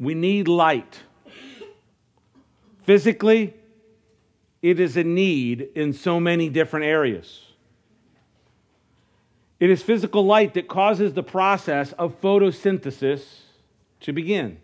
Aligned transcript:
We 0.00 0.14
need 0.14 0.48
light. 0.48 0.98
Physically, 2.84 3.54
it 4.62 4.80
is 4.80 4.96
a 4.96 5.04
need 5.04 5.68
in 5.74 5.92
so 5.92 6.18
many 6.18 6.48
different 6.48 6.86
areas. 6.86 7.42
It 9.60 9.68
is 9.68 9.82
physical 9.82 10.24
light 10.24 10.54
that 10.54 10.68
causes 10.68 11.12
the 11.12 11.22
process 11.22 11.92
of 11.92 12.18
photosynthesis 12.22 13.22
to 14.00 14.12
begin. 14.14 14.58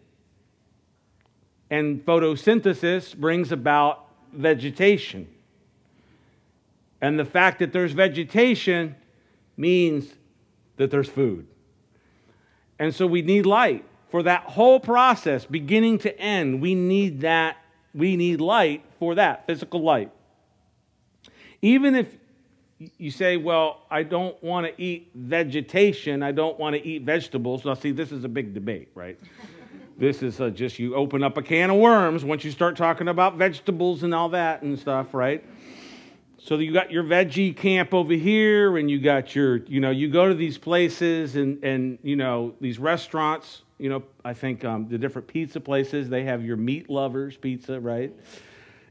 And 1.68 2.05
photosynthesis 2.05 3.14
brings 3.14 3.53
about 3.53 4.09
vegetation. 4.32 5.29
And 7.03 7.18
the 7.18 7.27
fact 7.27 7.59
that 7.59 7.75
there's 7.75 7.93
vegetation 7.93 8.96
means 9.59 10.14
that 10.79 10.91
there's 10.91 11.11
food. 11.11 11.46
And 12.79 12.95
so 12.95 13.07
we 13.07 13.21
need 13.21 13.45
light. 13.45 13.84
For 14.17 14.23
that 14.23 14.45
whole 14.45 14.80
process, 14.80 15.45
beginning 15.45 15.98
to 15.98 16.19
end, 16.19 16.62
we 16.62 16.75
need 16.75 17.20
that. 17.20 17.59
We 17.95 18.16
need 18.16 18.41
light 18.41 18.83
for 18.98 19.16
that, 19.16 19.47
physical 19.47 19.83
light. 19.83 20.11
Even 21.61 21.95
if 21.95 22.16
you 22.97 23.10
say, 23.10 23.37
well, 23.37 23.83
I 23.91 24.05
don't 24.05 24.43
want 24.43 24.69
to 24.69 24.83
eat 24.83 25.10
vegetation, 25.15 26.23
I 26.23 26.33
don't 26.33 26.59
want 26.59 26.77
to 26.77 26.83
eat 26.83 27.02
vegetables. 27.02 27.66
Now, 27.66 27.74
see, 27.74 27.91
this 27.91 28.10
is 28.10 28.24
a 28.24 28.29
big 28.30 28.55
debate, 28.55 28.88
right? 28.95 29.21
this 29.98 30.23
is 30.23 30.41
a, 30.41 30.51
just 30.51 30.79
you 30.79 30.95
open 30.95 31.23
up 31.23 31.37
a 31.37 31.43
can 31.43 31.69
of 31.69 31.77
worms 31.77 32.24
once 32.24 32.43
you 32.43 32.51
start 32.51 32.74
talking 32.74 33.09
about 33.09 33.37
vegetables 33.37 34.02
and 34.02 34.15
all 34.15 34.30
that 34.30 34.62
and 34.62 34.79
stuff, 34.79 35.12
right? 35.12 35.45
So 36.38 36.57
you 36.57 36.73
got 36.73 36.91
your 36.91 37.05
veggie 37.05 37.55
camp 37.55 37.93
over 37.93 38.15
here, 38.15 38.79
and 38.79 38.91
you 38.91 38.98
got 38.98 39.35
your, 39.35 39.59
you 39.66 39.80
know, 39.80 39.91
you 39.91 40.09
go 40.09 40.27
to 40.27 40.35
these 40.35 40.57
places 40.57 41.37
and, 41.37 41.62
and 41.62 41.98
you 42.02 42.16
know, 42.16 42.55
these 42.62 42.79
restaurants, 42.79 43.60
you 43.79 43.91
know, 43.91 44.03
I 44.25 44.33
think 44.33 44.65
um, 44.65 44.89
the 44.89 44.98
different 44.98 45.29
pizza 45.29 45.61
places, 45.61 46.09
they 46.09 46.25
have 46.25 46.45
your 46.45 46.57
meat 46.57 46.89
lovers 46.89 47.37
pizza, 47.37 47.79
right? 47.79 48.12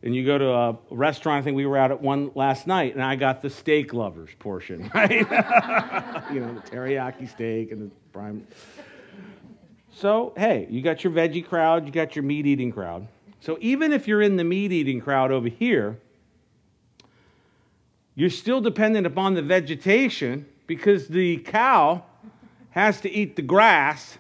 And 0.04 0.16
you 0.16 0.24
go 0.26 0.38
to 0.38 0.50
a 0.50 0.78
restaurant, 0.92 1.42
I 1.42 1.44
think 1.44 1.58
we 1.58 1.66
were 1.66 1.78
out 1.78 1.90
at 1.90 2.02
one 2.02 2.32
last 2.36 2.68
night, 2.68 2.94
and 2.94 3.04
I 3.04 3.16
got 3.16 3.42
the 3.42 3.50
steak 3.50 3.94
lovers 3.94 4.30
portion, 4.38 4.92
right? 4.96 5.12
you 6.32 6.40
know, 6.40 6.54
the 6.54 6.62
teriyaki 6.70 7.28
steak 7.30 7.72
and 7.72 7.90
the 7.90 7.96
prime. 8.14 8.46
So, 9.92 10.34
hey, 10.38 10.68
you 10.70 10.82
got 10.82 11.04
your 11.04 11.14
veggie 11.14 11.46
crowd, 11.46 11.86
you 11.86 11.92
got 11.92 12.16
your 12.16 12.24
meat 12.24 12.46
eating 12.46 12.72
crowd. 12.72 13.08
So, 13.40 13.58
even 13.62 13.92
if 13.94 14.08
you're 14.08 14.22
in 14.22 14.36
the 14.36 14.44
meat 14.44 14.72
eating 14.72 15.02
crowd 15.02 15.32
over 15.32 15.48
here, 15.48 16.00
you're 18.14 18.30
still 18.30 18.62
dependent 18.62 19.08
upon 19.08 19.34
the 19.34 19.42
vegetation 19.42 20.46
because 20.68 21.08
the 21.08 21.38
cow 21.38 22.04
has 22.72 23.02
to 23.02 23.10
eat 23.10 23.36
the 23.36 23.42
grass 23.42 24.18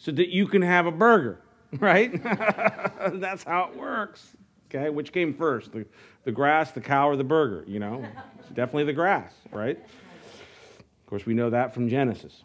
so 0.00 0.10
that 0.12 0.30
you 0.30 0.46
can 0.46 0.62
have 0.62 0.86
a 0.86 0.90
burger, 0.90 1.38
right? 1.78 2.22
That's 3.12 3.44
how 3.44 3.70
it 3.70 3.78
works. 3.78 4.34
Okay, 4.68 4.88
which 4.88 5.12
came 5.12 5.34
first, 5.34 5.72
the, 5.72 5.84
the 6.24 6.32
grass, 6.32 6.70
the 6.70 6.80
cow, 6.80 7.08
or 7.08 7.16
the 7.16 7.24
burger? 7.24 7.64
You 7.66 7.80
know, 7.80 8.06
it's 8.38 8.48
definitely 8.48 8.84
the 8.84 8.92
grass, 8.92 9.32
right? 9.50 9.76
Of 9.76 11.06
course, 11.06 11.26
we 11.26 11.34
know 11.34 11.50
that 11.50 11.74
from 11.74 11.88
Genesis. 11.88 12.44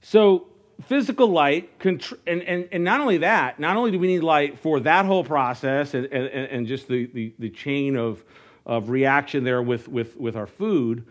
So, 0.00 0.48
physical 0.82 1.28
light, 1.28 1.70
and, 1.84 2.02
and, 2.26 2.68
and 2.72 2.82
not 2.82 3.00
only 3.00 3.18
that, 3.18 3.60
not 3.60 3.76
only 3.76 3.92
do 3.92 3.98
we 4.00 4.08
need 4.08 4.24
light 4.24 4.58
for 4.58 4.80
that 4.80 5.06
whole 5.06 5.22
process 5.22 5.94
and, 5.94 6.06
and, 6.06 6.26
and 6.26 6.66
just 6.66 6.88
the, 6.88 7.06
the, 7.14 7.32
the 7.38 7.50
chain 7.50 7.96
of, 7.96 8.24
of 8.66 8.90
reaction 8.90 9.44
there 9.44 9.62
with, 9.62 9.86
with, 9.86 10.16
with 10.16 10.34
our 10.34 10.48
food, 10.48 11.06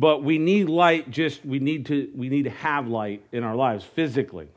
but 0.00 0.24
we 0.24 0.38
need 0.38 0.70
light 0.70 1.10
just, 1.10 1.44
we 1.44 1.58
need, 1.58 1.84
to, 1.84 2.10
we 2.14 2.30
need 2.30 2.44
to 2.44 2.50
have 2.50 2.88
light 2.88 3.22
in 3.32 3.44
our 3.44 3.54
lives 3.54 3.84
physically. 3.84 4.48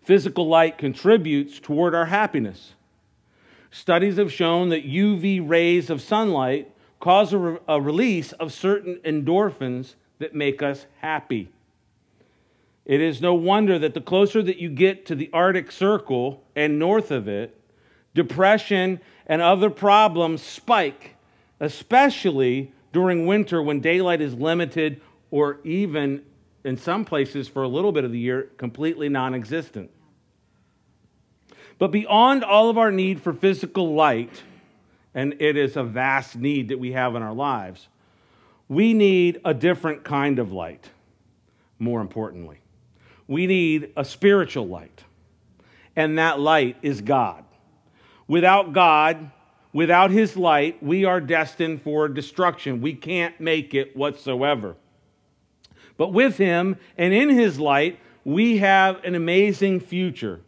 Physical 0.00 0.48
light 0.48 0.78
contributes 0.78 1.60
toward 1.60 1.94
our 1.94 2.06
happiness. 2.06 2.72
Studies 3.70 4.16
have 4.16 4.32
shown 4.32 4.70
that 4.70 4.88
UV 4.88 5.46
rays 5.46 5.90
of 5.90 6.00
sunlight 6.00 6.72
cause 6.98 7.34
a, 7.34 7.38
re- 7.38 7.58
a 7.68 7.78
release 7.78 8.32
of 8.32 8.54
certain 8.54 8.96
endorphins 9.04 9.96
that 10.18 10.34
make 10.34 10.62
us 10.62 10.86
happy. 11.02 11.50
It 12.86 13.02
is 13.02 13.20
no 13.20 13.34
wonder 13.34 13.78
that 13.78 13.92
the 13.92 14.00
closer 14.00 14.42
that 14.42 14.56
you 14.56 14.70
get 14.70 15.04
to 15.06 15.14
the 15.14 15.28
Arctic 15.34 15.70
Circle 15.70 16.42
and 16.56 16.78
north 16.78 17.10
of 17.10 17.28
it, 17.28 17.54
depression 18.14 18.98
and 19.26 19.42
other 19.42 19.68
problems 19.68 20.40
spike, 20.40 21.16
especially 21.60 22.72
during 22.92 23.26
winter 23.26 23.62
when 23.62 23.80
daylight 23.80 24.20
is 24.20 24.34
limited 24.34 25.00
or 25.30 25.58
even 25.64 26.22
in 26.64 26.76
some 26.76 27.04
places 27.04 27.48
for 27.48 27.62
a 27.62 27.68
little 27.68 27.92
bit 27.92 28.04
of 28.04 28.12
the 28.12 28.18
year 28.18 28.50
completely 28.56 29.08
non 29.08 29.34
existent. 29.34 29.90
But 31.78 31.88
beyond 31.88 32.44
all 32.44 32.70
of 32.70 32.78
our 32.78 32.92
need 32.92 33.20
for 33.20 33.32
physical 33.32 33.94
light, 33.94 34.42
and 35.14 35.34
it 35.40 35.56
is 35.56 35.76
a 35.76 35.82
vast 35.82 36.36
need 36.36 36.68
that 36.68 36.78
we 36.78 36.92
have 36.92 37.16
in 37.16 37.22
our 37.22 37.34
lives, 37.34 37.88
we 38.68 38.94
need 38.94 39.40
a 39.44 39.52
different 39.52 40.04
kind 40.04 40.38
of 40.38 40.52
light, 40.52 40.88
more 41.78 42.00
importantly. 42.00 42.58
We 43.26 43.46
need 43.46 43.92
a 43.96 44.04
spiritual 44.04 44.68
light, 44.68 45.02
and 45.96 46.18
that 46.18 46.38
light 46.38 46.76
is 46.82 47.00
God. 47.00 47.44
Without 48.28 48.72
God, 48.72 49.30
without 49.72 50.10
His 50.10 50.36
light, 50.36 50.82
we 50.82 51.04
are 51.04 51.20
destined 51.20 51.82
for 51.82 52.08
destruction. 52.08 52.80
We 52.80 52.94
can't 52.94 53.38
make 53.40 53.74
it 53.74 53.96
whatsoever. 53.96 54.76
But 55.96 56.12
with 56.12 56.38
Him 56.38 56.76
and 56.96 57.12
in 57.12 57.28
His 57.30 57.58
light, 57.58 57.98
we 58.24 58.58
have 58.58 59.02
an 59.04 59.14
amazing 59.14 59.80
future, 59.80 60.40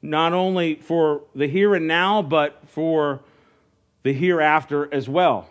not 0.00 0.32
only 0.32 0.76
for 0.76 1.22
the 1.34 1.46
here 1.46 1.74
and 1.74 1.86
now, 1.86 2.22
but 2.22 2.60
for 2.66 3.20
the 4.02 4.12
hereafter 4.12 4.92
as 4.92 5.08
well. 5.08 5.48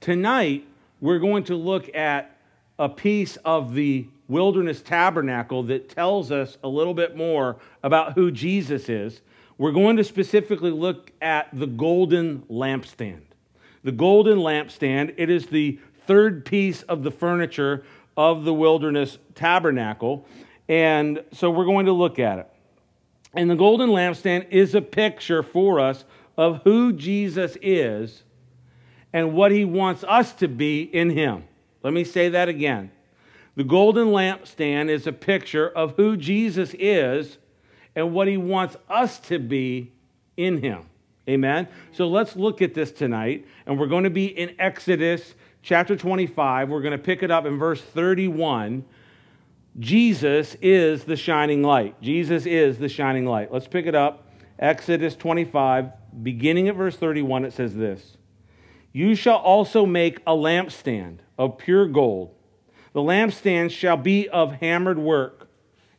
Tonight, 0.00 0.66
we're 1.00 1.18
going 1.18 1.44
to 1.44 1.56
look 1.56 1.94
at 1.94 2.38
a 2.78 2.88
piece 2.88 3.36
of 3.44 3.74
the 3.74 4.06
wilderness 4.28 4.80
tabernacle 4.80 5.62
that 5.64 5.88
tells 5.88 6.30
us 6.30 6.56
a 6.62 6.68
little 6.68 6.94
bit 6.94 7.16
more 7.16 7.56
about 7.82 8.14
who 8.14 8.30
Jesus 8.30 8.88
is. 8.88 9.20
We're 9.56 9.72
going 9.72 9.96
to 9.98 10.04
specifically 10.04 10.70
look 10.70 11.12
at 11.22 11.48
the 11.52 11.66
golden 11.66 12.42
lampstand. 12.50 13.22
The 13.84 13.92
golden 13.92 14.38
lampstand, 14.38 15.14
it 15.16 15.30
is 15.30 15.46
the 15.46 15.78
third 16.06 16.44
piece 16.44 16.82
of 16.82 17.02
the 17.02 17.10
furniture 17.10 17.84
of 18.16 18.44
the 18.44 18.54
wilderness 18.54 19.18
tabernacle. 19.34 20.26
And 20.68 21.22
so 21.32 21.50
we're 21.50 21.66
going 21.66 21.86
to 21.86 21.92
look 21.92 22.18
at 22.18 22.38
it. 22.38 22.48
And 23.34 23.50
the 23.50 23.56
golden 23.56 23.90
lampstand 23.90 24.50
is 24.50 24.74
a 24.74 24.80
picture 24.80 25.42
for 25.42 25.80
us 25.80 26.04
of 26.36 26.62
who 26.64 26.92
Jesus 26.92 27.56
is 27.62 28.22
and 29.12 29.34
what 29.34 29.52
he 29.52 29.64
wants 29.64 30.04
us 30.04 30.32
to 30.34 30.48
be 30.48 30.82
in 30.82 31.10
him. 31.10 31.44
Let 31.82 31.92
me 31.92 32.04
say 32.04 32.30
that 32.30 32.48
again. 32.48 32.90
The 33.56 33.64
golden 33.64 34.08
lampstand 34.08 34.88
is 34.88 35.06
a 35.06 35.12
picture 35.12 35.68
of 35.68 35.94
who 35.96 36.16
Jesus 36.16 36.74
is 36.78 37.38
and 37.96 38.12
what 38.12 38.28
he 38.28 38.36
wants 38.36 38.76
us 38.88 39.18
to 39.20 39.38
be 39.38 39.92
in 40.36 40.62
him. 40.62 40.84
Amen. 41.28 41.68
So 41.92 42.08
let's 42.08 42.36
look 42.36 42.60
at 42.60 42.74
this 42.74 42.92
tonight. 42.92 43.46
And 43.66 43.78
we're 43.78 43.86
going 43.86 44.04
to 44.04 44.10
be 44.10 44.26
in 44.26 44.54
Exodus 44.58 45.34
chapter 45.62 45.96
25. 45.96 46.68
We're 46.68 46.82
going 46.82 46.92
to 46.92 46.98
pick 46.98 47.22
it 47.22 47.30
up 47.30 47.46
in 47.46 47.58
verse 47.58 47.80
31. 47.80 48.84
Jesus 49.78 50.56
is 50.60 51.04
the 51.04 51.16
shining 51.16 51.62
light. 51.62 52.00
Jesus 52.00 52.46
is 52.46 52.78
the 52.78 52.88
shining 52.88 53.26
light. 53.26 53.52
Let's 53.52 53.66
pick 53.66 53.86
it 53.86 53.94
up. 53.94 54.28
Exodus 54.58 55.16
25, 55.16 55.90
beginning 56.22 56.68
at 56.68 56.76
verse 56.76 56.96
31, 56.96 57.44
it 57.44 57.52
says 57.52 57.74
this 57.74 58.16
You 58.92 59.14
shall 59.14 59.38
also 59.38 59.84
make 59.84 60.20
a 60.26 60.32
lampstand 60.32 61.18
of 61.38 61.58
pure 61.58 61.88
gold. 61.88 62.34
The 62.92 63.00
lampstand 63.00 63.72
shall 63.72 63.96
be 63.96 64.28
of 64.28 64.52
hammered 64.52 64.98
work, 64.98 65.48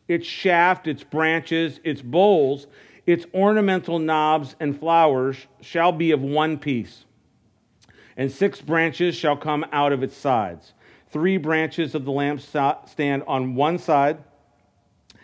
its 0.07 0.27
shaft, 0.27 0.87
its 0.87 1.03
branches, 1.03 1.79
its 1.83 2.01
bowls, 2.01 2.67
its 3.05 3.25
ornamental 3.33 3.99
knobs 3.99 4.55
and 4.59 4.79
flowers 4.79 5.37
shall 5.61 5.91
be 5.91 6.11
of 6.11 6.21
one 6.21 6.57
piece. 6.57 7.05
And 8.17 8.31
six 8.31 8.61
branches 8.61 9.15
shall 9.15 9.37
come 9.37 9.65
out 9.71 9.91
of 9.91 10.03
its 10.03 10.15
sides 10.15 10.73
three 11.15 11.37
branches 11.37 11.95
of 11.95 12.03
the 12.03 12.11
lampstand 12.11 13.23
on 13.25 13.55
one 13.55 13.77
side, 13.77 14.17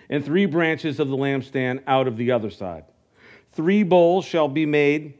and 0.09 0.23
three 0.23 0.45
branches 0.45 1.01
of 1.01 1.09
the 1.09 1.17
lampstand 1.17 1.81
out 1.85 2.07
of 2.07 2.15
the 2.15 2.31
other 2.31 2.49
side. 2.49 2.85
Three 3.51 3.83
bowls 3.83 4.23
shall 4.23 4.47
be 4.47 4.65
made 4.65 5.15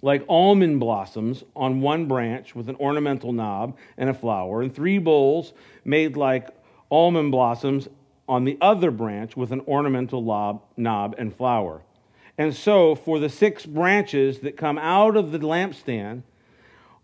like 0.00 0.24
almond 0.30 0.80
blossoms 0.80 1.44
on 1.54 1.82
one 1.82 2.06
branch 2.06 2.54
with 2.54 2.70
an 2.70 2.76
ornamental 2.76 3.32
knob 3.34 3.76
and 3.98 4.08
a 4.08 4.14
flower, 4.14 4.62
and 4.62 4.74
three 4.74 4.96
bowls 4.96 5.52
made 5.84 6.16
like 6.16 6.48
almond 6.90 7.30
blossoms 7.30 7.86
on 8.28 8.44
the 8.44 8.58
other 8.60 8.90
branch 8.90 9.36
with 9.36 9.52
an 9.52 9.60
ornamental 9.66 10.22
knob, 10.22 10.62
knob 10.76 11.14
and 11.18 11.34
flower. 11.34 11.82
And 12.38 12.54
so, 12.54 12.94
for 12.94 13.18
the 13.18 13.28
six 13.28 13.66
branches 13.66 14.40
that 14.40 14.56
come 14.56 14.78
out 14.78 15.16
of 15.16 15.32
the 15.32 15.38
lampstand, 15.38 16.22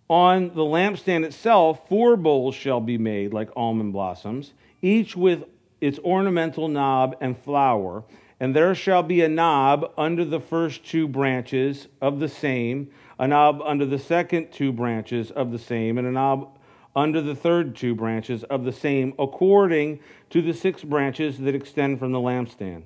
on 0.09 0.55
the 0.55 0.63
lampstand 0.63 1.25
itself, 1.25 1.87
four 1.89 2.17
bowls 2.17 2.55
shall 2.55 2.81
be 2.81 2.97
made 2.97 3.35
like 3.35 3.51
almond 3.55 3.93
blossoms, 3.93 4.55
each 4.81 5.15
with 5.15 5.45
its 5.81 5.99
ornamental 5.99 6.69
knob 6.69 7.17
and 7.21 7.37
flower, 7.39 8.05
And 8.41 8.55
there 8.55 8.75
shall 8.75 9.03
be 9.03 9.21
a 9.23 9.29
knob 9.29 9.93
under 9.99 10.25
the 10.25 10.39
first 10.41 10.85
two 10.85 11.09
branches 11.09 11.89
of 12.01 12.21
the 12.21 12.29
same, 12.29 12.91
a 13.19 13.27
knob 13.27 13.61
under 13.65 13.85
the 13.85 13.99
second 13.99 14.53
two 14.53 14.73
branches 14.73 15.33
of 15.33 15.51
the 15.51 15.59
same, 15.59 15.99
and 15.99 16.07
a 16.07 16.13
knob 16.13 16.58
under 16.97 17.21
the 17.21 17.35
third 17.35 17.77
two 17.77 17.95
branches 17.95 18.45
of 18.45 18.65
the 18.65 18.73
same, 18.73 19.15
according 19.19 20.01
to 20.31 20.43
the 20.43 20.53
six 20.53 20.83
branches 20.83 21.39
that 21.39 21.55
extend 21.55 21.99
from 21.99 22.13
the 22.13 22.19
lampstand. 22.19 22.83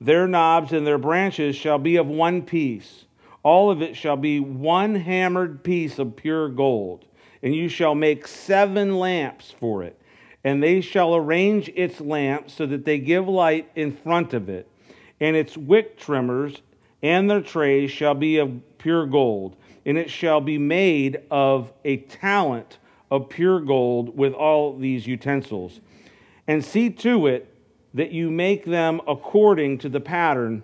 Their 0.00 0.28
knobs 0.28 0.72
and 0.72 0.86
their 0.86 0.98
branches 0.98 1.56
shall 1.56 1.78
be 1.78 1.96
of 1.96 2.06
one 2.06 2.42
piece. 2.42 3.04
All 3.42 3.70
of 3.70 3.82
it 3.82 3.96
shall 3.96 4.16
be 4.16 4.40
one 4.40 4.94
hammered 4.94 5.64
piece 5.64 5.98
of 5.98 6.16
pure 6.16 6.48
gold. 6.48 7.04
And 7.42 7.54
you 7.54 7.68
shall 7.68 7.94
make 7.94 8.26
seven 8.26 8.98
lamps 8.98 9.54
for 9.58 9.82
it. 9.82 10.00
And 10.44 10.62
they 10.62 10.80
shall 10.80 11.14
arrange 11.14 11.68
its 11.74 12.00
lamps 12.00 12.54
so 12.54 12.66
that 12.66 12.84
they 12.84 12.98
give 12.98 13.28
light 13.28 13.70
in 13.74 13.92
front 13.92 14.34
of 14.34 14.48
it. 14.48 14.68
And 15.20 15.36
its 15.36 15.56
wick 15.56 15.98
trimmers 15.98 16.62
and 17.02 17.30
their 17.30 17.40
trays 17.40 17.90
shall 17.90 18.14
be 18.14 18.38
of 18.38 18.60
pure 18.78 19.06
gold. 19.06 19.56
And 19.84 19.98
it 19.98 20.10
shall 20.10 20.40
be 20.40 20.58
made 20.58 21.22
of 21.30 21.72
a 21.84 21.98
talent 21.98 22.78
of 23.10 23.28
pure 23.28 23.60
gold 23.60 24.16
with 24.16 24.32
all 24.32 24.76
these 24.76 25.06
utensils. 25.06 25.80
And 26.46 26.64
see 26.64 26.90
to 26.90 27.26
it 27.26 27.54
that 27.94 28.12
you 28.12 28.30
make 28.30 28.64
them 28.64 29.00
according 29.06 29.78
to 29.78 29.88
the 29.88 30.00
pattern 30.00 30.62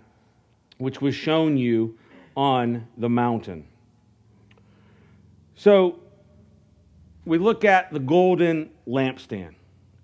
which 0.79 1.00
was 1.00 1.14
shown 1.14 1.56
you 1.56 1.96
on 2.37 2.87
the 2.96 3.08
mountain. 3.08 3.67
So 5.55 6.00
we 7.25 7.38
look 7.38 7.64
at 7.64 7.93
the 7.93 8.00
golden 8.00 8.70
lampstand. 8.87 9.55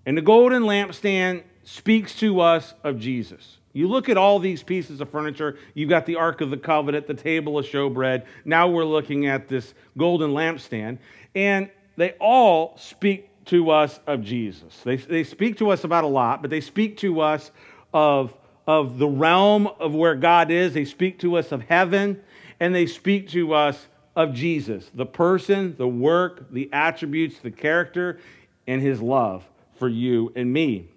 And 0.05 0.17
the 0.17 0.21
golden 0.21 0.63
lampstand 0.63 1.43
speaks 1.63 2.15
to 2.19 2.39
us 2.39 2.73
of 2.83 2.97
Jesus. 2.99 3.57
You 3.73 3.87
look 3.87 4.09
at 4.09 4.17
all 4.17 4.39
these 4.39 4.63
pieces 4.63 4.99
of 4.99 5.09
furniture. 5.09 5.57
You've 5.73 5.89
got 5.89 6.05
the 6.05 6.15
Ark 6.15 6.41
of 6.41 6.49
the 6.49 6.57
Covenant, 6.57 7.07
the 7.07 7.13
table 7.13 7.57
of 7.57 7.65
showbread. 7.65 8.25
Now 8.43 8.67
we're 8.67 8.85
looking 8.85 9.27
at 9.27 9.47
this 9.47 9.73
golden 9.97 10.31
lampstand. 10.31 10.97
And 11.35 11.69
they 11.97 12.11
all 12.13 12.77
speak 12.77 13.29
to 13.45 13.69
us 13.71 13.99
of 14.07 14.23
Jesus. 14.23 14.77
They, 14.83 14.97
they 14.97 15.23
speak 15.23 15.57
to 15.57 15.71
us 15.71 15.83
about 15.83 16.03
a 16.03 16.07
lot, 16.07 16.41
but 16.41 16.51
they 16.51 16.61
speak 16.61 16.97
to 16.97 17.21
us 17.21 17.51
of, 17.93 18.33
of 18.67 18.97
the 18.97 19.07
realm 19.07 19.67
of 19.67 19.93
where 19.93 20.15
God 20.15 20.51
is. 20.51 20.73
They 20.73 20.85
speak 20.85 21.19
to 21.19 21.37
us 21.37 21.51
of 21.51 21.63
heaven, 21.63 22.21
and 22.59 22.73
they 22.73 22.85
speak 22.85 23.29
to 23.29 23.53
us 23.53 23.87
of 24.15 24.33
Jesus, 24.33 24.89
the 24.93 25.05
person, 25.05 25.75
the 25.77 25.87
work, 25.87 26.51
the 26.51 26.69
attributes, 26.71 27.39
the 27.39 27.51
character, 27.51 28.19
and 28.67 28.81
his 28.81 29.01
love 29.01 29.43
for 29.77 29.87
you 29.87 30.31
and 30.35 30.51
me. 30.51 30.87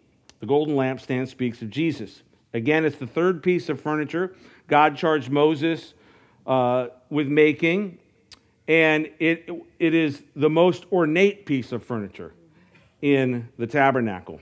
The 0.40 0.46
golden 0.46 0.74
lampstand 0.74 1.28
speaks 1.28 1.62
of 1.62 1.70
Jesus. 1.70 2.22
Again, 2.52 2.84
it's 2.84 2.96
the 2.96 3.06
third 3.06 3.42
piece 3.42 3.68
of 3.68 3.80
furniture 3.80 4.34
God 4.66 4.96
charged 4.96 5.30
Moses 5.30 5.94
uh, 6.46 6.88
with 7.10 7.28
making 7.28 7.98
and 8.66 9.10
it, 9.18 9.48
it 9.78 9.94
is 9.94 10.22
the 10.34 10.48
most 10.48 10.86
ornate 10.90 11.46
piece 11.46 11.72
of 11.72 11.84
furniture 11.84 12.32
in 13.02 13.48
the 13.58 13.66
tabernacle. 13.66 14.40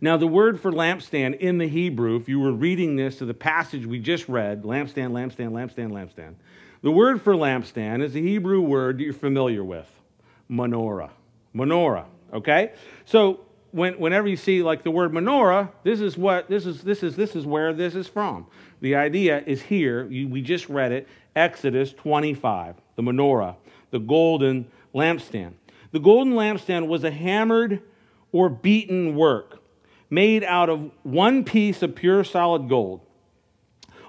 Now, 0.00 0.16
the 0.16 0.28
word 0.28 0.60
for 0.60 0.70
lampstand 0.70 1.38
in 1.38 1.58
the 1.58 1.66
Hebrew, 1.66 2.16
if 2.16 2.28
you 2.28 2.38
were 2.38 2.52
reading 2.52 2.94
this 2.94 3.18
to 3.18 3.24
the 3.24 3.34
passage 3.34 3.84
we 3.84 3.98
just 3.98 4.28
read, 4.28 4.62
lampstand, 4.62 5.10
lampstand, 5.10 5.50
lampstand, 5.50 5.90
lampstand, 5.90 6.34
the 6.82 6.92
word 6.92 7.20
for 7.20 7.34
lampstand 7.34 8.04
is 8.04 8.14
a 8.14 8.20
Hebrew 8.20 8.60
word 8.60 9.00
you're 9.00 9.12
familiar 9.12 9.64
with, 9.64 9.90
menorah. 10.48 11.10
Menorah, 11.52 12.04
okay? 12.32 12.72
So 13.06 13.40
when, 13.72 13.98
whenever 13.98 14.28
you 14.28 14.36
see 14.36 14.62
like 14.62 14.84
the 14.84 14.92
word 14.92 15.10
menorah, 15.10 15.70
this 15.82 16.00
is 16.00 16.16
what 16.16 16.48
this 16.48 16.64
is 16.64 16.82
this 16.82 17.02
is 17.02 17.16
this 17.16 17.34
is 17.34 17.44
where 17.44 17.72
this 17.72 17.96
is 17.96 18.06
from. 18.06 18.46
The 18.80 18.94
idea 18.94 19.42
is 19.44 19.60
here. 19.60 20.06
You, 20.06 20.28
we 20.28 20.40
just 20.40 20.68
read 20.68 20.92
it, 20.92 21.08
Exodus 21.34 21.92
25 21.92 22.76
the 22.98 23.02
menorah, 23.04 23.54
the 23.92 24.00
golden 24.00 24.66
lampstand. 24.92 25.52
The 25.92 26.00
golden 26.00 26.32
lampstand 26.32 26.88
was 26.88 27.04
a 27.04 27.12
hammered 27.12 27.80
or 28.32 28.48
beaten 28.48 29.14
work 29.14 29.62
made 30.10 30.42
out 30.42 30.68
of 30.68 30.90
one 31.04 31.44
piece 31.44 31.80
of 31.82 31.94
pure 31.94 32.24
solid 32.24 32.68
gold. 32.68 33.00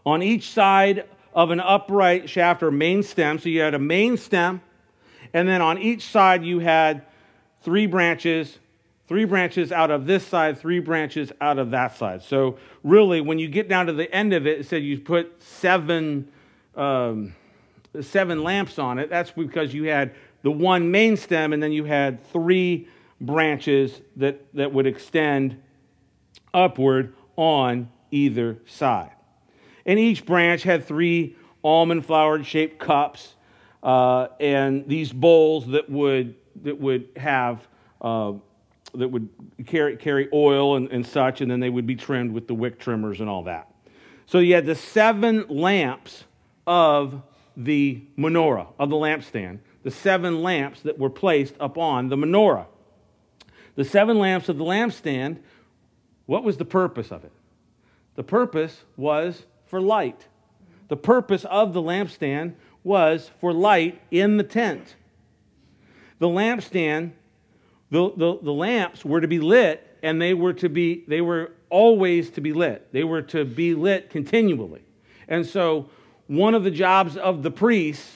On 0.07 0.23
each 0.23 0.49
side 0.49 1.07
of 1.35 1.51
an 1.51 1.59
upright 1.59 2.27
shaft 2.27 2.63
or 2.63 2.71
main 2.71 3.03
stem, 3.03 3.37
so 3.37 3.47
you 3.47 3.61
had 3.61 3.75
a 3.75 3.79
main 3.79 4.17
stem, 4.17 4.59
and 5.33 5.47
then 5.47 5.61
on 5.61 5.77
each 5.77 6.07
side 6.07 6.43
you 6.43 6.57
had 6.57 7.05
three 7.61 7.85
branches, 7.85 8.57
three 9.07 9.25
branches 9.25 9.71
out 9.71 9.91
of 9.91 10.07
this 10.07 10.25
side, 10.25 10.57
three 10.57 10.79
branches 10.79 11.31
out 11.39 11.59
of 11.59 11.69
that 11.69 11.95
side. 11.95 12.23
So 12.23 12.57
really, 12.83 13.21
when 13.21 13.37
you 13.37 13.49
get 13.49 13.69
down 13.69 13.85
to 13.85 13.93
the 13.93 14.11
end 14.11 14.33
of 14.33 14.47
it, 14.47 14.61
it 14.61 14.65
said 14.65 14.81
you 14.81 14.99
put 14.99 15.43
seven. 15.43 16.31
Um, 16.75 17.35
seven 18.01 18.43
lamps 18.43 18.79
on 18.79 18.99
it, 18.99 19.09
that's 19.09 19.31
because 19.31 19.73
you 19.73 19.85
had 19.85 20.13
the 20.41 20.51
one 20.51 20.91
main 20.91 21.17
stem 21.17 21.53
and 21.53 21.61
then 21.61 21.71
you 21.71 21.83
had 21.83 22.23
three 22.31 22.87
branches 23.21 24.01
that, 24.15 24.53
that 24.53 24.73
would 24.73 24.87
extend 24.87 25.61
upward 26.53 27.13
on 27.35 27.89
either 28.11 28.57
side. 28.65 29.11
And 29.85 29.99
each 29.99 30.25
branch 30.25 30.63
had 30.63 30.85
three 30.85 31.35
almond 31.63 32.05
flowered 32.05 32.45
shaped 32.45 32.79
cups 32.79 33.35
uh, 33.81 34.27
and 34.39 34.87
these 34.87 35.11
bowls 35.11 35.67
that 35.67 35.89
would, 35.89 36.35
that 36.63 36.79
would 36.79 37.09
have. 37.17 37.67
Uh, 38.01 38.33
that 38.95 39.07
would 39.07 39.29
carry, 39.67 39.95
carry 39.97 40.27
oil 40.33 40.75
and, 40.75 40.91
and 40.91 41.05
such, 41.05 41.41
and 41.41 41.51
then 41.51 41.59
they 41.59 41.69
would 41.69 41.85
be 41.85 41.95
trimmed 41.95 42.31
with 42.31 42.47
the 42.47 42.55
wick 42.55 42.79
trimmers 42.79 43.19
and 43.19 43.29
all 43.29 43.43
that. 43.43 43.71
So 44.25 44.39
you 44.39 44.55
had 44.55 44.65
the 44.65 44.73
seven 44.73 45.45
lamps 45.47 46.23
of 46.65 47.21
the 47.59 48.01
menorah 48.17 48.67
of 48.79 48.89
the 48.89 48.95
lampstand, 48.95 49.59
the 49.83 49.91
seven 49.91 50.41
lamps 50.41 50.81
that 50.81 50.97
were 50.97 51.09
placed 51.09 51.53
upon 51.59 52.07
the 52.07 52.15
menorah. 52.15 52.65
The 53.75 53.83
seven 53.83 54.17
lamps 54.17 54.49
of 54.49 54.57
the 54.57 54.63
lampstand, 54.63 55.39
what 56.25 56.43
was 56.43 56.57
the 56.57 56.65
purpose 56.65 57.11
of 57.11 57.25
it? 57.25 57.31
The 58.15 58.23
purpose 58.23 58.83
was 58.95 59.45
for 59.67 59.81
light. 59.81 60.27
The 60.87 60.97
purpose 60.97 61.45
of 61.45 61.73
the 61.73 61.81
lampstand 61.81 62.55
was 62.83 63.29
for 63.41 63.53
light 63.53 64.01
in 64.09 64.37
the 64.37 64.43
tent. 64.43 64.95
The 66.19 66.27
lampstand, 66.27 67.11
the, 67.91 68.11
the, 68.15 68.39
the 68.41 68.53
lamps 68.53 69.03
were 69.03 69.21
to 69.21 69.27
be 69.27 69.39
lit, 69.39 69.85
and 70.01 70.21
they 70.21 70.33
were 70.33 70.53
to 70.53 70.69
be, 70.69 71.03
they 71.07 71.21
were 71.21 71.51
always 71.69 72.29
to 72.31 72.41
be 72.41 72.53
lit. 72.53 72.91
They 72.93 73.03
were 73.03 73.21
to 73.23 73.43
be 73.43 73.75
lit 73.75 74.09
continually. 74.09 74.81
And 75.27 75.45
so 75.45 75.89
one 76.29 76.53
of 76.53 76.63
the 76.63 76.69
jobs 76.69 77.17
of 77.17 77.41
the 77.41 77.49
priests 77.49 78.07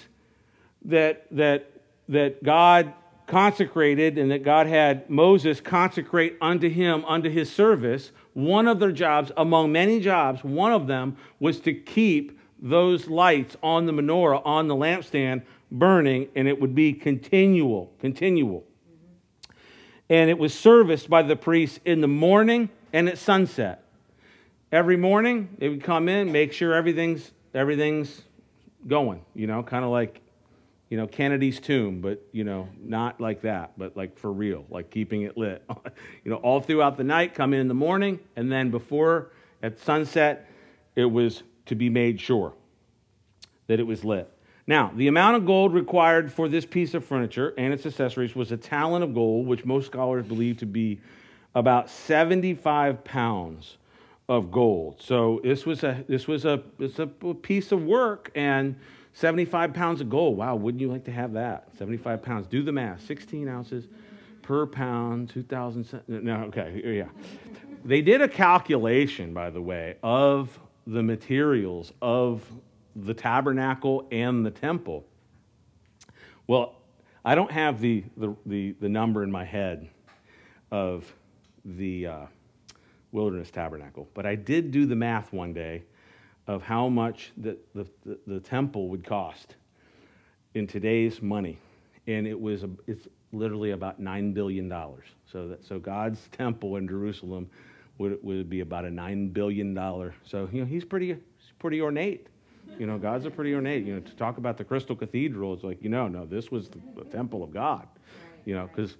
that, 0.85 1.25
that, 1.31 1.67
that 2.09 2.43
God 2.43 2.93
consecrated 3.25 4.19
and 4.19 4.29
that 4.29 4.43
God 4.43 4.67
had 4.67 5.09
Moses 5.09 5.59
consecrate 5.59 6.37
unto 6.39 6.69
him, 6.69 7.03
unto 7.05 7.27
his 7.27 7.51
service, 7.51 8.11
one 8.33 8.67
of 8.67 8.79
their 8.79 8.91
jobs, 8.91 9.31
among 9.35 9.71
many 9.71 9.99
jobs, 9.99 10.43
one 10.43 10.71
of 10.71 10.85
them 10.85 11.17
was 11.39 11.59
to 11.61 11.73
keep 11.73 12.39
those 12.59 13.07
lights 13.07 13.57
on 13.63 13.87
the 13.87 13.91
menorah, 13.91 14.43
on 14.45 14.67
the 14.67 14.75
lampstand, 14.75 15.41
burning, 15.71 16.27
and 16.35 16.47
it 16.47 16.61
would 16.61 16.75
be 16.75 16.93
continual, 16.93 17.91
continual. 17.99 18.63
And 20.07 20.29
it 20.29 20.37
was 20.37 20.53
serviced 20.53 21.09
by 21.09 21.23
the 21.23 21.35
priests 21.35 21.79
in 21.83 22.01
the 22.01 22.07
morning 22.07 22.69
and 22.93 23.09
at 23.09 23.17
sunset. 23.17 23.83
Every 24.71 24.97
morning, 24.97 25.55
they 25.57 25.67
would 25.67 25.83
come 25.83 26.07
in, 26.07 26.31
make 26.31 26.53
sure 26.53 26.75
everything's 26.75 27.31
everything's 27.53 28.21
going, 28.87 29.21
you 29.33 29.47
know, 29.47 29.63
kind 29.63 29.85
of 29.85 29.91
like, 29.91 30.21
you 30.89 30.97
know, 30.97 31.07
Kennedy's 31.07 31.59
tomb, 31.59 32.01
but, 32.01 32.21
you 32.31 32.43
know, 32.43 32.69
not 32.79 33.19
like 33.19 33.41
that, 33.41 33.73
but 33.77 33.97
like 33.97 34.17
for 34.17 34.31
real, 34.31 34.65
like 34.69 34.89
keeping 34.89 35.23
it 35.23 35.37
lit. 35.37 35.63
you 36.23 36.31
know, 36.31 36.37
all 36.37 36.61
throughout 36.61 36.97
the 36.97 37.03
night, 37.03 37.33
come 37.33 37.53
in 37.53 37.59
in 37.59 37.67
the 37.67 37.73
morning, 37.73 38.19
and 38.35 38.51
then 38.51 38.69
before 38.69 39.31
at 39.61 39.79
sunset, 39.79 40.49
it 40.95 41.05
was 41.05 41.43
to 41.65 41.75
be 41.75 41.89
made 41.89 42.19
sure 42.19 42.53
that 43.67 43.79
it 43.79 43.87
was 43.87 44.03
lit. 44.03 44.29
Now, 44.65 44.91
the 44.95 45.07
amount 45.07 45.37
of 45.37 45.45
gold 45.45 45.73
required 45.73 46.31
for 46.31 46.47
this 46.47 46.65
piece 46.65 46.93
of 46.93 47.03
furniture 47.03 47.53
and 47.57 47.73
its 47.73 47.85
accessories 47.85 48.35
was 48.35 48.51
a 48.51 48.57
talent 48.57 49.03
of 49.03 49.13
gold, 49.13 49.45
which 49.47 49.65
most 49.65 49.87
scholars 49.87 50.25
believe 50.25 50.57
to 50.57 50.65
be 50.65 51.01
about 51.55 51.89
75 51.89 53.03
pounds 53.03 53.77
of 54.29 54.51
gold. 54.51 55.01
So 55.01 55.41
this 55.43 55.65
was 55.65 55.83
a 55.83 56.03
this 56.07 56.27
was 56.27 56.45
a 56.45 56.63
it's 56.79 56.99
a 56.99 57.07
piece 57.07 57.71
of 57.71 57.83
work 57.83 58.31
and 58.35 58.75
75 59.13 59.73
pounds 59.73 60.01
of 60.01 60.09
gold. 60.09 60.37
Wow, 60.37 60.55
wouldn't 60.55 60.81
you 60.81 60.91
like 60.91 61.05
to 61.05 61.11
have 61.11 61.33
that? 61.33 61.67
75 61.77 62.21
pounds. 62.23 62.47
Do 62.47 62.63
the 62.63 62.71
math. 62.71 63.05
16 63.05 63.47
ounces 63.47 63.87
per 64.41 64.65
pound, 64.65 65.29
2,000. 65.29 66.03
No, 66.07 66.43
okay, 66.45 66.81
yeah. 66.83 67.09
They 67.85 68.01
did 68.01 68.21
a 68.21 68.27
calculation, 68.27 69.33
by 69.33 69.49
the 69.49 69.61
way, 69.61 69.97
of 70.03 70.59
the 70.87 71.03
materials 71.03 71.93
of 72.01 72.43
the 72.95 73.13
tabernacle 73.13 74.07
and 74.11 74.45
the 74.45 74.51
temple. 74.51 75.05
Well, 76.47 76.75
I 77.25 77.35
don't 77.35 77.51
have 77.51 77.79
the, 77.79 78.03
the, 78.17 78.35
the, 78.45 78.75
the 78.79 78.89
number 78.89 79.23
in 79.23 79.31
my 79.31 79.45
head 79.45 79.89
of 80.71 81.11
the, 81.63 82.07
uh, 82.07 82.25
wilderness 83.13 83.51
tabernacle. 83.51 84.09
But 84.13 84.25
I 84.25 84.35
did 84.35 84.71
do 84.71 84.85
the 84.85 84.95
math 84.95 85.31
one 85.31 85.53
day 85.53 85.83
of 86.47 86.61
how 86.61 86.89
much 86.89 87.31
the, 87.37 87.57
the, 87.73 87.85
the, 88.05 88.19
the 88.27 88.39
temple 88.39 88.89
would 88.89 89.05
cost 89.05 89.55
in 90.55 90.67
today's 90.67 91.21
money. 91.21 91.57
And 92.07 92.27
it 92.27 92.39
was, 92.39 92.63
a, 92.63 92.69
it's 92.85 93.07
literally 93.31 93.71
about 93.71 94.01
$9 94.01 94.33
billion. 94.33 94.69
So, 95.31 95.47
that, 95.47 95.65
so 95.65 95.79
God's 95.79 96.27
temple 96.31 96.75
in 96.75 96.87
Jerusalem 96.87 97.49
would, 97.97 98.17
would 98.23 98.49
be 98.49 98.59
about 98.59 98.85
a 98.85 98.89
$9 98.89 99.31
billion. 99.31 99.75
So, 100.25 100.49
you 100.51 100.61
know, 100.61 100.65
he's 100.65 100.83
pretty, 100.83 101.07
he's 101.07 101.53
pretty 101.59 101.81
ornate. 101.81 102.27
You 102.79 102.87
know, 102.87 102.97
God's 102.97 103.25
a 103.25 103.31
pretty 103.31 103.53
ornate. 103.53 103.85
You 103.85 103.95
know, 103.95 103.99
to 103.99 104.15
talk 104.15 104.37
about 104.37 104.57
the 104.57 104.63
Crystal 104.63 104.95
Cathedral, 104.95 105.53
it's 105.53 105.63
like, 105.63 105.81
you 105.81 105.89
know, 105.89 106.07
no, 106.07 106.25
this 106.25 106.49
was 106.51 106.69
the, 106.69 106.79
the 106.95 107.03
temple 107.05 107.43
of 107.43 107.53
God. 107.53 107.87
You 108.45 108.55
know, 108.55 108.67
because 108.67 108.97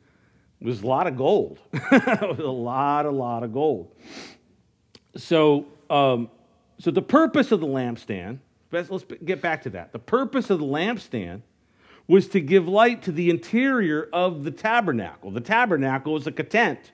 it 0.64 0.68
was 0.68 0.82
a 0.82 0.88
lot 0.88 1.08
of 1.08 1.18
gold. 1.18 1.60
it 1.74 2.30
was 2.30 2.40
a 2.40 2.44
lot, 2.44 3.06
a 3.06 3.12
lot 3.12 3.44
of 3.44 3.52
gold. 3.52 3.92
So, 5.18 5.66
um, 5.90 6.30
so 6.80 6.90
the 6.90 7.02
purpose 7.02 7.52
of 7.52 7.60
the 7.60 7.68
lampstand, 7.68 8.40
let's, 8.72 8.90
get 9.26 9.42
back 9.42 9.64
to 9.64 9.72
that. 9.72 9.92
The 9.92 10.00
purpose 10.00 10.50
of 10.50 10.60
the 10.60 10.66
lampstand 10.66 11.42
was 12.08 12.30
to 12.30 12.40
give 12.40 12.66
light 12.66 13.02
to 13.04 13.12
the 13.12 13.30
interior 13.30 14.08
of 14.14 14.46
the 14.46 14.52
tabernacle. 14.52 15.32
The 15.32 15.42
tabernacle 15.42 16.14
was 16.14 16.26
like 16.26 16.40
a 16.40 16.44
tent. 16.44 16.94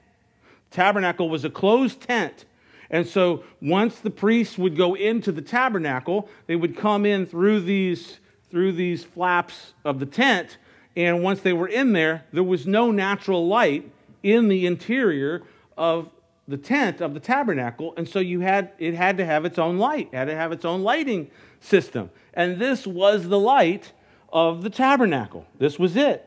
tabernacle 0.71 1.29
was 1.29 1.45
a 1.45 1.49
closed 1.51 2.01
tent. 2.01 2.45
And 2.89 3.05
so 3.05 3.43
once 3.61 3.99
the 3.99 4.09
priests 4.09 4.57
would 4.57 4.75
go 4.75 4.95
into 4.95 5.31
the 5.31 5.43
tabernacle, 5.43 6.27
they 6.47 6.55
would 6.55 6.75
come 6.75 7.05
in 7.05 7.27
through 7.27 7.59
these, 7.61 8.17
through 8.49 8.71
these 8.71 9.03
flaps 9.03 9.73
of 9.85 9.99
the 9.99 10.07
tent 10.07 10.57
and 10.99 11.23
once 11.23 11.41
they 11.41 11.53
were 11.53 11.67
in 11.67 11.93
there, 11.93 12.25
there 12.33 12.43
was 12.43 12.67
no 12.67 12.91
natural 12.91 13.47
light 13.47 13.89
in 14.21 14.49
the 14.49 14.65
interior 14.65 15.43
of 15.77 16.09
the 16.47 16.57
tent 16.57 16.99
of 16.99 17.13
the 17.13 17.19
tabernacle. 17.19 17.93
And 17.95 18.09
so 18.09 18.19
you 18.19 18.41
had, 18.41 18.73
it 18.79 18.95
had 18.95 19.17
to 19.17 19.25
have 19.25 19.45
its 19.45 19.57
own 19.57 19.77
light, 19.77 20.09
it 20.11 20.17
had 20.17 20.25
to 20.25 20.35
have 20.35 20.51
its 20.51 20.65
own 20.65 20.83
lighting 20.83 21.31
system. 21.61 22.09
And 22.33 22.59
this 22.59 22.85
was 22.85 23.29
the 23.29 23.39
light 23.39 23.93
of 24.33 24.61
the 24.63 24.69
tabernacle. 24.69 25.45
This 25.57 25.79
was 25.79 25.95
it 25.95 26.25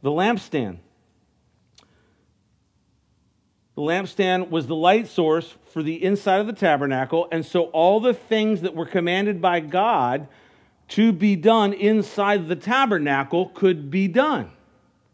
the 0.00 0.10
lampstand. 0.10 0.78
The 3.74 3.82
lampstand 3.82 4.50
was 4.50 4.66
the 4.66 4.74
light 4.74 5.06
source 5.06 5.54
for 5.72 5.82
the 5.82 6.02
inside 6.02 6.40
of 6.40 6.46
the 6.46 6.52
tabernacle. 6.52 7.28
And 7.30 7.44
so 7.44 7.64
all 7.66 8.00
the 8.00 8.14
things 8.14 8.62
that 8.62 8.74
were 8.74 8.86
commanded 8.86 9.40
by 9.40 9.60
God 9.60 10.28
to 10.88 11.12
be 11.12 11.36
done 11.36 11.72
inside 11.72 12.48
the 12.48 12.56
tabernacle 12.56 13.50
could 13.50 13.90
be 13.90 14.08
done. 14.08 14.50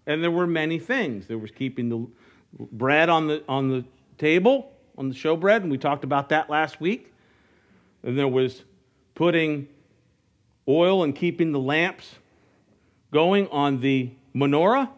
And 0.06 0.22
there 0.22 0.30
were 0.30 0.46
many 0.46 0.78
things. 0.78 1.26
There 1.26 1.38
was 1.38 1.50
keeping 1.50 1.88
the 1.88 2.06
bread 2.58 3.08
on 3.08 3.26
the, 3.26 3.42
on 3.48 3.68
the 3.68 3.84
table, 4.18 4.72
on 4.96 5.08
the 5.08 5.14
showbread, 5.14 5.62
and 5.62 5.70
we 5.70 5.78
talked 5.78 6.04
about 6.04 6.28
that 6.28 6.48
last 6.48 6.80
week. 6.80 7.12
And 8.02 8.18
there 8.18 8.28
was 8.28 8.62
putting 9.14 9.68
oil 10.68 11.02
and 11.02 11.14
keeping 11.14 11.52
the 11.52 11.58
lamps 11.58 12.14
going 13.10 13.48
on 13.48 13.80
the 13.80 14.10
menorah. 14.34 14.90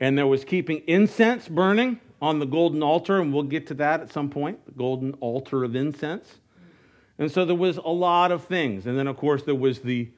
And 0.00 0.18
there 0.18 0.26
was 0.26 0.44
keeping 0.44 0.82
incense 0.86 1.46
burning 1.46 2.00
on 2.20 2.38
the 2.38 2.46
golden 2.46 2.82
altar, 2.82 3.20
and 3.20 3.32
we'll 3.32 3.42
get 3.42 3.66
to 3.68 3.74
that 3.74 4.00
at 4.00 4.12
some 4.12 4.30
point 4.30 4.64
the 4.64 4.72
golden 4.72 5.12
altar 5.14 5.62
of 5.64 5.76
incense. 5.76 6.38
And 7.18 7.30
so 7.30 7.44
there 7.44 7.56
was 7.56 7.76
a 7.76 7.88
lot 7.88 8.32
of 8.32 8.44
things. 8.44 8.86
And 8.86 8.98
then, 8.98 9.06
of 9.06 9.16
course, 9.16 9.42
there 9.42 9.54
was 9.54 9.80
the, 9.80 10.08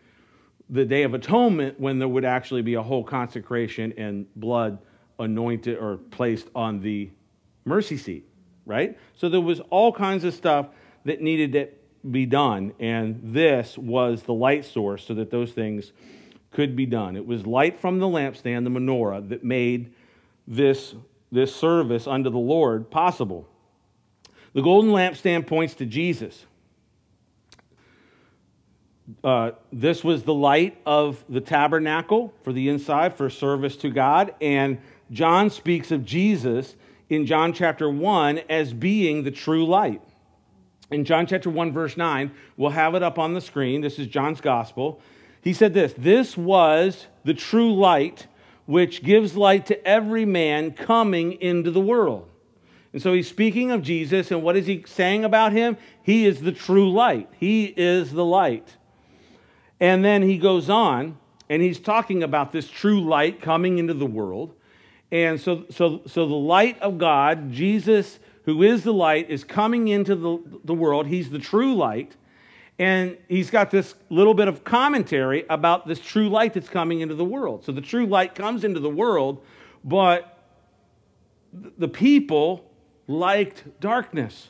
the 0.71 0.85
Day 0.85 1.03
of 1.03 1.15
Atonement 1.15 1.79
when 1.79 1.99
there 1.99 2.09
would 2.09 2.25
actually 2.25 2.63
be 2.63 2.75
a 2.75 2.83
whole 2.83 3.05
consecration 3.05 3.93
and 3.97 4.27
blood 4.37 4.79
anointed 5.19 5.79
or 5.79 5.97
placed 5.97 6.49
on 6.55 6.81
the 6.81 7.11
mercy 7.65 7.97
seat, 7.97 8.29
right? 8.67 8.99
So 9.15 9.29
there 9.29 9.41
was 9.41 9.61
all 9.71 9.93
kinds 9.93 10.25
of 10.25 10.35
stuff 10.35 10.69
that 11.05 11.21
needed 11.21 11.53
to 11.53 11.69
be 12.11 12.27
done. 12.27 12.73
And 12.79 13.21
this 13.23 13.77
was 13.79 14.23
the 14.23 14.35
light 14.35 14.65
source 14.65 15.05
so 15.05 15.15
that 15.15 15.31
those 15.31 15.53
things 15.53 15.93
could 16.51 16.77
be 16.77 16.87
done. 16.87 17.17
It 17.17 17.27
was 17.27 17.47
light 17.47 17.81
from 17.81 17.99
the 17.99 18.07
lampstand, 18.07 18.65
the 18.65 18.71
menorah, 18.71 19.29
that 19.29 19.45
made 19.45 19.93
this, 20.47 20.95
this 21.33 21.55
service 21.55 22.07
unto 22.07 22.31
the 22.31 22.39
Lord 22.39 22.91
possible. 22.91 23.49
The 24.53 24.63
golden 24.63 24.93
lampstand 24.93 25.47
points 25.47 25.75
to 25.75 25.87
Jesus. 25.87 26.47
Uh, 29.23 29.51
this 29.73 30.03
was 30.03 30.23
the 30.23 30.35
light 30.35 30.81
of 30.87 31.23
the 31.29 31.41
tabernacle 31.41 32.33
for 32.43 32.53
the 32.53 32.69
inside 32.69 33.15
for 33.15 33.29
service 33.29 33.77
to 33.77 33.91
God. 33.91 34.35
And 34.41 34.79
John 35.11 35.51
speaks 35.51 35.91
of 35.91 36.05
Jesus 36.05 36.75
in 37.11 37.27
John 37.27 37.53
chapter 37.53 37.91
1 37.91 38.39
as 38.49 38.73
being 38.73 39.23
the 39.23 39.31
true 39.31 39.67
light. 39.67 40.01
In 40.91 41.05
John 41.05 41.27
chapter 41.27 41.51
1, 41.51 41.73
verse 41.73 41.97
9, 41.97 42.31
we'll 42.57 42.71
have 42.71 42.95
it 42.95 43.03
up 43.03 43.19
on 43.19 43.35
the 43.35 43.41
screen. 43.41 43.81
This 43.81 43.99
is 43.99 44.07
John's 44.07 44.41
gospel. 44.41 45.01
He 45.43 45.53
said 45.53 45.75
this 45.75 45.95
This 45.99 46.37
was 46.37 47.07
the 47.25 47.35
true 47.35 47.75
light 47.75 48.27
which 48.67 49.03
gives 49.03 49.37
light 49.37 49.67
to 49.67 49.87
every 49.87 50.25
man 50.25 50.73
coming 50.73 51.33
into 51.33 51.71
the 51.71 51.81
world. 51.81 52.29
And 52.95 53.03
so 53.03 53.13
he's 53.13 53.29
speaking 53.29 53.71
of 53.71 53.83
Jesus, 53.83 54.31
and 54.31 54.43
what 54.43 54.57
is 54.57 54.67
he 54.67 54.85
saying 54.87 55.25
about 55.25 55.53
him? 55.53 55.77
He 56.03 56.27
is 56.27 56.41
the 56.41 56.53
true 56.53 56.91
light. 56.91 57.29
He 57.39 57.65
is 57.65 58.13
the 58.13 58.25
light. 58.25 58.77
And 59.85 60.03
then 60.03 60.23
he 60.23 60.39
goes 60.39 60.71
on 60.71 61.19
and 61.51 61.61
he's 61.61 61.79
talking 61.79 62.23
about 62.23 62.53
this 62.53 62.71
true 62.71 63.03
light 63.03 63.43
coming 63.43 63.77
into 63.77 63.93
the 63.93 64.07
world. 64.07 64.55
And 65.13 65.39
so, 65.39 65.67
so, 65.69 66.01
so 66.07 66.27
the 66.27 66.35
light 66.35 66.81
of 66.81 66.97
God, 66.97 67.53
Jesus, 67.53 68.19
who 68.47 68.63
is 68.63 68.83
the 68.83 68.95
light, 68.95 69.29
is 69.29 69.45
coming 69.45 69.89
into 69.89 70.17
the, 70.17 70.39
the 70.65 70.73
world. 70.73 71.07
He's 71.07 71.29
the 71.29 71.39
true 71.39 71.75
light. 71.75 72.17
And 72.79 73.19
he's 73.29 73.51
got 73.51 73.71
this 73.71 73.95
little 74.09 74.33
bit 74.33 74.49
of 74.49 74.65
commentary 74.65 75.45
about 75.51 75.87
this 75.87 76.01
true 76.01 76.31
light 76.31 76.55
that's 76.55 76.71
coming 76.71 77.01
into 77.01 77.15
the 77.15 77.23
world. 77.23 77.63
So 77.63 77.71
the 77.71 77.83
true 77.83 78.07
light 78.07 78.35
comes 78.35 78.65
into 78.65 78.81
the 78.81 78.89
world, 78.89 79.45
but 79.85 80.39
the 81.53 81.89
people 81.89 82.71
liked 83.07 83.65
darkness. 83.81 84.49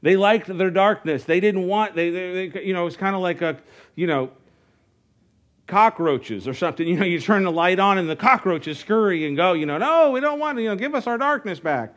They 0.00 0.16
liked 0.16 0.46
their 0.56 0.70
darkness. 0.70 1.24
They 1.24 1.40
didn't 1.40 1.66
want, 1.66 1.94
they, 1.94 2.08
they, 2.08 2.48
they 2.48 2.64
you 2.64 2.72
know, 2.72 2.86
it's 2.86 2.96
kind 2.96 3.14
of 3.14 3.20
like 3.20 3.42
a, 3.42 3.58
you 3.96 4.06
know, 4.06 4.30
cockroaches 5.66 6.46
or 6.46 6.54
something. 6.54 6.86
You 6.96 6.96
know, 6.96 7.04
you 7.04 7.20
turn 7.20 7.44
the 7.44 7.52
light 7.52 7.78
on 7.78 7.98
and 7.98 8.08
the 8.08 8.16
cockroaches 8.16 8.78
scurry 8.78 9.26
and 9.26 9.36
go, 9.36 9.52
you 9.52 9.66
know, 9.66 9.78
no, 9.78 10.10
we 10.10 10.20
don't 10.20 10.38
want 10.38 10.58
to, 10.58 10.62
you 10.62 10.68
know, 10.68 10.76
give 10.76 10.94
us 10.94 11.06
our 11.06 11.18
darkness 11.18 11.60
back. 11.60 11.94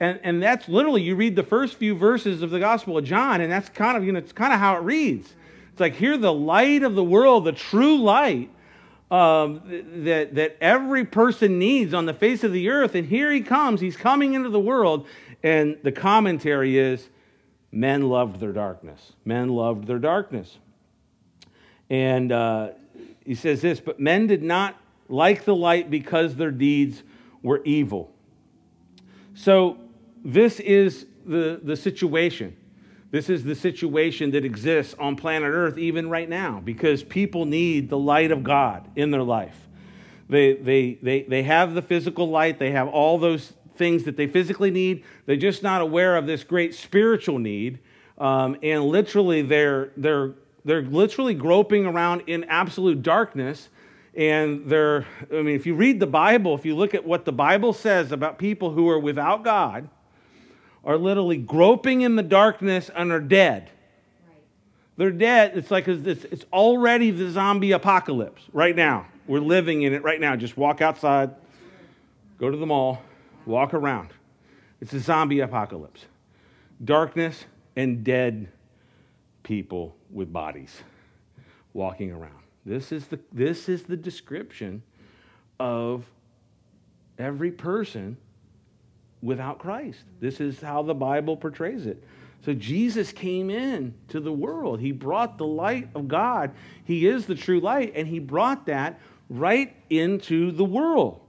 And, 0.00 0.18
and 0.22 0.42
that's 0.42 0.68
literally, 0.68 1.02
you 1.02 1.14
read 1.14 1.36
the 1.36 1.42
first 1.42 1.76
few 1.76 1.94
verses 1.94 2.42
of 2.42 2.50
the 2.50 2.58
Gospel 2.58 2.98
of 2.98 3.04
John, 3.04 3.40
and 3.40 3.52
that's 3.52 3.68
kind 3.68 3.96
of, 3.96 4.04
you 4.04 4.12
know, 4.12 4.18
it's 4.18 4.32
kind 4.32 4.52
of 4.52 4.58
how 4.58 4.76
it 4.76 4.80
reads. 4.80 5.34
It's 5.70 5.80
like, 5.80 5.94
here 5.94 6.16
the 6.16 6.32
light 6.32 6.82
of 6.82 6.94
the 6.94 7.04
world, 7.04 7.44
the 7.44 7.52
true 7.52 7.98
light 8.02 8.50
um, 9.10 9.60
that, 10.04 10.34
that 10.34 10.56
every 10.60 11.04
person 11.04 11.58
needs 11.58 11.92
on 11.92 12.06
the 12.06 12.14
face 12.14 12.42
of 12.44 12.52
the 12.52 12.70
earth. 12.70 12.94
And 12.94 13.06
here 13.06 13.30
he 13.30 13.42
comes, 13.42 13.80
he's 13.80 13.96
coming 13.96 14.34
into 14.34 14.48
the 14.48 14.60
world. 14.60 15.06
And 15.42 15.76
the 15.82 15.92
commentary 15.92 16.78
is, 16.78 17.08
men 17.70 18.08
loved 18.08 18.40
their 18.40 18.52
darkness. 18.52 19.12
Men 19.24 19.50
loved 19.50 19.86
their 19.86 19.98
darkness. 19.98 20.58
And 21.90 22.32
uh, 22.32 22.70
he 23.24 23.34
says 23.34 23.60
this, 23.60 23.80
but 23.80 24.00
men 24.00 24.26
did 24.26 24.42
not 24.42 24.76
like 25.08 25.44
the 25.44 25.54
light 25.54 25.90
because 25.90 26.36
their 26.36 26.50
deeds 26.50 27.02
were 27.42 27.62
evil. 27.64 28.12
So, 29.34 29.78
this 30.24 30.60
is 30.60 31.06
the, 31.26 31.60
the 31.62 31.76
situation. 31.76 32.56
This 33.10 33.28
is 33.28 33.44
the 33.44 33.54
situation 33.54 34.30
that 34.30 34.44
exists 34.44 34.94
on 34.98 35.16
planet 35.16 35.50
Earth 35.52 35.76
even 35.76 36.08
right 36.08 36.28
now 36.28 36.60
because 36.64 37.02
people 37.02 37.44
need 37.44 37.90
the 37.90 37.98
light 37.98 38.30
of 38.30 38.42
God 38.42 38.88
in 38.96 39.10
their 39.10 39.22
life. 39.22 39.68
They, 40.28 40.54
they, 40.54 40.98
they, 41.02 41.22
they 41.24 41.42
have 41.42 41.74
the 41.74 41.82
physical 41.82 42.30
light, 42.30 42.58
they 42.58 42.70
have 42.70 42.88
all 42.88 43.18
those 43.18 43.52
things 43.76 44.04
that 44.04 44.16
they 44.16 44.26
physically 44.26 44.70
need. 44.70 45.04
They're 45.26 45.36
just 45.36 45.62
not 45.62 45.82
aware 45.82 46.16
of 46.16 46.26
this 46.26 46.44
great 46.44 46.74
spiritual 46.74 47.38
need. 47.38 47.80
Um, 48.16 48.56
and 48.62 48.84
literally, 48.84 49.42
they're, 49.42 49.92
they're 49.96 50.34
they're 50.64 50.82
literally 50.82 51.34
groping 51.34 51.86
around 51.86 52.22
in 52.26 52.44
absolute 52.44 53.02
darkness. 53.02 53.68
And 54.14 54.66
they're, 54.66 55.06
I 55.30 55.36
mean, 55.36 55.56
if 55.56 55.66
you 55.66 55.74
read 55.74 55.98
the 55.98 56.06
Bible, 56.06 56.54
if 56.54 56.66
you 56.66 56.76
look 56.76 56.94
at 56.94 57.04
what 57.04 57.24
the 57.24 57.32
Bible 57.32 57.72
says 57.72 58.12
about 58.12 58.38
people 58.38 58.70
who 58.70 58.88
are 58.88 58.98
without 58.98 59.42
God, 59.42 59.88
are 60.84 60.98
literally 60.98 61.36
groping 61.36 62.02
in 62.02 62.16
the 62.16 62.22
darkness 62.22 62.90
and 62.94 63.12
are 63.12 63.20
dead. 63.20 63.70
They're 64.96 65.10
dead. 65.10 65.56
It's 65.56 65.70
like 65.70 65.88
it's, 65.88 66.24
it's 66.24 66.44
already 66.52 67.10
the 67.10 67.30
zombie 67.30 67.72
apocalypse 67.72 68.42
right 68.52 68.76
now. 68.76 69.06
We're 69.26 69.40
living 69.40 69.82
in 69.82 69.94
it 69.94 70.02
right 70.02 70.20
now. 70.20 70.36
Just 70.36 70.56
walk 70.56 70.80
outside, 70.80 71.30
go 72.38 72.50
to 72.50 72.56
the 72.56 72.66
mall, 72.66 73.02
walk 73.46 73.72
around. 73.72 74.10
It's 74.80 74.92
a 74.92 75.00
zombie 75.00 75.40
apocalypse. 75.40 76.04
Darkness 76.84 77.44
and 77.76 78.04
dead 78.04 78.48
people 79.42 79.96
with 80.10 80.32
bodies 80.32 80.82
walking 81.72 82.12
around. 82.12 82.42
This 82.64 82.92
is 82.92 83.06
the, 83.06 83.18
this 83.32 83.68
is 83.68 83.84
the 83.84 83.96
description 83.96 84.82
of 85.58 86.04
every 87.18 87.50
person 87.50 88.16
without 89.20 89.58
Christ. 89.58 90.00
This 90.20 90.40
is 90.40 90.60
how 90.60 90.82
the 90.82 90.94
Bible 90.94 91.36
portrays 91.36 91.86
it. 91.86 92.02
So 92.44 92.52
Jesus 92.54 93.12
came 93.12 93.50
in 93.50 93.94
to 94.08 94.18
the 94.18 94.32
world. 94.32 94.80
He 94.80 94.90
brought 94.90 95.38
the 95.38 95.46
light 95.46 95.88
of 95.94 96.08
God. 96.08 96.50
He 96.84 97.06
is 97.06 97.26
the 97.26 97.36
true 97.36 97.60
light, 97.60 97.92
and 97.94 98.08
he 98.08 98.18
brought 98.18 98.66
that 98.66 99.00
right 99.28 99.74
into 99.90 100.50
the 100.50 100.64
world. 100.64 101.20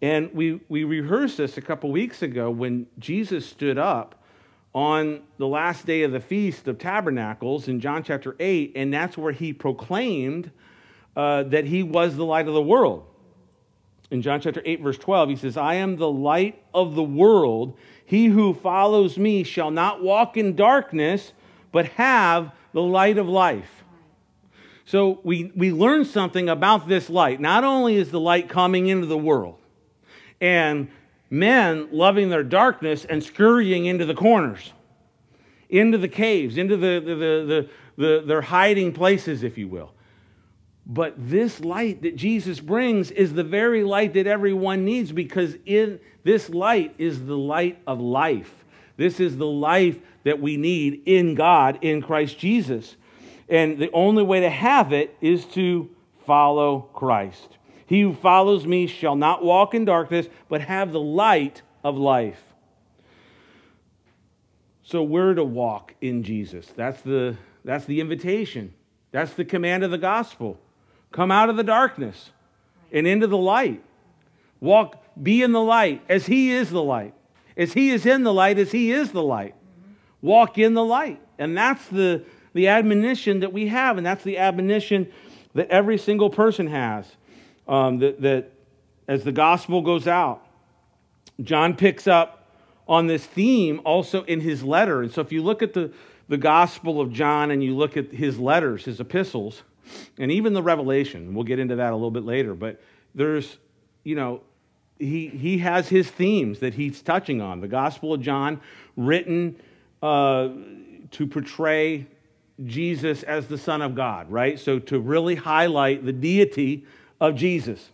And 0.00 0.32
we, 0.32 0.60
we 0.68 0.84
rehearsed 0.84 1.38
this 1.38 1.56
a 1.56 1.60
couple 1.60 1.90
weeks 1.90 2.22
ago 2.22 2.50
when 2.50 2.86
Jesus 2.98 3.46
stood 3.46 3.78
up 3.78 4.15
on 4.76 5.22
the 5.38 5.46
last 5.46 5.86
day 5.86 6.02
of 6.02 6.12
the 6.12 6.20
Feast 6.20 6.68
of 6.68 6.78
Tabernacles 6.78 7.66
in 7.66 7.80
John 7.80 8.02
chapter 8.02 8.36
8, 8.38 8.72
and 8.76 8.92
that's 8.92 9.16
where 9.16 9.32
he 9.32 9.54
proclaimed 9.54 10.50
uh, 11.16 11.44
that 11.44 11.64
he 11.64 11.82
was 11.82 12.14
the 12.14 12.26
light 12.26 12.46
of 12.46 12.52
the 12.52 12.60
world. 12.60 13.06
In 14.10 14.20
John 14.20 14.38
chapter 14.38 14.60
8, 14.62 14.82
verse 14.82 14.98
12, 14.98 15.30
he 15.30 15.36
says, 15.36 15.56
I 15.56 15.76
am 15.76 15.96
the 15.96 16.10
light 16.10 16.62
of 16.74 16.94
the 16.94 17.02
world. 17.02 17.78
He 18.04 18.26
who 18.26 18.52
follows 18.52 19.16
me 19.16 19.44
shall 19.44 19.70
not 19.70 20.02
walk 20.02 20.36
in 20.36 20.54
darkness, 20.54 21.32
but 21.72 21.86
have 21.92 22.52
the 22.74 22.82
light 22.82 23.16
of 23.16 23.26
life. 23.26 23.82
So 24.84 25.20
we, 25.24 25.52
we 25.56 25.72
learn 25.72 26.04
something 26.04 26.50
about 26.50 26.86
this 26.86 27.08
light. 27.08 27.40
Not 27.40 27.64
only 27.64 27.96
is 27.96 28.10
the 28.10 28.20
light 28.20 28.50
coming 28.50 28.88
into 28.88 29.06
the 29.06 29.16
world, 29.16 29.56
and 30.38 30.90
men 31.30 31.88
loving 31.90 32.28
their 32.28 32.42
darkness 32.42 33.04
and 33.04 33.22
scurrying 33.22 33.86
into 33.86 34.04
the 34.04 34.14
corners, 34.14 34.72
into 35.68 35.98
the 35.98 36.08
caves, 36.08 36.56
into 36.56 36.76
the, 36.76 37.00
the, 37.00 37.14
the, 37.14 37.68
the, 37.96 38.24
their 38.26 38.42
hiding 38.42 38.92
places, 38.92 39.42
if 39.42 39.58
you 39.58 39.68
will. 39.68 39.92
But 40.86 41.14
this 41.16 41.60
light 41.60 42.02
that 42.02 42.14
Jesus 42.14 42.60
brings 42.60 43.10
is 43.10 43.34
the 43.34 43.42
very 43.42 43.82
light 43.82 44.14
that 44.14 44.28
everyone 44.28 44.84
needs 44.84 45.10
because 45.10 45.56
in 45.66 45.98
this 46.22 46.48
light 46.48 46.94
is 46.96 47.24
the 47.26 47.36
light 47.36 47.78
of 47.86 48.00
life. 48.00 48.64
This 48.96 49.18
is 49.18 49.36
the 49.36 49.46
life 49.46 49.98
that 50.22 50.40
we 50.40 50.56
need 50.56 51.02
in 51.06 51.34
God, 51.34 51.80
in 51.82 52.02
Christ 52.02 52.38
Jesus. 52.38 52.96
And 53.48 53.78
the 53.78 53.90
only 53.92 54.22
way 54.22 54.40
to 54.40 54.50
have 54.50 54.92
it 54.92 55.16
is 55.20 55.44
to 55.46 55.90
follow 56.24 56.88
Christ. 56.94 57.58
He 57.86 58.02
who 58.02 58.14
follows 58.14 58.66
me 58.66 58.86
shall 58.86 59.16
not 59.16 59.44
walk 59.44 59.74
in 59.74 59.84
darkness, 59.84 60.28
but 60.48 60.60
have 60.60 60.92
the 60.92 61.00
light 61.00 61.62
of 61.84 61.96
life. 61.96 62.42
So 64.82 65.02
we're 65.02 65.34
to 65.34 65.44
walk 65.44 65.94
in 66.00 66.22
Jesus. 66.22 66.66
That's 66.76 67.00
the, 67.02 67.36
that's 67.64 67.84
the 67.86 68.00
invitation. 68.00 68.74
That's 69.12 69.32
the 69.34 69.44
command 69.44 69.82
of 69.84 69.90
the 69.90 69.98
gospel. 69.98 70.58
Come 71.12 71.30
out 71.30 71.48
of 71.48 71.56
the 71.56 71.64
darkness 71.64 72.30
and 72.92 73.06
into 73.06 73.26
the 73.26 73.36
light. 73.36 73.82
Walk, 74.60 75.02
be 75.20 75.42
in 75.42 75.52
the 75.52 75.62
light 75.62 76.02
as 76.08 76.26
He 76.26 76.50
is 76.50 76.70
the 76.70 76.82
light. 76.82 77.14
As 77.56 77.72
He 77.72 77.90
is 77.90 78.04
in 78.04 78.22
the 78.22 78.32
light, 78.32 78.58
as 78.58 78.70
He 78.72 78.90
is 78.92 79.12
the 79.12 79.22
light. 79.22 79.54
Walk 80.22 80.58
in 80.58 80.74
the 80.74 80.84
light. 80.84 81.20
And 81.38 81.56
that's 81.56 81.86
the, 81.88 82.24
the 82.52 82.68
admonition 82.68 83.40
that 83.40 83.52
we 83.52 83.68
have, 83.68 83.96
and 83.96 84.06
that's 84.06 84.24
the 84.24 84.38
admonition 84.38 85.12
that 85.54 85.68
every 85.70 85.98
single 85.98 86.30
person 86.30 86.66
has. 86.66 87.06
Um, 87.68 87.98
that, 87.98 88.20
that 88.22 88.52
as 89.08 89.24
the 89.24 89.32
gospel 89.32 89.82
goes 89.82 90.06
out, 90.06 90.46
John 91.42 91.76
picks 91.76 92.06
up 92.06 92.48
on 92.88 93.06
this 93.06 93.24
theme 93.24 93.80
also 93.84 94.22
in 94.24 94.40
his 94.40 94.62
letter. 94.62 95.02
And 95.02 95.12
so 95.12 95.20
if 95.20 95.32
you 95.32 95.42
look 95.42 95.62
at 95.62 95.74
the, 95.74 95.92
the 96.28 96.38
gospel 96.38 97.00
of 97.00 97.12
John 97.12 97.50
and 97.50 97.62
you 97.62 97.76
look 97.76 97.96
at 97.96 98.12
his 98.12 98.38
letters, 98.38 98.84
his 98.84 99.00
epistles, 99.00 99.62
and 100.18 100.30
even 100.30 100.52
the 100.52 100.62
revelation 100.62 101.34
we'll 101.34 101.44
get 101.44 101.58
into 101.58 101.76
that 101.76 101.92
a 101.92 101.94
little 101.94 102.10
bit 102.10 102.24
later 102.24 102.54
but 102.54 102.80
there's 103.14 103.58
you 104.04 104.14
know 104.14 104.40
he 104.98 105.28
he 105.28 105.58
has 105.58 105.88
his 105.88 106.10
themes 106.10 106.60
that 106.60 106.74
he's 106.74 107.02
touching 107.02 107.40
on 107.40 107.60
the 107.60 107.68
gospel 107.68 108.14
of 108.14 108.20
john 108.20 108.60
written 108.96 109.56
uh, 110.02 110.48
to 111.10 111.26
portray 111.26 112.06
jesus 112.64 113.22
as 113.24 113.46
the 113.46 113.58
son 113.58 113.82
of 113.82 113.94
god 113.94 114.30
right 114.30 114.58
so 114.58 114.78
to 114.78 114.98
really 114.98 115.34
highlight 115.34 116.04
the 116.04 116.12
deity 116.12 116.84
of 117.20 117.34
jesus 117.34 117.90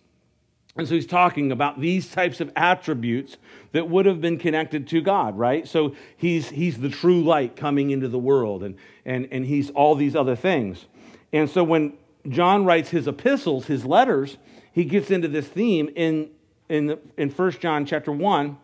and 0.77 0.89
so 0.89 0.95
he's 0.95 1.07
talking 1.07 1.53
about 1.53 1.81
these 1.81 2.11
types 2.11 2.41
of 2.41 2.51
attributes 2.57 3.37
that 3.73 3.91
would 3.91 4.07
have 4.07 4.23
been 4.23 4.39
connected 4.39 4.89
to 4.89 5.03
God, 5.03 5.37
right? 5.37 5.69
So 5.69 5.95
he's, 6.17 6.49
he's 6.49 6.79
the 6.79 6.89
true 6.89 7.23
light 7.23 7.57
coming 7.57 7.91
into 7.91 8.09
the 8.09 8.19
world, 8.19 8.63
and, 8.63 8.77
and, 9.05 9.29
and 9.31 9.45
he's 9.45 9.69
all 9.71 9.95
these 9.95 10.17
other 10.17 10.35
things. 10.35 10.87
And 11.31 11.51
so 11.51 11.63
when 11.63 11.93
John 12.27 12.65
writes 12.65 12.89
his 12.89 13.07
epistles, 13.07 13.67
his 13.67 13.85
letters, 13.85 14.39
he 14.73 14.85
gets 14.85 15.11
into 15.11 15.29
this 15.29 15.47
theme 15.47 15.91
in, 15.95 16.31
in, 16.71 16.87
the, 16.87 16.99
in 17.19 17.29
1 17.29 17.53
John 17.53 17.85
chapter 17.85 18.11
1, 18.11 18.57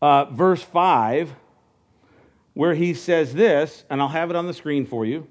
uh, 0.00 0.26
verse 0.26 0.62
5, 0.62 1.34
where 2.54 2.74
he 2.74 2.94
says 2.94 3.34
this, 3.34 3.82
and 3.90 4.00
I'll 4.00 4.08
have 4.08 4.30
it 4.30 4.36
on 4.36 4.46
the 4.46 4.54
screen 4.54 4.86
for 4.86 5.04
you. 5.04 5.26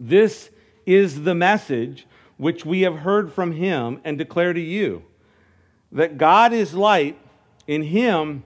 This 0.00 0.48
is 0.86 1.24
the 1.24 1.34
message 1.34 2.06
which 2.36 2.64
we 2.64 2.82
have 2.82 2.98
heard 2.98 3.32
from 3.32 3.52
him 3.52 4.00
and 4.04 4.18
declare 4.18 4.52
to 4.52 4.60
you 4.60 5.02
that 5.92 6.18
God 6.18 6.52
is 6.52 6.74
light, 6.74 7.18
in 7.66 7.82
him 7.82 8.44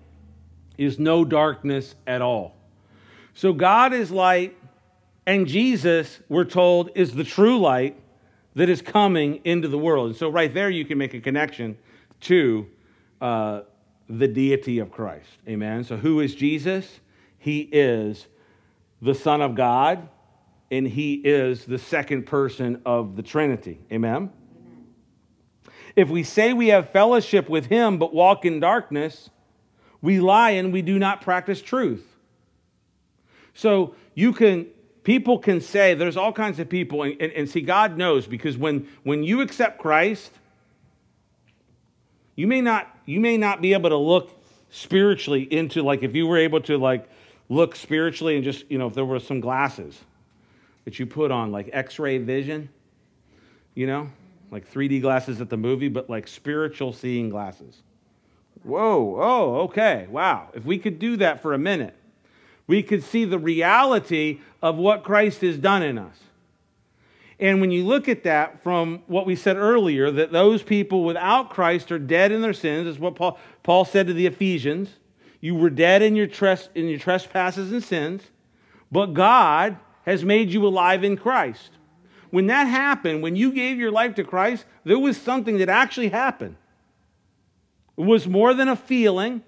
is 0.79 0.99
no 0.99 1.25
darkness 1.25 1.95
at 2.07 2.23
all. 2.23 2.55
So 3.35 3.53
God 3.53 3.93
is 3.93 4.11
light, 4.11 4.57
and 5.27 5.47
Jesus, 5.47 6.21
we're 6.29 6.45
told, 6.45 6.91
is 6.95 7.13
the 7.15 7.25
true 7.25 7.59
light 7.59 7.97
that 8.55 8.69
is 8.69 8.83
coming 8.83 9.41
into 9.45 9.69
the 9.69 9.79
world. 9.79 10.09
And 10.09 10.17
so, 10.17 10.29
right 10.29 10.53
there, 10.53 10.71
you 10.71 10.85
can 10.85 10.99
make 10.99 11.15
a 11.15 11.21
connection 11.21 11.79
to 12.23 12.67
uh, 13.21 13.63
the 14.09 14.27
deity 14.27 14.79
of 14.79 14.91
Christ. 14.91 15.29
Amen. 15.49 15.85
So, 15.85 15.97
who 15.97 16.21
is 16.21 16.35
Jesus? 16.35 17.01
He 17.39 17.61
is 17.61 18.27
the 19.01 19.15
Son 19.15 19.41
of 19.41 19.55
God, 19.55 20.09
and 20.71 20.87
He 20.87 21.15
is 21.15 21.65
the 21.65 21.79
second 21.79 22.27
person 22.27 22.83
of 22.87 23.17
the 23.17 23.23
Trinity. 23.23 23.81
Amen. 23.93 24.31
Amen. 24.31 24.31
If 25.97 26.09
we 26.09 26.23
say 26.23 26.53
we 26.53 26.69
have 26.69 26.91
fellowship 26.91 27.49
with 27.49 27.67
Him 27.67 27.99
but 27.99 28.15
walk 28.15 28.45
in 28.45 28.61
darkness, 28.61 29.31
we 30.03 30.21
lie 30.21 30.51
and 30.51 30.73
we 30.73 30.83
do 30.83 30.99
not 30.99 31.21
practice 31.21 31.61
truth. 31.61 32.07
So, 33.55 33.95
you 34.15 34.33
can 34.33 34.67
people 35.03 35.39
can 35.39 35.61
say 35.61 35.95
there's 35.95 36.17
all 36.17 36.33
kinds 36.33 36.59
of 36.59 36.69
people 36.69 37.03
and, 37.03 37.21
and, 37.21 37.33
and, 37.33 37.49
see 37.49 37.61
god 37.61 37.97
knows 37.97 38.27
because 38.27 38.59
when 38.59 38.87
when 39.03 39.23
you 39.23 39.41
accept 39.41 39.79
christ 39.79 40.31
you 42.37 42.47
may 42.47 42.61
not 42.61 42.89
you 43.07 43.21
may 43.21 43.37
not 43.37 43.63
be 43.63 43.73
able 43.73 43.89
to 43.89 43.97
look 43.97 44.31
spiritually 44.71 45.43
into 45.43 45.83
like 45.83 46.03
if 46.03 46.15
you 46.15 46.27
were 46.27 46.37
able 46.37 46.61
to 46.61 46.77
like 46.77 47.09
look 47.49 47.75
spiritually 47.75 48.37
and 48.37 48.45
just 48.45 48.71
you 48.71 48.79
know 48.79 48.87
if 48.87 48.95
there 48.95 49.05
were 49.05 49.19
some 49.19 49.41
glasses 49.41 49.99
that 50.91 50.99
you 50.99 51.07
put 51.07 51.31
on 51.31 51.53
like 51.53 51.71
x-ray 51.73 52.19
vision 52.19 52.69
you 53.75 53.87
know 53.87 54.11
like 54.51 54.71
3d 54.71 55.01
glasses 55.01 55.41
at 55.41 55.49
the 55.49 55.57
movie 55.57 55.89
but 55.89 56.11
like 56.11 56.27
spiritual 56.27 56.93
seeing 56.93 57.31
glasses 57.31 57.83
whoa 58.63 59.17
oh 59.21 59.55
okay 59.63 60.07
wow 60.11 60.49
if 60.55 60.65
we 60.65 60.79
could 60.79 60.99
do 60.99 61.17
that 61.17 61.41
for 61.41 61.55
a 61.55 61.59
minute 61.59 61.95
we 62.71 62.85
could 62.85 63.03
see 63.03 63.25
the 63.25 63.37
reality 63.37 64.39
of 64.63 64.77
what 64.77 65.03
Christ 65.03 65.41
has 65.41 65.59
done 65.59 65.83
in 65.83 65.99
us. 65.99 66.17
And 67.41 67.61
when 67.61 67.73
you 67.73 67.85
look 67.85 68.09
at 68.09 68.23
that 68.23 68.63
from 68.63 69.03
what 69.09 69.27
we 69.27 69.35
said 69.35 69.57
earlier, 69.57 70.09
that 70.09 70.31
those 70.31 70.63
people 70.63 71.03
without 71.03 71.51
Christ 71.51 71.91
are 71.91 71.99
dead 71.99 72.31
in 72.31 72.43
their 72.43 72.53
sins, 72.53 72.87
is 72.87 72.97
what 72.97 73.17
Paul, 73.17 73.41
Paul 73.65 73.85
said 73.85 74.07
to 74.07 74.13
the 74.13 74.25
Ephesians. 74.27 74.91
You 75.41 75.57
were 75.57 75.69
dead 75.69 76.01
in 76.01 76.15
your, 76.15 76.29
tres- 76.29 76.69
in 76.77 76.87
your 76.87 77.01
trespasses 77.01 77.73
and 77.73 77.83
sins, 77.83 78.23
but 78.93 79.15
God 79.15 79.77
has 80.05 80.25
made 80.25 80.51
you 80.51 80.67
alive 80.67 81.05
in 81.05 81.17
Christ. 81.17 81.71
When 82.31 82.47
that 82.47 82.65
happened, 82.65 83.23
when 83.23 83.37
you 83.37 83.53
gave 83.53 83.79
your 83.79 83.91
life 83.91 84.15
to 84.17 84.25
Christ, 84.25 84.65
there 84.85 84.99
was 84.99 85.17
something 85.17 85.59
that 85.59 85.69
actually 85.69 86.09
happened. 86.09 86.57
It 87.99 88.05
was 88.05 88.27
more 88.27 88.55
than 88.55 88.69
a 88.69 88.77
feeling. 88.77 89.43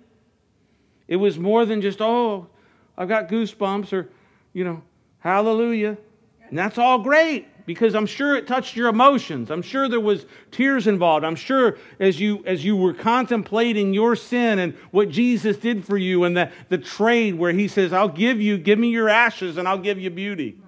It 1.08 1.16
was 1.16 1.38
more 1.38 1.64
than 1.64 1.80
just, 1.80 2.00
oh, 2.00 2.48
I've 2.96 3.08
got 3.08 3.28
goosebumps 3.28 3.92
or, 3.92 4.08
you 4.52 4.64
know, 4.64 4.82
hallelujah. 5.20 5.96
And 6.48 6.58
that's 6.58 6.76
all 6.76 6.98
great 6.98 7.46
because 7.66 7.94
I'm 7.94 8.06
sure 8.06 8.36
it 8.36 8.46
touched 8.46 8.76
your 8.76 8.88
emotions. 8.88 9.50
I'm 9.50 9.62
sure 9.62 9.88
there 9.88 10.00
was 10.00 10.26
tears 10.50 10.86
involved. 10.86 11.24
I'm 11.24 11.36
sure 11.36 11.78
as 12.00 12.20
you 12.20 12.42
as 12.44 12.64
you 12.64 12.76
were 12.76 12.94
contemplating 12.94 13.94
your 13.94 14.16
sin 14.16 14.58
and 14.58 14.74
what 14.90 15.08
Jesus 15.08 15.56
did 15.56 15.84
for 15.84 15.96
you 15.96 16.24
and 16.24 16.36
the, 16.36 16.50
the 16.68 16.78
trade 16.78 17.34
where 17.34 17.52
he 17.52 17.68
says, 17.68 17.92
I'll 17.92 18.08
give 18.08 18.40
you, 18.40 18.58
give 18.58 18.78
me 18.78 18.88
your 18.88 19.08
ashes 19.08 19.56
and 19.56 19.68
I'll 19.68 19.78
give 19.78 19.98
you 19.98 20.10
beauty. 20.10 20.58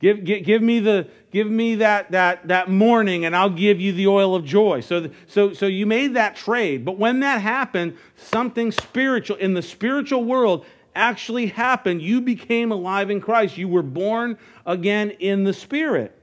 Give, 0.00 0.24
give, 0.24 0.44
give, 0.44 0.62
me 0.62 0.80
the 0.80 1.08
give 1.30 1.46
me 1.46 1.74
that 1.76 2.10
that 2.12 2.48
that 2.48 2.70
mourning 2.70 3.26
and 3.26 3.36
I'll 3.36 3.50
give 3.50 3.78
you 3.80 3.92
the 3.92 4.06
oil 4.06 4.34
of 4.34 4.46
joy. 4.46 4.80
So 4.80 5.10
so 5.26 5.52
so 5.52 5.66
you 5.66 5.84
made 5.84 6.14
that 6.14 6.36
trade. 6.36 6.86
But 6.86 6.98
when 6.98 7.20
that 7.20 7.42
happened, 7.42 7.98
something 8.16 8.72
spiritual 8.72 9.36
in 9.36 9.52
the 9.52 9.60
spiritual 9.60 10.24
world 10.24 10.64
actually 10.94 11.46
happened. 11.46 12.02
You 12.02 12.20
became 12.20 12.72
alive 12.72 13.10
in 13.10 13.20
Christ. 13.20 13.56
You 13.56 13.68
were 13.68 13.82
born 13.82 14.38
again 14.66 15.10
in 15.10 15.44
the 15.44 15.52
Spirit. 15.52 16.16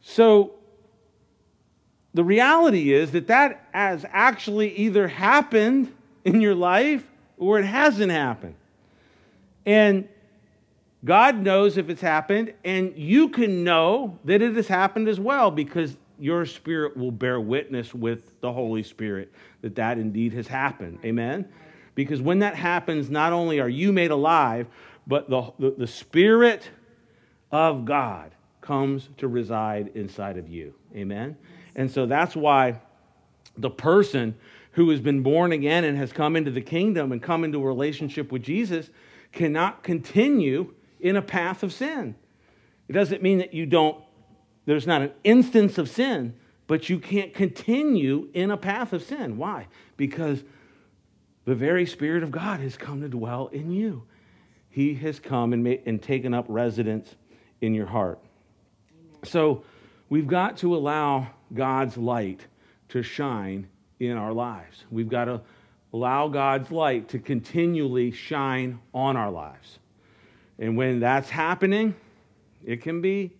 So, 0.00 0.54
the 2.14 2.24
reality 2.24 2.92
is 2.92 3.12
that 3.12 3.28
that 3.28 3.66
has 3.72 4.04
actually 4.10 4.76
either 4.76 5.08
happened 5.08 5.94
in 6.24 6.40
your 6.40 6.54
life 6.54 7.04
or 7.38 7.58
it 7.58 7.64
hasn't 7.64 8.12
happened. 8.12 8.54
And 9.64 10.08
God 11.04 11.38
knows 11.38 11.78
if 11.78 11.88
it's 11.88 12.00
happened, 12.00 12.54
and 12.64 12.96
you 12.96 13.28
can 13.28 13.64
know 13.64 14.18
that 14.24 14.40
it 14.40 14.54
has 14.54 14.68
happened 14.68 15.08
as 15.08 15.18
well 15.18 15.50
because 15.50 15.96
your 16.18 16.46
spirit 16.46 16.96
will 16.96 17.10
bear 17.10 17.40
witness 17.40 17.92
with 17.92 18.40
the 18.40 18.52
Holy 18.52 18.84
Spirit 18.84 19.32
that 19.62 19.74
that 19.74 19.98
indeed 19.98 20.32
has 20.32 20.46
happened. 20.46 21.00
Amen? 21.04 21.48
Because 21.94 22.20
when 22.22 22.38
that 22.40 22.56
happens, 22.56 23.10
not 23.10 23.32
only 23.32 23.60
are 23.60 23.68
you 23.68 23.92
made 23.92 24.10
alive, 24.10 24.66
but 25.06 25.28
the, 25.28 25.52
the, 25.58 25.74
the 25.78 25.86
Spirit 25.86 26.70
of 27.50 27.84
God 27.84 28.34
comes 28.60 29.10
to 29.18 29.28
reside 29.28 29.90
inside 29.94 30.38
of 30.38 30.48
you. 30.48 30.74
Amen? 30.94 31.36
And 31.74 31.90
so 31.90 32.06
that's 32.06 32.34
why 32.34 32.80
the 33.56 33.70
person 33.70 34.34
who 34.72 34.88
has 34.90 35.00
been 35.00 35.22
born 35.22 35.52
again 35.52 35.84
and 35.84 35.98
has 35.98 36.12
come 36.12 36.36
into 36.36 36.50
the 36.50 36.60
kingdom 36.60 37.12
and 37.12 37.22
come 37.22 37.44
into 37.44 37.58
a 37.58 37.66
relationship 37.66 38.32
with 38.32 38.42
Jesus 38.42 38.90
cannot 39.32 39.82
continue 39.82 40.72
in 41.00 41.16
a 41.16 41.22
path 41.22 41.62
of 41.62 41.72
sin. 41.72 42.14
It 42.88 42.92
doesn't 42.92 43.22
mean 43.22 43.38
that 43.38 43.52
you 43.52 43.66
don't, 43.66 44.02
there's 44.64 44.86
not 44.86 45.02
an 45.02 45.12
instance 45.24 45.76
of 45.76 45.88
sin, 45.88 46.34
but 46.66 46.88
you 46.88 46.98
can't 46.98 47.34
continue 47.34 48.28
in 48.32 48.50
a 48.50 48.56
path 48.56 48.92
of 48.92 49.02
sin. 49.02 49.36
Why? 49.36 49.66
Because 49.96 50.42
the 51.44 51.54
very 51.54 51.86
Spirit 51.86 52.22
of 52.22 52.30
God 52.30 52.60
has 52.60 52.76
come 52.76 53.00
to 53.00 53.08
dwell 53.08 53.48
in 53.48 53.72
you. 53.72 54.04
He 54.68 54.94
has 54.94 55.18
come 55.18 55.52
and, 55.52 55.62
made, 55.62 55.82
and 55.86 56.00
taken 56.00 56.32
up 56.32 56.46
residence 56.48 57.14
in 57.60 57.74
your 57.74 57.86
heart. 57.86 58.18
So 59.24 59.64
we've 60.08 60.26
got 60.26 60.58
to 60.58 60.74
allow 60.74 61.28
God's 61.52 61.96
light 61.96 62.40
to 62.90 63.02
shine 63.02 63.68
in 63.98 64.16
our 64.16 64.32
lives. 64.32 64.84
We've 64.90 65.08
got 65.08 65.26
to 65.26 65.40
allow 65.92 66.28
God's 66.28 66.70
light 66.70 67.08
to 67.10 67.18
continually 67.18 68.12
shine 68.12 68.80
on 68.94 69.16
our 69.16 69.30
lives. 69.30 69.78
And 70.58 70.76
when 70.76 71.00
that's 71.00 71.28
happening, 71.28 71.94
it 72.64 72.82
can 72.82 73.00
be, 73.00 73.32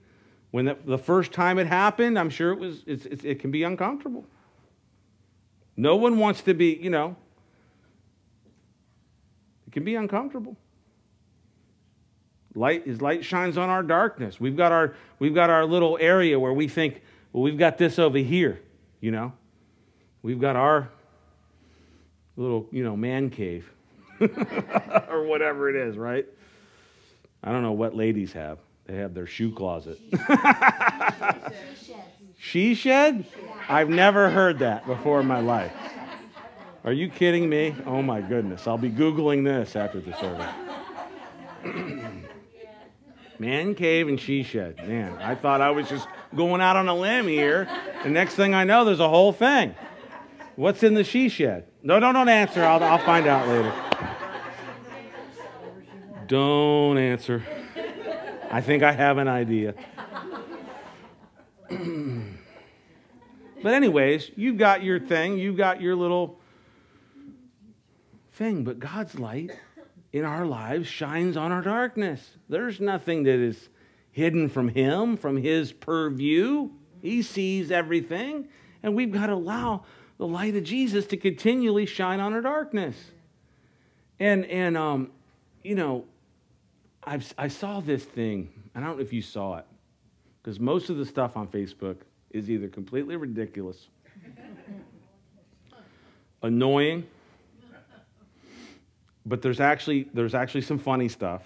when 0.51 0.67
the, 0.67 0.77
the 0.85 0.99
first 0.99 1.33
time 1.33 1.59
it 1.59 1.67
happened, 1.67 2.19
I'm 2.19 2.31
sure 2.31 2.53
it 2.53 2.59
was, 2.59 2.83
it's, 2.87 3.07
it's, 3.07 3.25
it 3.25 3.41
can 3.41 3.51
be 3.51 3.63
uncomfortable. 3.63 4.27
No 5.77 5.97
one 5.97 6.19
wants 6.19 6.43
to 6.43 6.55
be, 6.55 6.75
you 6.75 6.91
know, 6.91 7.17
it 9.73 9.77
can 9.77 9.85
be 9.85 9.95
uncomfortable. 9.95 10.55
Light, 12.55 12.87
is 12.87 13.01
light 13.01 13.25
shines 13.25 13.57
on 13.57 13.71
our 13.71 13.83
darkness. 13.83 14.39
We've 14.39 14.55
got 14.55 14.71
our, 14.71 14.95
we've 15.19 15.35
got 15.35 15.49
our 15.49 15.65
little 15.65 15.97
area 15.99 16.39
where 16.39 16.53
we 16.53 16.69
think, 16.69 17.01
well, 17.33 17.43
we've 17.43 17.57
got 17.57 17.79
this 17.79 17.99
over 17.99 18.19
here, 18.19 18.61
you 19.01 19.11
know. 19.11 19.33
We've 20.21 20.39
got 20.39 20.57
our 20.57 20.91
little, 22.37 22.69
you 22.71 22.85
know, 22.85 22.99
man 22.99 23.31
cave 23.31 23.73
or 24.21 25.25
whatever 25.25 25.71
it 25.71 25.77
is, 25.77 25.97
right? 25.97 26.27
I 27.43 27.51
don't 27.51 27.63
know 27.63 27.73
what 27.73 27.97
ladies 27.97 28.35
have. 28.35 28.59
They 28.85 28.97
have 28.97 29.15
their 29.15 29.27
shoe 29.27 29.55
closet. 29.55 29.99
she 32.39 32.75
shed? 32.75 33.25
I've 33.71 33.89
never 33.89 34.29
heard 34.29 34.59
that 34.59 34.87
before 34.87 35.21
in 35.21 35.27
my 35.27 35.41
life. 35.41 35.73
Are 36.85 36.93
you 36.93 37.09
kidding 37.09 37.49
me? 37.49 37.77
Oh 37.87 38.03
my 38.03 38.21
goodness. 38.21 38.67
I'll 38.67 38.77
be 38.77 38.91
Googling 38.91 39.45
this 39.45 39.77
after 39.77 40.01
the 40.01 40.13
service. 40.19 40.53
Man 43.39 43.75
cave 43.77 44.09
and 44.09 44.19
she 44.19 44.43
shed. 44.43 44.77
Man, 44.89 45.17
I 45.19 45.37
thought 45.37 45.61
I 45.61 45.71
was 45.71 45.89
just 45.89 46.09
going 46.35 46.61
out 46.61 46.77
on 46.77 46.89
a 46.89 46.95
limb 46.95 47.29
here. 47.29 47.69
The 48.03 48.11
next 48.11 48.35
thing 48.35 48.53
I 48.53 48.65
know, 48.65 48.85
there's 48.85 49.01
a 49.01 49.09
whole 49.09 49.33
thing. 49.33 49.75
What's 50.57 50.83
in 50.83 50.95
the 50.95 51.05
she 51.05 51.29
shed? 51.29 51.67
No, 51.83 51.99
no, 51.99 52.13
don't 52.13 52.29
answer. 52.29 52.65
I'll, 52.65 52.83
I'll 52.83 52.99
find 52.99 53.27
out 53.27 53.49
later. 53.49 53.73
Don't 56.27 56.99
answer. 56.99 57.43
I 58.51 58.61
think 58.61 58.83
I 58.83 58.93
have 58.93 59.19
an 59.19 59.29
idea. 59.29 59.75
but, 63.63 63.73
anyways, 63.73 64.31
you've 64.37 64.59
got 64.59 64.83
your 64.83 65.01
thing, 65.01 65.39
you've 65.39 65.57
got 65.57 65.81
your 65.81 65.97
little 65.97 66.39
thing, 68.33 68.65
but 68.65 68.79
God's 68.79 69.19
light 69.19 69.53
in 70.13 70.25
our 70.25 70.47
lives 70.47 70.89
shines 70.89 71.37
on 71.37 71.53
our 71.53 71.63
darkness. 71.63 72.37
There's 72.49 72.81
nothing 72.81 73.25
that 73.25 73.39
is 73.39 73.69
hidden 74.11 74.49
from 74.49 74.69
Him, 74.69 75.17
from 75.17 75.37
His 75.37 75.73
purview. 75.73 76.71
He 77.01 77.23
sees 77.23 77.71
everything, 77.71 78.49
and 78.83 78.95
we've 78.95 79.13
got 79.13 79.27
to 79.27 79.35
allow 79.35 79.85
the 80.19 80.27
light 80.27 80.55
of 80.55 80.65
Jesus 80.65 81.07
to 81.07 81.17
continually 81.17 81.87
shine 81.87 82.21
on 82.21 82.33
our 82.33 82.41
darkness. 82.41 82.97
And, 84.21 84.45
and 84.47 84.77
um, 84.77 85.11
you 85.63 85.75
know, 85.75 86.05
I've, 87.03 87.33
I 87.37 87.49
saw 87.49 87.81
this 87.81 88.05
thing. 88.05 88.51
I 88.75 88.81
don't 88.81 88.97
know 88.97 89.03
if 89.03 89.13
you 89.13 89.23
saw 89.23 89.59
it, 89.59 89.67
because 90.43 90.61
most 90.61 90.91
of 90.91 90.97
the 90.97 91.07
stuff 91.07 91.37
on 91.37 91.49
Facebook 91.49 91.97
is 92.31 92.51
either 92.51 92.69
completely 92.69 93.17
ridiculous, 93.17 93.89
annoying, 96.43 97.07
but 99.27 99.43
there's 99.43 99.61
actually 99.61 100.09
there's 100.15 100.35
actually 100.35 100.63
some 100.63 100.79
funny 100.79 101.09
stuff 101.09 101.43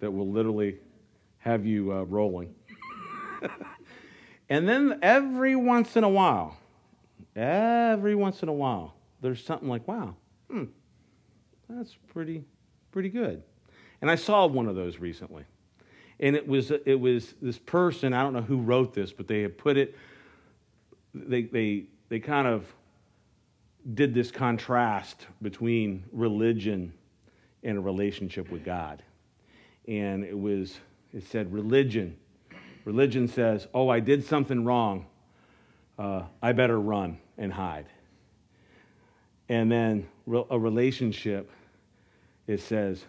that 0.00 0.10
will 0.10 0.28
literally 0.28 0.76
have 1.38 1.64
you 1.64 1.92
uh, 1.92 2.02
rolling. 2.02 2.54
and 4.48 4.68
then 4.68 4.98
every 5.02 5.56
once 5.56 5.96
in 5.96 6.04
a 6.04 6.08
while, 6.08 6.56
every 7.36 8.14
once 8.14 8.42
in 8.42 8.48
a 8.48 8.52
while, 8.52 8.94
there's 9.20 9.44
something 9.44 9.68
like, 9.68 9.86
wow, 9.86 10.14
hmm, 10.50 10.64
that's 11.68 11.96
pretty 12.12 12.44
pretty 12.92 13.08
good. 13.08 13.42
And 14.00 14.10
I 14.10 14.16
saw 14.16 14.46
one 14.46 14.68
of 14.68 14.76
those 14.76 14.98
recently. 14.98 15.44
And 16.20 16.36
it 16.36 16.46
was, 16.46 16.70
it 16.70 17.00
was 17.00 17.34
this 17.42 17.58
person, 17.58 18.12
I 18.12 18.22
don't 18.22 18.32
know 18.32 18.42
who 18.42 18.58
wrote 18.58 18.94
this, 18.94 19.12
but 19.12 19.26
they 19.26 19.42
had 19.42 19.58
put 19.58 19.76
it, 19.76 19.96
they, 21.14 21.42
they, 21.42 21.86
they 22.08 22.20
kind 22.20 22.46
of 22.46 22.66
did 23.94 24.14
this 24.14 24.30
contrast 24.30 25.26
between 25.40 26.04
religion 26.12 26.92
and 27.62 27.78
a 27.78 27.80
relationship 27.80 28.50
with 28.50 28.64
God. 28.64 29.02
And 29.86 30.24
it 30.24 30.38
was, 30.38 30.78
it 31.12 31.24
said, 31.24 31.52
religion. 31.52 32.16
Religion 32.84 33.28
says, 33.28 33.68
oh, 33.74 33.88
I 33.88 34.00
did 34.00 34.24
something 34.24 34.64
wrong. 34.64 35.06
Uh, 35.98 36.22
I 36.42 36.52
better 36.52 36.80
run 36.80 37.18
and 37.38 37.52
hide. 37.52 37.86
And 39.48 39.70
then 39.70 40.08
a 40.50 40.58
relationship, 40.58 41.50
it 42.46 42.60
says, 42.60 43.04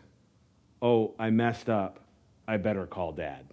oh, 0.81 1.13
I 1.17 1.29
messed 1.29 1.69
up. 1.69 1.99
I 2.47 2.57
better 2.57 2.85
call 2.85 3.13
dad. 3.13 3.45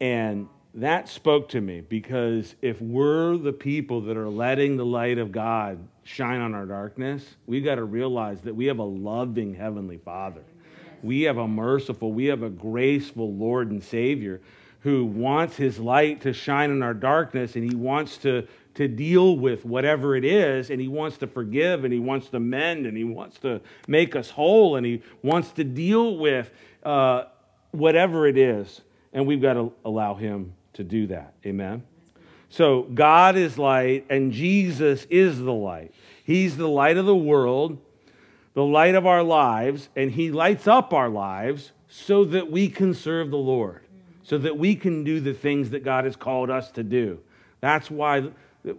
And 0.00 0.48
that 0.74 1.08
spoke 1.08 1.50
to 1.50 1.60
me 1.60 1.82
because 1.82 2.54
if 2.62 2.80
we're 2.80 3.36
the 3.36 3.52
people 3.52 4.00
that 4.02 4.16
are 4.16 4.28
letting 4.28 4.76
the 4.76 4.86
light 4.86 5.18
of 5.18 5.30
God 5.30 5.78
shine 6.04 6.40
on 6.40 6.54
our 6.54 6.64
darkness, 6.64 7.36
we've 7.46 7.64
got 7.64 7.74
to 7.74 7.84
realize 7.84 8.40
that 8.42 8.54
we 8.54 8.66
have 8.66 8.78
a 8.78 8.84
loving 8.84 9.54
Heavenly 9.54 9.98
Father. 9.98 10.42
We 11.02 11.22
have 11.22 11.36
a 11.36 11.48
merciful, 11.48 12.12
we 12.12 12.26
have 12.26 12.42
a 12.42 12.48
graceful 12.48 13.34
Lord 13.34 13.70
and 13.70 13.82
Savior 13.82 14.40
who 14.80 15.04
wants 15.04 15.56
His 15.56 15.78
light 15.78 16.22
to 16.22 16.32
shine 16.32 16.70
in 16.70 16.82
our 16.82 16.94
darkness 16.94 17.54
and 17.54 17.68
He 17.68 17.76
wants 17.76 18.16
to 18.18 18.46
to 18.74 18.88
deal 18.88 19.36
with 19.36 19.66
whatever 19.66 20.16
it 20.16 20.24
is, 20.24 20.70
and 20.70 20.80
He 20.80 20.88
wants 20.88 21.18
to 21.18 21.26
forgive, 21.26 21.84
and 21.84 21.92
He 21.92 22.00
wants 22.00 22.28
to 22.28 22.40
mend, 22.40 22.86
and 22.86 22.96
He 22.96 23.04
wants 23.04 23.38
to 23.40 23.60
make 23.86 24.16
us 24.16 24.30
whole, 24.30 24.76
and 24.76 24.86
He 24.86 25.02
wants 25.22 25.50
to 25.52 25.64
deal 25.64 26.16
with 26.16 26.50
uh, 26.82 27.24
whatever 27.72 28.26
it 28.26 28.38
is, 28.38 28.80
and 29.12 29.26
we've 29.26 29.42
got 29.42 29.52
to 29.52 29.74
allow 29.84 30.14
Him 30.14 30.54
to 30.74 30.84
do 30.84 31.06
that. 31.08 31.34
Amen? 31.44 31.82
So, 32.48 32.82
God 32.82 33.36
is 33.36 33.56
light, 33.56 34.04
and 34.10 34.30
Jesus 34.30 35.06
is 35.08 35.38
the 35.38 35.52
light. 35.52 35.94
He's 36.24 36.56
the 36.56 36.68
light 36.68 36.98
of 36.98 37.06
the 37.06 37.16
world, 37.16 37.78
the 38.54 38.64
light 38.64 38.94
of 38.94 39.06
our 39.06 39.22
lives, 39.22 39.88
and 39.96 40.10
He 40.10 40.30
lights 40.30 40.68
up 40.68 40.92
our 40.92 41.08
lives 41.08 41.72
so 41.88 42.24
that 42.26 42.50
we 42.50 42.68
can 42.68 42.94
serve 42.94 43.30
the 43.30 43.38
Lord, 43.38 43.86
so 44.22 44.36
that 44.38 44.58
we 44.58 44.76
can 44.76 45.02
do 45.02 45.20
the 45.20 45.32
things 45.32 45.70
that 45.70 45.84
God 45.84 46.04
has 46.04 46.16
called 46.16 46.50
us 46.50 46.70
to 46.72 46.82
do. 46.82 47.20
That's 47.60 47.90
why 47.90 48.30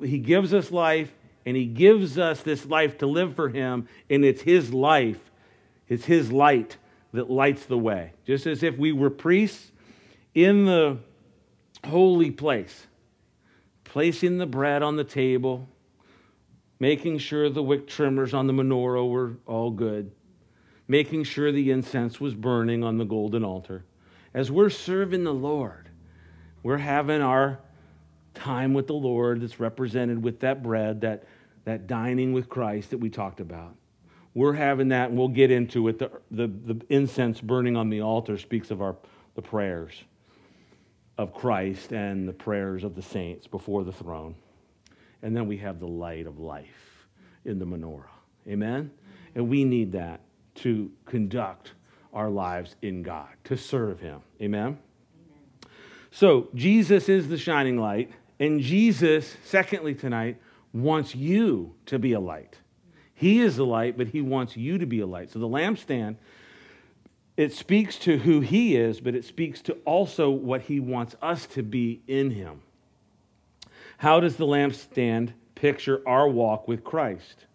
he 0.03 0.19
gives 0.19 0.53
us 0.53 0.71
life, 0.71 1.13
and 1.45 1.57
He 1.57 1.65
gives 1.65 2.17
us 2.17 2.41
this 2.41 2.65
life 2.65 2.97
to 2.99 3.07
live 3.07 3.35
for 3.35 3.49
Him, 3.49 3.87
and 4.09 4.23
it's 4.23 4.41
His 4.41 4.73
life, 4.73 5.19
it's 5.87 6.05
His 6.05 6.31
light 6.31 6.77
that 7.11 7.29
lights 7.29 7.65
the 7.65 7.77
way. 7.77 8.13
Just 8.25 8.47
as 8.47 8.63
if 8.63 8.77
we 8.77 8.91
were 8.91 9.09
priests 9.09 9.71
in 10.33 10.65
the 10.65 10.97
holy 11.85 12.31
place, 12.31 12.87
placing 13.83 14.37
the 14.37 14.45
bread 14.45 14.83
on 14.83 14.95
the 14.95 15.03
table, 15.03 15.67
making 16.79 17.17
sure 17.17 17.49
the 17.49 17.63
wick 17.63 17.87
trimmers 17.87 18.33
on 18.33 18.47
the 18.47 18.53
menorah 18.53 19.09
were 19.09 19.33
all 19.45 19.71
good, 19.71 20.11
making 20.87 21.23
sure 21.23 21.51
the 21.51 21.71
incense 21.71 22.19
was 22.19 22.33
burning 22.33 22.83
on 22.83 22.97
the 22.97 23.05
golden 23.05 23.43
altar. 23.43 23.83
As 24.33 24.49
we're 24.49 24.69
serving 24.69 25.23
the 25.23 25.33
Lord, 25.33 25.89
we're 26.63 26.77
having 26.77 27.21
our 27.21 27.59
time 28.33 28.73
with 28.73 28.87
the 28.87 28.93
Lord 28.93 29.41
that's 29.41 29.59
represented 29.59 30.23
with 30.23 30.39
that 30.39 30.63
bread, 30.63 31.01
that, 31.01 31.25
that 31.65 31.87
dining 31.87 32.33
with 32.33 32.49
Christ 32.49 32.89
that 32.89 32.97
we 32.97 33.09
talked 33.09 33.39
about. 33.39 33.75
We're 34.33 34.53
having 34.53 34.87
that, 34.89 35.09
and 35.09 35.17
we'll 35.17 35.27
get 35.27 35.51
into 35.51 35.87
it. 35.89 35.99
The, 35.99 36.09
the, 36.31 36.47
the 36.47 36.81
incense 36.89 37.39
burning 37.39 37.77
on 37.77 37.89
the 37.89 38.01
altar 38.01 38.39
speaks 38.39 38.71
of 38.71 38.81
our, 38.81 38.95
the 39.35 39.43
prayers 39.43 39.93
of 41.17 41.33
Christ 41.33 41.91
and 41.91 42.27
the 42.27 42.33
prayers 42.33 42.83
of 42.83 42.95
the 42.95 43.01
saints 43.01 43.47
before 43.47 43.83
the 43.83 43.91
throne. 43.91 44.35
And 45.21 45.35
then 45.35 45.47
we 45.47 45.57
have 45.57 45.79
the 45.79 45.87
light 45.87 46.27
of 46.27 46.39
life 46.39 47.07
in 47.45 47.59
the 47.59 47.65
menorah. 47.65 48.05
Amen? 48.47 48.91
And 49.35 49.49
we 49.49 49.63
need 49.63 49.91
that 49.93 50.21
to 50.55 50.91
conduct 51.05 51.73
our 52.13 52.29
lives 52.29 52.75
in 52.81 53.01
God, 53.03 53.29
to 53.45 53.57
serve 53.57 53.99
Him. 53.99 54.21
Amen? 54.41 54.61
Amen? 54.61 54.77
So, 56.11 56.49
Jesus 56.53 57.09
is 57.09 57.27
the 57.27 57.37
shining 57.37 57.77
light, 57.77 58.11
and 58.39 58.59
Jesus, 58.59 59.35
secondly, 59.43 59.95
tonight, 59.95 60.39
wants 60.73 61.15
you 61.15 61.73
to 61.87 61.97
be 61.97 62.13
a 62.13 62.19
light. 62.19 62.57
He 63.15 63.39
is 63.39 63.55
the 63.55 63.65
light, 63.65 63.97
but 63.97 64.07
He 64.07 64.21
wants 64.21 64.55
you 64.57 64.77
to 64.77 64.85
be 64.85 64.99
a 64.99 65.07
light. 65.07 65.31
So, 65.31 65.39
the 65.39 65.47
lampstand, 65.47 66.17
it 67.35 67.53
speaks 67.53 67.97
to 67.99 68.17
who 68.17 68.41
He 68.41 68.75
is, 68.75 68.99
but 68.99 69.15
it 69.15 69.25
speaks 69.25 69.61
to 69.63 69.73
also 69.85 70.29
what 70.29 70.61
He 70.61 70.79
wants 70.79 71.15
us 71.21 71.45
to 71.47 71.63
be 71.63 72.01
in 72.07 72.31
Him. 72.31 72.61
How 73.97 74.19
does 74.19 74.35
the 74.35 74.45
lampstand 74.45 75.33
picture 75.55 76.01
our 76.05 76.27
walk 76.27 76.67
with 76.67 76.83
Christ? 76.83 77.45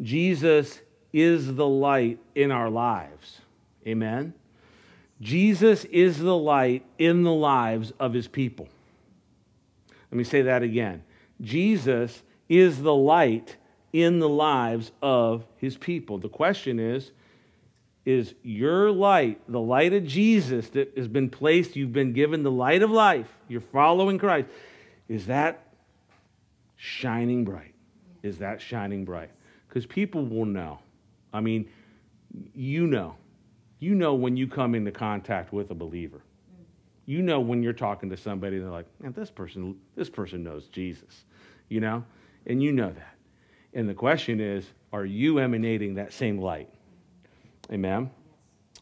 Jesus 0.00 0.80
is 1.12 1.54
the 1.54 1.66
light 1.66 2.18
in 2.34 2.50
our 2.50 2.70
lives. 2.70 3.40
Amen. 3.86 4.34
Jesus 5.20 5.84
is 5.86 6.18
the 6.18 6.36
light 6.36 6.84
in 6.98 7.22
the 7.22 7.32
lives 7.32 7.92
of 7.98 8.12
his 8.12 8.28
people. 8.28 8.68
Let 10.10 10.18
me 10.18 10.24
say 10.24 10.42
that 10.42 10.62
again. 10.62 11.02
Jesus 11.40 12.22
is 12.48 12.82
the 12.82 12.94
light 12.94 13.56
in 13.92 14.18
the 14.18 14.28
lives 14.28 14.92
of 15.00 15.46
his 15.56 15.76
people. 15.76 16.18
The 16.18 16.28
question 16.28 16.78
is 16.78 17.12
is 18.06 18.34
your 18.42 18.92
light, 18.92 19.40
the 19.48 19.60
light 19.60 19.92
of 19.92 20.06
Jesus 20.06 20.68
that 20.70 20.96
has 20.96 21.08
been 21.08 21.28
placed, 21.28 21.74
you've 21.74 21.92
been 21.92 22.12
given 22.12 22.44
the 22.44 22.50
light 22.50 22.82
of 22.82 22.90
life, 22.90 23.26
you're 23.48 23.60
following 23.60 24.16
Christ, 24.16 24.46
is 25.08 25.26
that 25.26 25.66
shining 26.76 27.44
bright? 27.44 27.74
Is 28.22 28.38
that 28.38 28.60
shining 28.60 29.04
bright? 29.04 29.30
Because 29.68 29.86
people 29.86 30.24
will 30.24 30.46
know. 30.46 30.78
I 31.32 31.40
mean, 31.40 31.68
you 32.54 32.86
know. 32.86 33.16
You 33.78 33.94
know 33.94 34.14
when 34.14 34.36
you 34.36 34.46
come 34.46 34.74
into 34.74 34.92
contact 34.92 35.52
with 35.52 35.70
a 35.70 35.74
believer. 35.74 36.22
You 37.04 37.22
know 37.22 37.40
when 37.40 37.62
you're 37.62 37.72
talking 37.72 38.08
to 38.10 38.16
somebody, 38.16 38.58
they're 38.58 38.70
like, 38.70 38.86
man, 39.00 39.12
this 39.12 39.30
person, 39.30 39.76
this 39.96 40.08
person 40.08 40.42
knows 40.42 40.68
Jesus, 40.68 41.24
you 41.68 41.80
know? 41.80 42.04
And 42.46 42.62
you 42.62 42.72
know 42.72 42.90
that. 42.90 43.14
And 43.74 43.88
the 43.88 43.94
question 43.94 44.40
is, 44.40 44.64
are 44.92 45.04
you 45.04 45.38
emanating 45.38 45.94
that 45.96 46.12
same 46.12 46.38
light? 46.38 46.70
Amen? 47.72 48.10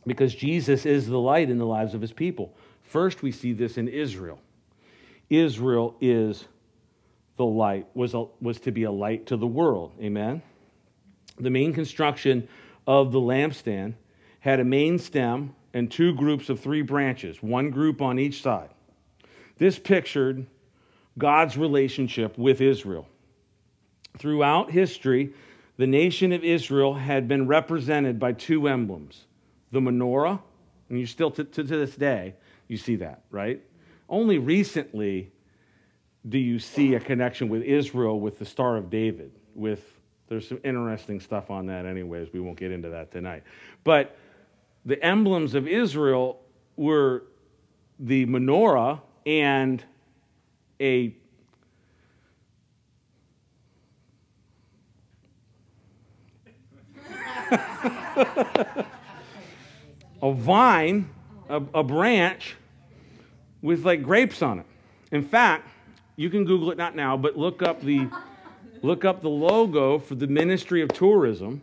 Because 0.07 0.35
Jesus 0.35 0.85
is 0.87 1.07
the 1.07 1.19
light 1.19 1.51
in 1.51 1.59
the 1.59 1.67
lives 1.67 1.95
of 1.95 2.01
his 2.01 2.13
people. 2.13 2.55
First, 2.83 3.23
we 3.23 3.33
see 3.33 3.53
this 3.53 3.79
in 3.79 3.89
Israel. 3.89 4.39
Israel 5.31 5.97
is 6.01 6.45
the 7.37 7.45
light, 7.45 7.87
was, 7.95 8.15
a, 8.15 8.27
was 8.41 8.61
to 8.61 8.71
be 8.71 8.85
a 8.85 8.91
light 8.91 9.27
to 9.27 9.37
the 9.37 9.47
world. 9.47 9.93
Amen? 10.01 10.43
The 11.41 11.51
main 11.51 11.73
construction 11.73 12.47
of 12.87 13.13
the 13.13 13.21
lampstand 13.21 13.95
had 14.41 14.61
a 14.61 14.65
main 14.65 14.99
stem 14.99 15.55
and 15.73 15.91
two 15.91 16.15
groups 16.15 16.49
of 16.49 16.61
three 16.61 16.83
branches, 16.83 17.43
one 17.43 17.71
group 17.71 18.01
on 18.01 18.19
each 18.19 18.43
side. 18.43 18.71
This 19.59 19.79
pictured 19.79 20.47
God's 21.19 21.57
relationship 21.57 22.37
with 22.39 22.61
Israel. 22.61 23.09
Throughout 24.19 24.71
history, 24.71 25.33
the 25.77 25.87
nation 25.87 26.33
of 26.33 26.45
Israel 26.45 26.95
had 26.95 27.27
been 27.27 27.47
represented 27.47 28.19
by 28.19 28.33
two 28.33 28.69
emblems 28.69 29.25
the 29.73 29.81
menorah, 29.81 30.41
and 30.89 31.01
you 31.01 31.07
still, 31.07 31.33
to, 31.33 31.43
to, 31.43 31.63
this 31.65 31.97
day, 31.97 32.35
you 32.69 32.77
see 32.77 32.95
that, 32.97 33.23
right? 33.31 33.61
Only 34.09 34.39
recently 34.39 35.33
do 36.29 36.39
you 36.39 36.61
see 36.61 36.95
a 36.95 37.01
connection 37.01 37.49
with 37.49 37.63
Israel 37.63 38.21
with 38.21 38.39
the 38.39 38.45
Star 38.45 38.77
of 38.77 38.89
David, 38.89 39.33
with 39.55 40.01
there's 40.29 40.49
some 40.49 40.61
interesting 40.65 41.21
stuff 41.21 41.51
on 41.51 41.67
that, 41.67 41.87
anyways. 41.87 42.33
We 42.33 42.41
won't 42.41 42.57
get 42.57 42.71
into 42.71 42.89
that 42.91 43.11
tonight. 43.11 43.43
But 43.83 44.17
the 44.85 45.03
emblems 45.05 45.55
of 45.55 45.69
Israel 45.69 46.41
were 46.77 47.25
the 47.99 48.27
menorah 48.27 49.01
and 49.27 49.85
a 50.81 51.15
a 60.23 60.33
vine, 60.33 61.09
a, 61.49 61.63
a, 61.75 61.83
branch 61.83 62.57
with 63.63 63.85
like 63.85 64.03
grapes 64.03 64.43
on 64.43 64.61
it. 64.61 64.67
In 65.13 65.23
fact, 65.23 65.69
you 66.17 66.31
can 66.31 66.45
Google 66.45 66.71
it 66.71 66.79
not 66.79 66.97
now, 66.97 67.17
but 67.17 67.37
look 67.37 67.63
up 67.63 67.81
the 67.81 68.09
look 68.83 69.05
up 69.05 69.23
the 69.23 69.31
logo 69.31 69.99
for 69.99 70.15
the 70.15 70.27
Ministry 70.27 70.83
of 70.83 70.91
Tourism 70.91 71.63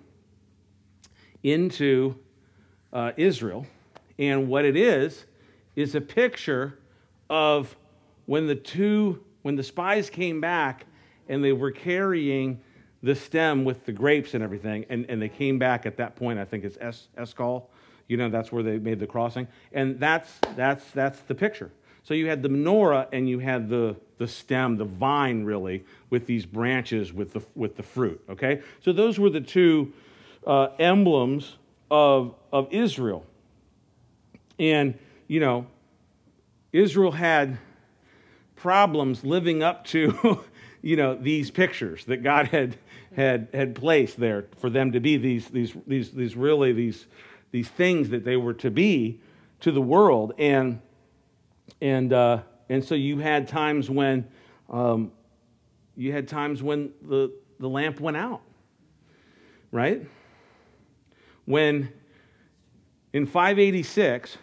into 1.43 2.15
uh, 2.93 3.11
Israel. 3.17 3.65
And 4.17 4.47
what 4.47 4.65
it 4.65 4.75
is, 4.75 5.25
is 5.75 5.95
a 5.95 6.01
picture 6.01 6.77
of 7.29 7.75
when 8.25 8.47
the 8.47 8.55
two, 8.55 9.23
when 9.41 9.55
the 9.55 9.63
spies 9.63 10.09
came 10.09 10.41
back 10.41 10.85
and 11.29 11.43
they 11.43 11.53
were 11.53 11.71
carrying 11.71 12.59
the 13.03 13.15
stem 13.15 13.63
with 13.63 13.85
the 13.85 13.91
grapes 13.91 14.33
and 14.33 14.43
everything, 14.43 14.85
and, 14.89 15.05
and 15.09 15.21
they 15.21 15.29
came 15.29 15.57
back 15.57 15.85
at 15.85 15.97
that 15.97 16.15
point, 16.15 16.39
I 16.39 16.45
think 16.45 16.63
it's 16.63 16.77
es- 16.79 17.07
Eshcol, 17.17 17.69
you 18.07 18.17
know, 18.17 18.29
that's 18.29 18.51
where 18.51 18.61
they 18.61 18.77
made 18.77 18.99
the 18.99 19.07
crossing. 19.07 19.47
And 19.71 19.99
that's, 19.99 20.29
that's, 20.55 20.83
that's 20.91 21.19
the 21.21 21.35
picture. 21.35 21.71
So 22.03 22.13
you 22.13 22.27
had 22.27 22.43
the 22.43 22.49
menorah 22.49 23.07
and 23.13 23.29
you 23.29 23.39
had 23.39 23.69
the, 23.69 23.95
the 24.17 24.27
stem, 24.27 24.77
the 24.77 24.85
vine, 24.85 25.43
really, 25.43 25.85
with 26.09 26.25
these 26.25 26.45
branches 26.45 27.13
with 27.13 27.33
the, 27.33 27.41
with 27.55 27.77
the 27.77 27.83
fruit. 27.83 28.21
Okay? 28.29 28.61
So 28.83 28.91
those 28.91 29.17
were 29.17 29.29
the 29.29 29.41
two 29.41 29.93
uh, 30.45 30.69
emblems 30.79 31.55
of, 31.89 32.35
of 32.51 32.67
Israel. 32.71 33.25
And, 34.59 34.97
you 35.27 35.39
know, 35.39 35.67
Israel 36.73 37.11
had 37.11 37.57
problems 38.55 39.23
living 39.23 39.63
up 39.63 39.85
to, 39.85 40.43
you 40.81 40.95
know, 40.95 41.15
these 41.15 41.51
pictures 41.51 42.05
that 42.05 42.23
God 42.23 42.47
had, 42.47 42.77
had, 43.15 43.49
had 43.53 43.75
placed 43.75 44.17
there 44.17 44.47
for 44.57 44.69
them 44.69 44.91
to 44.93 44.99
be 44.99 45.17
these, 45.17 45.47
these, 45.47 45.75
these, 45.85 46.11
these 46.11 46.35
really 46.35 46.73
these, 46.73 47.07
these 47.51 47.67
things 47.67 48.09
that 48.09 48.23
they 48.23 48.37
were 48.37 48.53
to 48.53 48.71
be 48.71 49.19
to 49.59 49.71
the 49.71 49.81
world. 49.81 50.33
And 50.37 50.81
and, 51.81 52.13
uh, 52.13 52.41
and 52.69 52.83
so 52.83 52.95
you 52.95 53.19
had 53.19 53.47
times 53.47 53.89
when 53.89 54.27
um, 54.69 55.11
you 55.95 56.11
had 56.11 56.27
times 56.27 56.61
when 56.63 56.91
the, 57.01 57.31
the 57.59 57.67
lamp 57.67 57.99
went 57.99 58.17
out, 58.17 58.41
right? 59.71 60.05
When 61.45 61.91
in 63.13 63.25
586, 63.25 64.37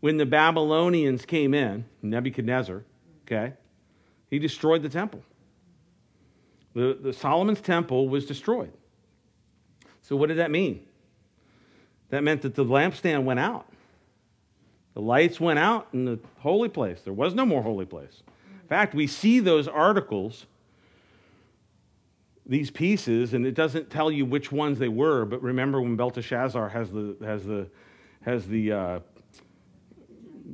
when 0.00 0.16
the 0.16 0.26
Babylonians 0.26 1.26
came 1.26 1.54
in, 1.54 1.84
Nebuchadnezzar, 2.02 2.84
okay, 3.26 3.52
he 4.30 4.38
destroyed 4.38 4.82
the 4.82 4.88
temple. 4.88 5.22
The, 6.78 6.96
the 7.02 7.12
Solomon's 7.12 7.60
temple 7.60 8.08
was 8.08 8.24
destroyed. 8.24 8.72
So 10.00 10.14
what 10.14 10.28
did 10.28 10.38
that 10.38 10.52
mean? 10.52 10.86
That 12.10 12.22
meant 12.22 12.42
that 12.42 12.54
the 12.54 12.64
lampstand 12.64 13.24
went 13.24 13.40
out. 13.40 13.66
The 14.94 15.00
lights 15.00 15.40
went 15.40 15.58
out 15.58 15.88
in 15.92 16.04
the 16.04 16.20
holy 16.38 16.68
place. 16.68 17.00
There 17.02 17.12
was 17.12 17.34
no 17.34 17.44
more 17.44 17.62
holy 17.62 17.84
place. 17.84 18.22
In 18.62 18.68
fact, 18.68 18.94
we 18.94 19.08
see 19.08 19.40
those 19.40 19.66
articles, 19.66 20.46
these 22.46 22.70
pieces, 22.70 23.34
and 23.34 23.44
it 23.44 23.56
doesn't 23.56 23.90
tell 23.90 24.12
you 24.12 24.24
which 24.24 24.52
ones 24.52 24.78
they 24.78 24.86
were, 24.86 25.24
but 25.24 25.42
remember 25.42 25.80
when 25.80 25.96
Belteshazzar 25.96 26.68
has 26.68 26.92
the, 26.92 27.16
has 27.24 27.44
the, 27.44 27.66
has 28.22 28.46
the, 28.46 28.70
uh, 28.70 29.00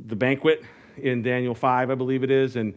the 0.06 0.16
banquet 0.16 0.62
in 0.96 1.20
Daniel 1.20 1.54
5, 1.54 1.90
I 1.90 1.94
believe 1.94 2.24
it 2.24 2.30
is, 2.30 2.56
and, 2.56 2.72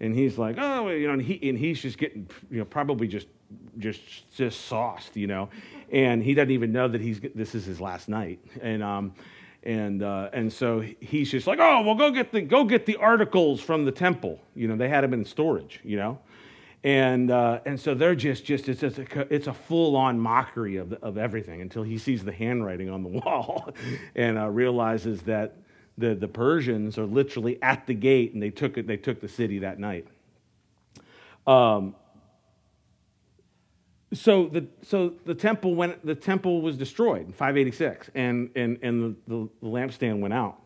and 0.00 0.14
he's 0.14 0.38
like, 0.38 0.56
oh, 0.58 0.88
you 0.88 1.06
know, 1.06 1.14
and, 1.14 1.22
he, 1.22 1.48
and 1.48 1.58
he's 1.58 1.80
just 1.80 1.98
getting, 1.98 2.28
you 2.50 2.58
know, 2.58 2.64
probably 2.64 3.08
just, 3.08 3.26
just, 3.78 4.00
just 4.34 4.66
sauced, 4.66 5.16
you 5.16 5.26
know, 5.26 5.48
and 5.90 6.22
he 6.22 6.34
doesn't 6.34 6.50
even 6.50 6.72
know 6.72 6.88
that 6.88 7.00
he's, 7.00 7.20
this 7.34 7.54
is 7.54 7.64
his 7.64 7.80
last 7.80 8.08
night. 8.08 8.40
And, 8.62 8.82
um, 8.82 9.14
and 9.64 10.02
uh, 10.02 10.30
and 10.32 10.52
so 10.52 10.80
he's 10.80 11.30
just 11.30 11.46
like, 11.46 11.58
oh, 11.60 11.82
well, 11.82 11.94
go 11.94 12.10
get 12.10 12.32
the 12.32 12.40
go 12.40 12.64
get 12.64 12.86
the 12.86 12.96
articles 12.96 13.60
from 13.60 13.84
the 13.84 13.92
temple. 13.92 14.40
You 14.54 14.68
know, 14.68 14.76
they 14.76 14.88
had 14.88 15.02
them 15.02 15.12
in 15.12 15.24
storage. 15.24 15.80
You 15.82 15.96
know, 15.96 16.18
and 16.84 17.30
uh, 17.30 17.60
and 17.66 17.78
so 17.78 17.94
they're 17.94 18.14
just 18.14 18.44
just 18.44 18.68
it's 18.68 18.80
just 18.80 18.98
a, 18.98 19.34
it's 19.34 19.46
a 19.46 19.52
full 19.52 19.96
on 19.96 20.18
mockery 20.18 20.76
of 20.76 20.92
of 20.94 21.18
everything 21.18 21.60
until 21.60 21.82
he 21.82 21.98
sees 21.98 22.24
the 22.24 22.32
handwriting 22.32 22.88
on 22.88 23.02
the 23.02 23.08
wall, 23.24 23.70
and 24.14 24.38
uh, 24.38 24.48
realizes 24.48 25.22
that 25.22 25.56
the 25.98 26.14
the 26.14 26.28
Persians 26.28 26.96
are 26.96 27.06
literally 27.06 27.60
at 27.62 27.86
the 27.86 27.94
gate 27.94 28.32
and 28.32 28.42
they 28.42 28.50
took 28.50 28.78
it 28.78 28.86
they 28.86 28.96
took 28.96 29.20
the 29.20 29.28
city 29.28 29.58
that 29.58 29.78
night. 29.78 30.06
Um, 31.46 31.94
so 34.12 34.46
the 34.46 34.66
so 34.82 35.12
the 35.26 35.34
temple 35.34 35.74
went 35.74 36.04
the 36.04 36.14
temple 36.14 36.62
was 36.62 36.76
destroyed 36.76 37.26
in 37.26 37.32
586 37.32 38.10
and 38.14 38.50
and 38.56 38.78
and 38.82 39.16
the, 39.26 39.34
the, 39.34 39.66
lampstand 39.66 40.20
went 40.20 40.32
out 40.32 40.58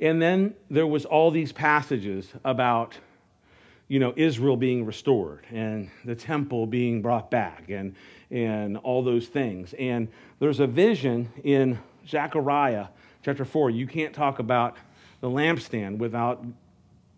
and 0.00 0.22
then 0.22 0.54
there 0.70 0.86
was 0.86 1.04
all 1.04 1.30
these 1.30 1.50
passages 1.50 2.32
about 2.44 2.96
you 3.88 3.98
know 3.98 4.12
israel 4.16 4.56
being 4.56 4.86
restored 4.86 5.44
and 5.50 5.90
the 6.04 6.14
temple 6.14 6.66
being 6.66 7.02
brought 7.02 7.32
back 7.32 7.68
and 7.68 7.96
and 8.30 8.76
all 8.78 9.02
those 9.02 9.26
things 9.26 9.74
and 9.74 10.06
there's 10.38 10.60
a 10.60 10.66
vision 10.68 11.28
in 11.42 11.76
zechariah 12.06 12.86
chapter 13.28 13.44
4 13.44 13.68
you 13.68 13.86
can't 13.86 14.14
talk 14.14 14.38
about 14.38 14.78
the 15.20 15.28
lampstand 15.28 15.98
without 15.98 16.42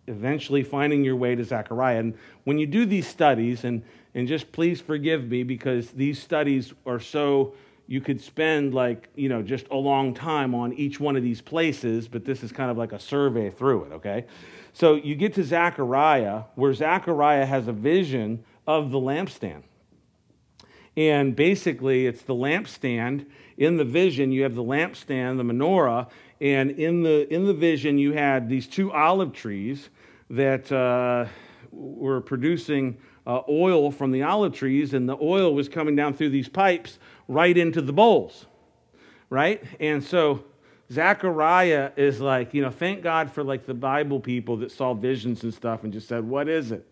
eventually 0.08 0.64
finding 0.64 1.04
your 1.04 1.14
way 1.14 1.36
to 1.36 1.44
zechariah. 1.44 2.00
And 2.00 2.18
when 2.42 2.58
you 2.58 2.66
do 2.66 2.84
these 2.84 3.06
studies 3.06 3.62
and 3.62 3.84
and 4.16 4.26
just 4.26 4.50
please 4.50 4.80
forgive 4.80 5.28
me 5.28 5.44
because 5.44 5.92
these 5.92 6.20
studies 6.20 6.74
are 6.84 6.98
so 6.98 7.54
you 7.86 8.00
could 8.00 8.20
spend 8.20 8.74
like 8.74 9.08
you 9.14 9.28
know 9.28 9.40
just 9.40 9.68
a 9.70 9.76
long 9.76 10.12
time 10.12 10.52
on 10.52 10.72
each 10.72 10.98
one 10.98 11.14
of 11.14 11.22
these 11.22 11.40
places 11.40 12.08
but 12.08 12.24
this 12.24 12.42
is 12.42 12.50
kind 12.50 12.72
of 12.72 12.76
like 12.76 12.90
a 12.90 12.98
survey 12.98 13.48
through 13.48 13.84
it 13.84 13.92
okay? 13.92 14.24
So 14.72 14.96
you 14.96 15.14
get 15.14 15.34
to 15.34 15.44
zechariah 15.44 16.42
where 16.56 16.74
zechariah 16.74 17.46
has 17.46 17.68
a 17.68 17.72
vision 17.72 18.42
of 18.66 18.90
the 18.90 18.98
lampstand 18.98 19.62
and 21.08 21.34
basically 21.34 22.06
it's 22.06 22.22
the 22.22 22.34
lampstand 22.34 23.24
in 23.56 23.76
the 23.76 23.84
vision 23.84 24.30
you 24.30 24.42
have 24.42 24.54
the 24.54 24.62
lampstand 24.62 25.36
the 25.38 25.42
menorah 25.42 26.08
and 26.40 26.70
in 26.72 27.02
the 27.02 27.32
in 27.32 27.46
the 27.46 27.54
vision 27.54 27.96
you 27.98 28.12
had 28.12 28.48
these 28.48 28.66
two 28.66 28.92
olive 28.92 29.32
trees 29.32 29.88
that 30.28 30.70
uh, 30.70 31.26
were 31.72 32.20
producing 32.20 32.96
uh, 33.26 33.42
oil 33.48 33.90
from 33.90 34.10
the 34.10 34.22
olive 34.22 34.54
trees, 34.54 34.94
and 34.94 35.08
the 35.08 35.16
oil 35.20 35.54
was 35.54 35.68
coming 35.68 35.94
down 35.94 36.14
through 36.14 36.30
these 36.30 36.48
pipes 36.48 36.98
right 37.28 37.56
into 37.56 37.80
the 37.82 37.92
bowls, 37.92 38.46
right? 39.28 39.62
And 39.78 40.02
so 40.02 40.44
Zechariah 40.92 41.92
is 41.96 42.20
like, 42.20 42.52
you 42.52 42.62
know, 42.62 42.70
thank 42.70 43.02
God 43.02 43.30
for 43.30 43.44
like 43.44 43.64
the 43.64 43.74
Bible 43.74 44.18
people 44.18 44.56
that 44.56 44.72
saw 44.72 44.92
visions 44.92 45.44
and 45.44 45.54
stuff 45.54 45.84
and 45.84 45.92
just 45.92 46.08
said, 46.08 46.24
What 46.24 46.48
is 46.48 46.72
it? 46.72 46.84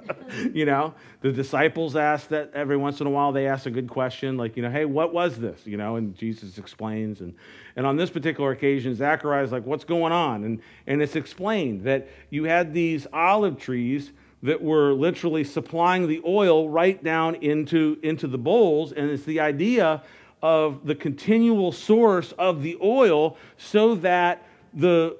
you 0.54 0.64
know, 0.64 0.94
the 1.20 1.30
disciples 1.30 1.94
asked 1.94 2.30
that 2.30 2.50
every 2.54 2.78
once 2.78 3.02
in 3.02 3.06
a 3.06 3.10
while, 3.10 3.30
they 3.30 3.46
ask 3.46 3.66
a 3.66 3.70
good 3.70 3.88
question, 3.88 4.38
like, 4.38 4.56
you 4.56 4.62
know, 4.62 4.70
hey, 4.70 4.86
what 4.86 5.12
was 5.12 5.38
this? 5.38 5.66
You 5.66 5.76
know, 5.76 5.96
and 5.96 6.14
Jesus 6.16 6.56
explains. 6.56 7.20
And, 7.20 7.34
and 7.76 7.86
on 7.86 7.96
this 7.96 8.08
particular 8.08 8.52
occasion, 8.52 8.94
Zechariah 8.94 9.44
is 9.44 9.52
like, 9.52 9.66
What's 9.66 9.84
going 9.84 10.12
on? 10.12 10.44
And, 10.44 10.62
and 10.86 11.02
it's 11.02 11.16
explained 11.16 11.84
that 11.84 12.08
you 12.30 12.44
had 12.44 12.72
these 12.72 13.06
olive 13.12 13.58
trees 13.58 14.12
that 14.42 14.62
were 14.62 14.92
literally 14.92 15.44
supplying 15.44 16.08
the 16.08 16.22
oil 16.26 16.68
right 16.70 17.04
down 17.04 17.34
into, 17.36 17.98
into 18.02 18.26
the 18.26 18.38
bowls. 18.38 18.92
And 18.92 19.10
it's 19.10 19.24
the 19.24 19.40
idea 19.40 20.02
of 20.42 20.86
the 20.86 20.94
continual 20.94 21.72
source 21.72 22.32
of 22.32 22.62
the 22.62 22.76
oil 22.82 23.36
so 23.56 23.94
that 23.96 24.44
the 24.74 25.16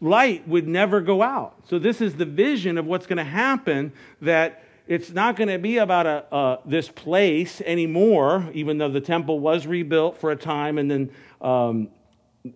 light 0.00 0.46
would 0.46 0.68
never 0.68 1.00
go 1.00 1.22
out. 1.22 1.54
So, 1.68 1.78
this 1.78 2.00
is 2.00 2.14
the 2.16 2.24
vision 2.26 2.78
of 2.78 2.86
what's 2.86 3.06
going 3.06 3.18
to 3.18 3.24
happen 3.24 3.92
that 4.20 4.64
it's 4.86 5.10
not 5.10 5.36
going 5.36 5.48
to 5.48 5.58
be 5.58 5.78
about 5.78 6.06
a, 6.06 6.34
uh, 6.34 6.60
this 6.64 6.88
place 6.88 7.60
anymore, 7.62 8.48
even 8.52 8.78
though 8.78 8.90
the 8.90 9.00
temple 9.00 9.40
was 9.40 9.66
rebuilt 9.66 10.18
for 10.18 10.30
a 10.30 10.36
time 10.36 10.78
and 10.78 10.90
then 10.90 11.10
um, 11.40 11.88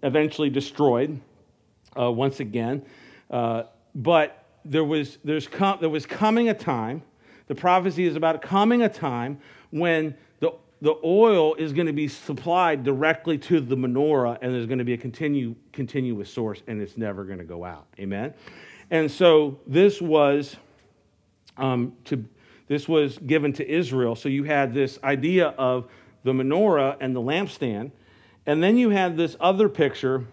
eventually 0.02 0.50
destroyed 0.50 1.20
uh, 1.98 2.10
once 2.10 2.38
again. 2.38 2.84
Uh, 3.30 3.64
but 3.94 4.44
there 4.64 4.84
was, 4.84 5.18
there's 5.24 5.48
com- 5.48 5.78
there 5.80 5.88
was 5.88 6.06
coming 6.06 6.48
a 6.48 6.54
time, 6.54 7.02
the 7.48 7.54
prophecy 7.54 8.04
is 8.04 8.14
about 8.14 8.40
coming 8.42 8.82
a 8.82 8.88
time 8.88 9.40
when 9.70 10.16
the, 10.80 10.94
oil 11.04 11.54
is 11.54 11.72
going 11.72 11.86
to 11.86 11.92
be 11.92 12.08
supplied 12.08 12.84
directly 12.84 13.38
to 13.38 13.60
the 13.60 13.76
menorah 13.76 14.38
and 14.40 14.52
there's 14.52 14.66
going 14.66 14.78
to 14.78 14.84
be 14.84 14.94
a 14.94 14.98
continue, 14.98 15.54
continuous 15.72 16.32
source 16.32 16.62
and 16.66 16.80
it's 16.80 16.96
never 16.96 17.24
going 17.24 17.38
to 17.38 17.44
go 17.44 17.64
out. 17.64 17.86
Amen? 17.98 18.34
And 18.90 19.10
so 19.10 19.60
this 19.66 20.00
was 20.00 20.56
um, 21.56 21.92
to 22.06 22.24
this 22.68 22.88
was 22.88 23.18
given 23.18 23.52
to 23.54 23.68
Israel. 23.68 24.14
So 24.14 24.28
you 24.28 24.44
had 24.44 24.72
this 24.72 24.98
idea 25.02 25.48
of 25.48 25.90
the 26.22 26.32
menorah 26.32 26.96
and 27.00 27.16
the 27.16 27.20
lampstand, 27.20 27.90
and 28.46 28.62
then 28.62 28.76
you 28.76 28.90
had 28.90 29.16
this 29.16 29.36
other 29.40 29.68
picture 29.68 30.24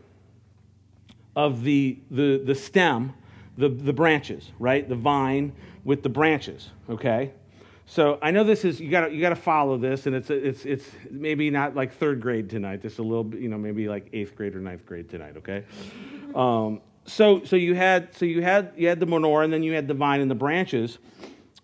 of 1.36 1.64
the, 1.64 1.98
the, 2.12 2.38
the 2.38 2.54
stem 2.54 3.14
the, 3.58 3.70
the 3.70 3.94
branches, 3.94 4.52
right? 4.60 4.88
The 4.88 4.96
vine 4.96 5.52
with 5.84 6.04
the 6.04 6.10
branches, 6.10 6.70
okay? 6.90 7.32
So 7.90 8.20
I 8.22 8.32
know 8.32 8.44
this 8.44 8.66
is 8.66 8.82
you 8.82 8.92
got 8.92 9.14
you 9.14 9.22
got 9.22 9.30
to 9.30 9.36
follow 9.36 9.78
this, 9.78 10.08
and 10.08 10.16
it's 10.16 10.30
it's 10.30 10.66
it's 10.66 10.86
maybe 11.10 11.50
not 11.50 11.74
like 11.74 11.94
third 11.94 12.22
grade 12.22 12.50
tonight. 12.50 12.82
This 12.82 12.98
a 12.98 13.02
little 13.02 13.34
you 13.34 13.48
know 13.48 13.58
maybe 13.58 13.88
like 13.88 14.10
eighth 14.12 14.36
grade 14.36 14.56
or 14.56 14.60
ninth 14.60 14.86
grade 14.86 15.10
tonight. 15.10 15.38
Okay, 15.38 15.64
um, 16.36 16.82
so 17.06 17.44
so 17.46 17.56
you 17.56 17.76
had 17.76 18.14
so 18.14 18.26
you 18.26 18.42
had 18.42 18.74
you 18.76 18.90
had 18.90 19.00
the 19.00 19.08
menorah, 19.08 19.46
and 19.46 19.54
then 19.54 19.64
you 19.64 19.72
had 19.74 19.88
the 19.88 19.94
vine 19.94 20.20
and 20.20 20.30
the 20.30 20.36
branches, 20.36 20.98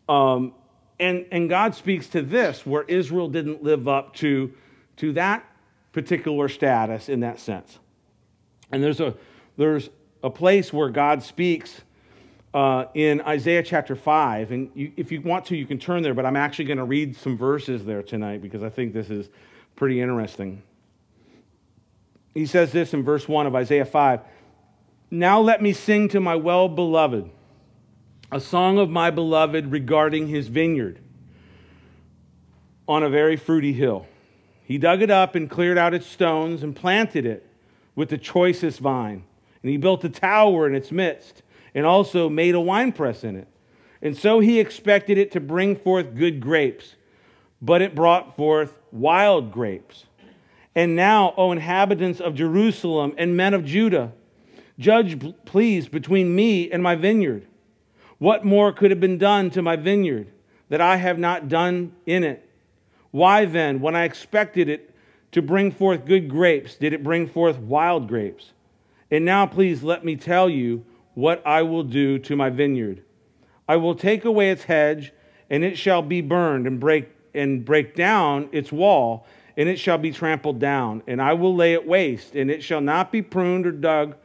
um, 0.07 0.53
and 0.97 1.25
and 1.29 1.49
God 1.49 1.75
speaks 1.75 2.07
to 2.07 2.21
this 2.21 2.65
where 2.65 2.83
Israel 2.83 3.27
didn't 3.27 3.61
live 3.61 3.89
up 3.89 4.15
to 4.15 4.53
to 4.97 5.11
that 5.13 5.45
particular 5.91 6.47
status 6.47 7.09
in 7.09 7.19
that 7.19 7.37
sense, 7.37 7.79
and 8.71 8.81
there's 8.81 9.01
a 9.01 9.13
there's 9.57 9.89
a 10.23 10.29
place 10.29 10.71
where 10.71 10.89
God 10.89 11.21
speaks 11.21 11.81
uh, 12.53 12.85
in 12.93 13.21
Isaiah 13.21 13.63
chapter 13.63 13.95
5. 13.95 14.51
And 14.51 14.71
you, 14.73 14.91
if 14.95 15.11
you 15.11 15.21
want 15.21 15.45
to, 15.45 15.57
you 15.57 15.65
can 15.65 15.79
turn 15.79 16.03
there, 16.03 16.13
but 16.13 16.25
I'm 16.25 16.35
actually 16.35 16.65
going 16.65 16.77
to 16.77 16.83
read 16.83 17.15
some 17.15 17.37
verses 17.37 17.85
there 17.85 18.03
tonight 18.03 18.41
because 18.41 18.63
I 18.63 18.69
think 18.69 18.93
this 18.93 19.09
is 19.09 19.29
pretty 19.75 20.01
interesting. 20.01 20.61
He 22.33 22.45
says 22.45 22.71
this 22.71 22.93
in 22.93 23.03
verse 23.03 23.27
1 23.27 23.47
of 23.47 23.55
Isaiah 23.55 23.85
5 23.85 24.21
Now 25.11 25.39
let 25.39 25.61
me 25.61 25.73
sing 25.73 26.09
to 26.09 26.19
my 26.19 26.35
well 26.35 26.67
beloved 26.67 27.29
a 28.31 28.39
song 28.39 28.79
of 28.79 28.89
my 28.89 29.11
beloved 29.11 29.71
regarding 29.71 30.27
his 30.27 30.47
vineyard 30.47 30.99
on 32.87 33.03
a 33.03 33.09
very 33.09 33.35
fruity 33.35 33.73
hill. 33.73 34.07
He 34.63 34.77
dug 34.77 35.01
it 35.01 35.11
up 35.11 35.35
and 35.35 35.49
cleared 35.49 35.77
out 35.77 35.93
its 35.93 36.07
stones 36.07 36.63
and 36.63 36.75
planted 36.75 37.25
it 37.25 37.47
with 37.95 38.09
the 38.09 38.17
choicest 38.17 38.79
vine 38.79 39.23
and 39.63 39.69
he 39.69 39.77
built 39.77 40.03
a 40.03 40.09
tower 40.09 40.67
in 40.67 40.75
its 40.75 40.91
midst, 40.91 41.41
and 41.75 41.85
also 41.85 42.29
made 42.29 42.55
a 42.55 42.59
winepress 42.59 43.23
in 43.23 43.35
it. 43.35 43.47
And 44.01 44.17
so 44.17 44.39
he 44.39 44.59
expected 44.59 45.17
it 45.17 45.31
to 45.31 45.39
bring 45.39 45.75
forth 45.75 46.15
good 46.15 46.41
grapes, 46.41 46.95
but 47.61 47.81
it 47.81 47.95
brought 47.95 48.35
forth 48.35 48.77
wild 48.91 49.51
grapes. 49.51 50.05
And 50.75 50.95
now, 50.95 51.33
O 51.37 51.51
inhabitants 51.51 52.19
of 52.19 52.35
Jerusalem 52.35 53.13
and 53.17 53.37
men 53.37 53.53
of 53.53 53.63
Judah, 53.63 54.11
judge, 54.77 55.19
please, 55.45 55.87
between 55.87 56.35
me 56.35 56.71
and 56.71 56.81
my 56.81 56.95
vineyard. 56.95 57.47
What 58.17 58.43
more 58.43 58.73
could 58.73 58.91
have 58.91 58.99
been 58.99 59.17
done 59.17 59.49
to 59.51 59.61
my 59.61 59.75
vineyard 59.75 60.27
that 60.69 60.81
I 60.81 60.97
have 60.97 61.19
not 61.19 61.47
done 61.47 61.93
in 62.05 62.23
it? 62.23 62.49
Why 63.11 63.45
then, 63.45 63.79
when 63.79 63.95
I 63.95 64.05
expected 64.05 64.67
it 64.67 64.93
to 65.31 65.41
bring 65.41 65.71
forth 65.71 66.05
good 66.05 66.29
grapes, 66.29 66.75
did 66.75 66.93
it 66.93 67.03
bring 67.03 67.27
forth 67.27 67.59
wild 67.59 68.07
grapes? 68.07 68.51
And 69.11 69.23
now, 69.23 69.45
please 69.45 69.83
let 69.83 70.03
me 70.03 70.15
tell 70.15 70.49
you 70.49 70.83
what 71.13 71.45
I 71.45 71.61
will 71.61 71.83
do 71.83 72.19
to 72.19 72.35
my 72.35 72.49
vineyard. 72.49 73.03
I 73.67 73.77
will 73.77 73.95
take 73.95 74.25
away 74.25 74.51
its 74.51 74.63
hedge, 74.63 75.13
and 75.49 75.63
it 75.63 75.77
shall 75.77 76.01
be 76.01 76.21
burned, 76.21 76.67
and 76.67 76.79
break, 76.79 77.09
and 77.33 77.63
break 77.63 77.95
down 77.95 78.49
its 78.51 78.71
wall, 78.71 79.25
and 79.55 79.69
it 79.69 79.79
shall 79.79 79.97
be 79.97 80.11
trampled 80.11 80.59
down. 80.59 81.03
And 81.07 81.21
I 81.21 81.33
will 81.33 81.55
lay 81.55 81.73
it 81.73 81.87
waste, 81.87 82.35
and 82.35 82.49
it 82.49 82.63
shall 82.63 82.81
not 82.81 83.11
be 83.11 83.21
pruned 83.21 83.67
or 83.67 83.71
dug. 83.71 84.15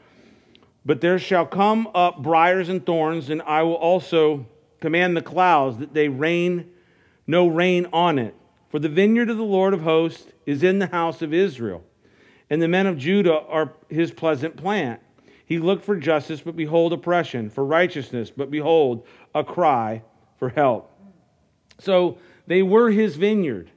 But 0.85 1.01
there 1.01 1.19
shall 1.19 1.47
come 1.47 1.89
up 1.95 2.23
briars 2.23 2.69
and 2.69 2.85
thorns, 2.85 3.31
and 3.31 3.43
I 3.43 3.63
will 3.63 3.75
also 3.75 4.47
command 4.81 5.17
the 5.17 5.23
clouds 5.23 5.79
that 5.79 5.95
they 5.95 6.09
rain 6.09 6.71
no 7.27 7.47
rain 7.47 7.87
on 7.93 8.19
it. 8.19 8.35
For 8.71 8.79
the 8.79 8.89
vineyard 8.89 9.29
of 9.29 9.37
the 9.37 9.43
Lord 9.43 9.75
of 9.75 9.83
hosts 9.83 10.33
is 10.47 10.63
in 10.63 10.79
the 10.79 10.87
house 10.87 11.21
of 11.21 11.35
Israel 11.35 11.85
and 12.51 12.63
the 12.63 12.69
men 12.69 12.87
of 12.87 12.99
Judah 12.99 13.41
are 13.41 13.73
his 13.89 14.11
pleasant 14.11 14.57
plant. 14.57 15.01
He 15.49 15.59
looked 15.59 15.83
for 15.83 15.97
justice, 15.97 16.43
but 16.43 16.57
behold, 16.57 16.93
oppression, 16.93 17.49
for 17.49 17.65
righteousness, 17.65 18.31
but 18.31 18.51
behold, 18.51 19.07
a 19.35 19.43
cry 19.43 20.03
for 20.37 20.51
help. 20.51 20.93
So 21.79 22.19
they 22.47 22.63
were 22.63 22.91
his 22.91 23.17
vineyard 23.17 23.71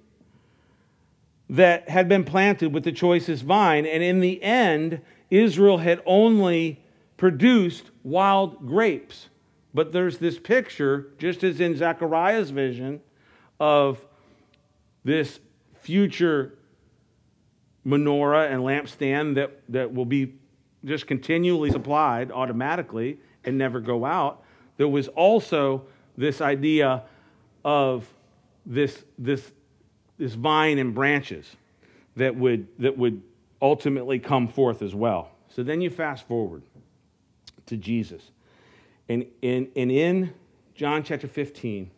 that 1.49 1.87
had 1.87 2.09
been 2.09 2.25
planted 2.25 2.73
with 2.73 2.83
the 2.83 2.91
choicest 2.91 3.43
vine, 3.43 3.85
and 3.85 4.03
in 4.03 4.19
the 4.19 4.43
end, 4.43 4.99
Israel 5.29 5.77
had 5.77 6.01
only 6.05 6.83
produced 7.15 7.89
wild 8.03 8.67
grapes. 8.67 9.29
But 9.73 9.93
there's 9.93 10.17
this 10.17 10.37
picture, 10.37 11.07
just 11.19 11.41
as 11.41 11.61
in 11.61 11.77
Zechariah's 11.77 12.49
vision, 12.49 12.99
of 13.61 14.05
this 15.05 15.39
future 15.79 16.57
menorah 17.87 18.51
and 18.51 18.61
lampstand 18.61 19.35
that, 19.35 19.61
that 19.69 19.93
will 19.93 20.03
be 20.03 20.33
just 20.85 21.07
continually 21.07 21.71
supplied 21.71 22.31
automatically 22.31 23.19
and 23.43 23.57
never 23.57 23.79
go 23.79 24.05
out. 24.05 24.43
There 24.77 24.87
was 24.87 25.07
also 25.09 25.83
this 26.17 26.41
idea 26.41 27.03
of 27.63 28.11
this, 28.65 29.03
this, 29.17 29.51
this 30.17 30.33
vine 30.33 30.79
and 30.79 30.93
branches 30.93 31.55
that 32.15 32.35
would, 32.35 32.67
that 32.79 32.97
would 32.97 33.21
ultimately 33.61 34.19
come 34.19 34.47
forth 34.47 34.81
as 34.81 34.95
well. 34.95 35.31
So 35.49 35.63
then 35.63 35.81
you 35.81 35.89
fast 35.89 36.27
forward 36.27 36.63
to 37.67 37.77
Jesus. 37.77 38.31
And, 39.09 39.25
and, 39.43 39.67
and 39.75 39.91
in 39.91 40.33
John 40.75 41.03
chapter 41.03 41.27
15, 41.27 41.91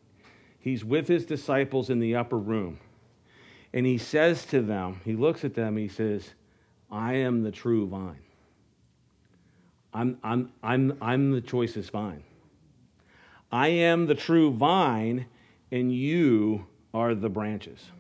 he's 0.59 0.84
with 0.84 1.07
his 1.07 1.25
disciples 1.25 1.89
in 1.89 1.99
the 1.99 2.15
upper 2.15 2.38
room. 2.38 2.79
And 3.73 3.86
he 3.86 3.97
says 3.97 4.45
to 4.47 4.61
them, 4.61 5.01
he 5.03 5.15
looks 5.15 5.43
at 5.43 5.55
them, 5.55 5.77
he 5.77 5.88
says, 5.88 6.29
I 6.91 7.13
am 7.13 7.43
the 7.43 7.51
true 7.51 7.88
vine. 7.88 8.19
I'm, 9.94 10.18
I'm, 10.24 10.52
I'm, 10.64 10.98
I'm 11.02 11.32
the 11.32 11.41
choicest 11.41 11.91
vine. 11.91 12.24
I 13.52 13.68
am 13.68 14.08
the 14.08 14.16
true 14.16 14.52
vine, 14.52 15.28
and 15.72 15.94
you 15.94 16.66
are 16.94 17.14
the 17.14 17.30
branches. 17.30 17.91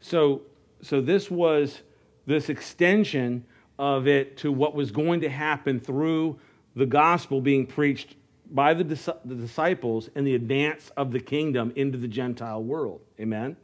So, 0.00 0.42
so 0.82 1.00
this 1.00 1.30
was 1.30 1.82
this 2.26 2.48
extension 2.48 3.44
of 3.78 4.06
it 4.06 4.36
to 4.38 4.52
what 4.52 4.74
was 4.74 4.90
going 4.90 5.20
to 5.22 5.28
happen 5.28 5.80
through 5.80 6.38
the 6.76 6.86
gospel 6.86 7.40
being 7.40 7.66
preached 7.66 8.14
by 8.52 8.74
the, 8.74 8.84
the 9.24 9.34
disciples 9.34 10.10
and 10.14 10.26
the 10.26 10.34
advance 10.34 10.90
of 10.96 11.12
the 11.12 11.20
kingdom 11.20 11.72
into 11.76 11.98
the 11.98 12.08
Gentile 12.08 12.62
world. 12.62 13.00
Amen? 13.18 13.56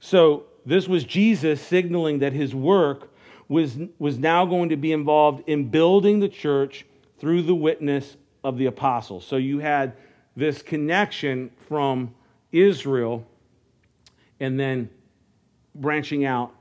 So, 0.00 0.44
this 0.66 0.88
was 0.88 1.04
Jesus 1.04 1.60
signaling 1.60 2.20
that 2.20 2.32
his 2.32 2.54
work 2.54 3.13
was, 3.54 3.78
was 4.00 4.18
now 4.18 4.44
going 4.44 4.70
to 4.70 4.76
be 4.76 4.90
involved 4.90 5.48
in 5.48 5.68
building 5.68 6.18
the 6.18 6.28
church 6.28 6.84
through 7.18 7.42
the 7.42 7.54
witness 7.54 8.16
of 8.42 8.58
the 8.58 8.66
apostles. 8.66 9.24
So, 9.24 9.36
you 9.36 9.60
had 9.60 9.94
this 10.36 10.60
connection 10.60 11.50
from 11.68 12.12
Israel 12.50 13.24
and 14.40 14.58
then 14.58 14.90
branching 15.76 16.24
out 16.24 16.52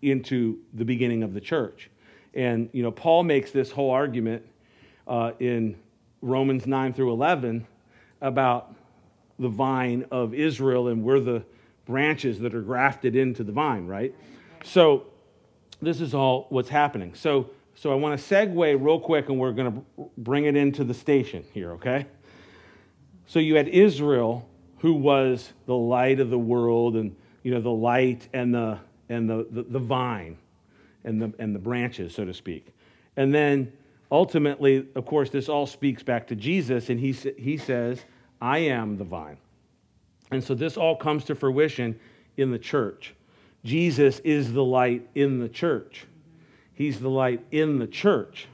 into 0.00 0.58
the 0.72 0.84
beginning 0.84 1.22
of 1.22 1.34
the 1.34 1.40
church. 1.40 1.90
And, 2.32 2.70
you 2.72 2.82
know, 2.82 2.90
Paul 2.92 3.24
makes 3.24 3.50
this 3.50 3.70
whole 3.70 3.90
argument 3.90 4.42
uh, 5.06 5.32
in 5.40 5.76
Romans 6.22 6.66
9 6.66 6.94
through 6.94 7.12
11 7.12 7.66
about 8.22 8.74
the 9.38 9.48
vine 9.48 10.06
of 10.10 10.32
Israel 10.32 10.88
and 10.88 11.04
we're 11.04 11.20
the 11.20 11.44
branches 11.84 12.38
that 12.40 12.54
are 12.54 12.62
grafted 12.62 13.16
into 13.16 13.44
the 13.44 13.52
vine, 13.52 13.86
right? 13.86 14.14
So 14.64 15.06
this 15.80 16.00
is 16.00 16.14
all 16.14 16.46
what's 16.50 16.68
happening. 16.68 17.14
So, 17.14 17.50
so 17.74 17.92
I 17.92 17.94
want 17.94 18.18
to 18.18 18.34
segue 18.34 18.84
real 18.84 18.98
quick 18.98 19.28
and 19.28 19.38
we're 19.38 19.52
going 19.52 19.72
to 19.72 20.10
bring 20.18 20.44
it 20.46 20.56
into 20.56 20.84
the 20.84 20.94
station 20.94 21.44
here, 21.52 21.72
okay? 21.72 22.06
So 23.26 23.38
you 23.38 23.56
had 23.56 23.68
Israel 23.68 24.48
who 24.78 24.94
was 24.94 25.52
the 25.66 25.74
light 25.74 26.20
of 26.20 26.30
the 26.30 26.38
world 26.38 26.96
and 26.96 27.14
you 27.42 27.52
know 27.52 27.60
the 27.60 27.70
light 27.70 28.28
and 28.32 28.54
the 28.54 28.78
and 29.08 29.28
the, 29.28 29.46
the, 29.50 29.62
the 29.62 29.78
vine 29.78 30.36
and 31.04 31.20
the 31.20 31.32
and 31.38 31.54
the 31.54 31.58
branches, 31.58 32.14
so 32.14 32.24
to 32.24 32.34
speak. 32.34 32.72
And 33.16 33.34
then 33.34 33.72
ultimately, 34.10 34.86
of 34.94 35.04
course, 35.04 35.30
this 35.30 35.48
all 35.48 35.66
speaks 35.66 36.02
back 36.02 36.26
to 36.28 36.36
Jesus, 36.36 36.88
and 36.88 36.98
he, 37.00 37.12
he 37.12 37.56
says, 37.56 38.04
I 38.40 38.58
am 38.58 38.96
the 38.96 39.04
vine. 39.04 39.38
And 40.30 40.42
so 40.42 40.54
this 40.54 40.76
all 40.76 40.96
comes 40.96 41.24
to 41.24 41.34
fruition 41.34 41.98
in 42.36 42.50
the 42.50 42.58
church. 42.58 43.14
Jesus 43.64 44.20
is 44.20 44.52
the 44.52 44.64
light 44.64 45.08
in 45.14 45.40
the 45.40 45.48
church. 45.48 46.06
He's 46.74 47.00
the 47.00 47.10
light 47.10 47.44
in 47.50 47.78
the 47.78 47.86
church. 47.86 48.46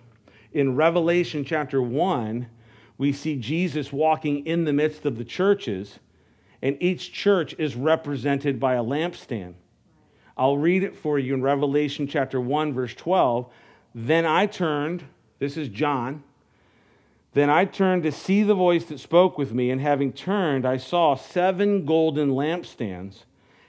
In 0.53 0.77
Revelation 0.77 1.45
chapter 1.45 1.83
1, 1.83 2.49
we 2.97 3.13
see 3.13 3.37
Jesus 3.37 3.93
walking 3.93 4.47
in 4.47 4.65
the 4.65 4.73
midst 4.73 5.05
of 5.05 5.19
the 5.19 5.25
churches, 5.25 5.99
and 6.63 6.77
each 6.81 7.13
church 7.13 7.55
is 7.59 7.77
represented 7.77 8.59
by 8.59 8.75
a 8.75 8.83
lampstand. 8.83 9.55
I'll 10.37 10.57
read 10.57 10.83
it 10.83 10.97
for 10.97 11.19
you 11.19 11.35
in 11.35 11.43
Revelation 11.43 12.07
chapter 12.07 12.41
1, 12.41 12.73
verse 12.73 12.95
12. 12.95 13.53
Then 13.95 14.25
I 14.25 14.47
turned 14.47 15.05
this 15.39 15.57
is 15.57 15.69
John. 15.69 16.23
Then 17.33 17.51
I 17.51 17.65
turned 17.65 18.05
to 18.05 18.13
see 18.13 18.43
the 18.43 18.55
voice 18.55 18.85
that 18.87 19.01
spoke 19.01 19.37
with 19.37 19.53
me, 19.53 19.71
and 19.71 19.81
having 19.81 20.13
turned, 20.13 20.65
I 20.65 20.77
saw 20.77 21.17
seven 21.17 21.85
golden 21.85 22.31
lampstands, 22.31 23.25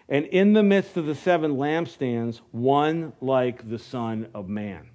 and 0.07 0.25
in 0.27 0.53
the 0.53 0.63
midst 0.63 0.97
of 0.97 1.05
the 1.05 1.15
seven 1.15 1.55
lampstands, 1.55 2.41
one 2.51 3.13
like 3.21 3.67
the 3.69 3.79
Son 3.79 4.29
of 4.33 4.47
Man. 4.47 4.89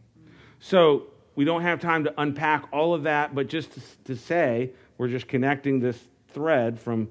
So 0.61 1.07
we 1.35 1.45
don't 1.45 1.63
have 1.63 1.81
time 1.81 2.05
to 2.05 2.15
unpack 2.21 2.67
all 2.73 2.95
of 2.95 3.05
that, 3.05 3.35
but 3.35 3.49
just 3.49 3.73
to, 3.73 3.81
to 4.05 4.17
say, 4.17 4.71
we're 4.99 5.09
just 5.09 5.27
connecting 5.27 5.81
this 5.81 5.99
thread 6.29 6.79
from 6.79 7.11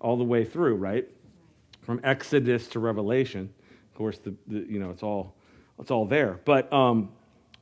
all 0.00 0.16
the 0.16 0.24
way 0.24 0.44
through, 0.44 0.76
right? 0.76 1.08
From 1.82 2.00
Exodus 2.04 2.68
to 2.68 2.80
Revelation. 2.80 3.52
Of 3.90 3.96
course, 3.96 4.18
the, 4.18 4.34
the 4.46 4.60
you 4.68 4.78
know 4.78 4.90
it's 4.90 5.02
all 5.02 5.34
it's 5.78 5.90
all 5.90 6.04
there. 6.04 6.40
But 6.44 6.72
um, 6.72 7.10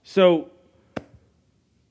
so 0.02 0.50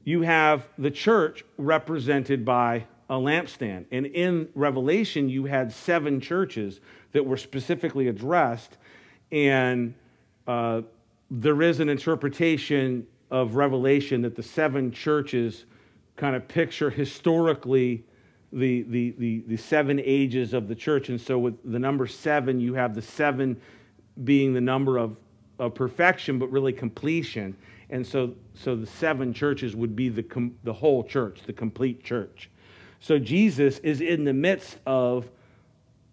you 0.04 0.22
have 0.22 0.68
the 0.78 0.92
church 0.92 1.44
represented 1.58 2.44
by 2.44 2.86
a 3.10 3.16
lampstand. 3.16 3.86
And 3.92 4.06
in 4.08 4.50
Revelation, 4.56 5.30
you 5.30 5.46
had 5.46 5.72
seven 5.72 6.20
churches 6.20 6.80
that 7.16 7.26
were 7.26 7.38
specifically 7.38 8.10
addressed. 8.10 8.76
And 9.32 9.94
uh, 10.48 10.82
there 11.32 11.62
is 11.62 11.80
an 11.80 11.88
interpretation 11.88 13.08
of 13.32 13.56
Revelation 13.56 14.22
that 14.24 14.36
the 14.36 14.44
seven 14.44 14.92
churches 14.92 15.64
kind 16.18 16.36
of 16.36 16.46
picture 16.46 16.90
historically 16.90 18.04
the, 18.52 18.82
the, 18.84 19.16
the, 19.18 19.44
the 19.48 19.56
seven 19.56 20.02
ages 20.04 20.54
of 20.54 20.68
the 20.68 20.76
church. 20.76 21.08
And 21.08 21.20
so, 21.20 21.40
with 21.40 21.56
the 21.64 21.80
number 21.80 22.06
seven, 22.06 22.60
you 22.60 22.74
have 22.74 22.94
the 22.94 23.02
seven 23.02 23.62
being 24.26 24.54
the 24.54 24.60
number 24.60 24.98
of, 24.98 25.16
of 25.58 25.74
perfection, 25.74 26.38
but 26.38 26.52
really 26.52 26.74
completion. 26.74 27.56
And 27.92 28.06
so, 28.06 28.34
so 28.56 28.76
the 28.76 28.88
seven 28.88 29.34
churches 29.34 29.74
would 29.74 29.96
be 29.96 30.10
the, 30.10 30.24
com- 30.24 30.56
the 30.66 30.74
whole 30.74 31.02
church, 31.02 31.44
the 31.46 31.54
complete 31.54 32.04
church. 32.04 32.50
So 33.00 33.18
Jesus 33.18 33.80
is 33.80 34.02
in 34.02 34.26
the 34.26 34.34
midst 34.34 34.80
of 34.86 35.30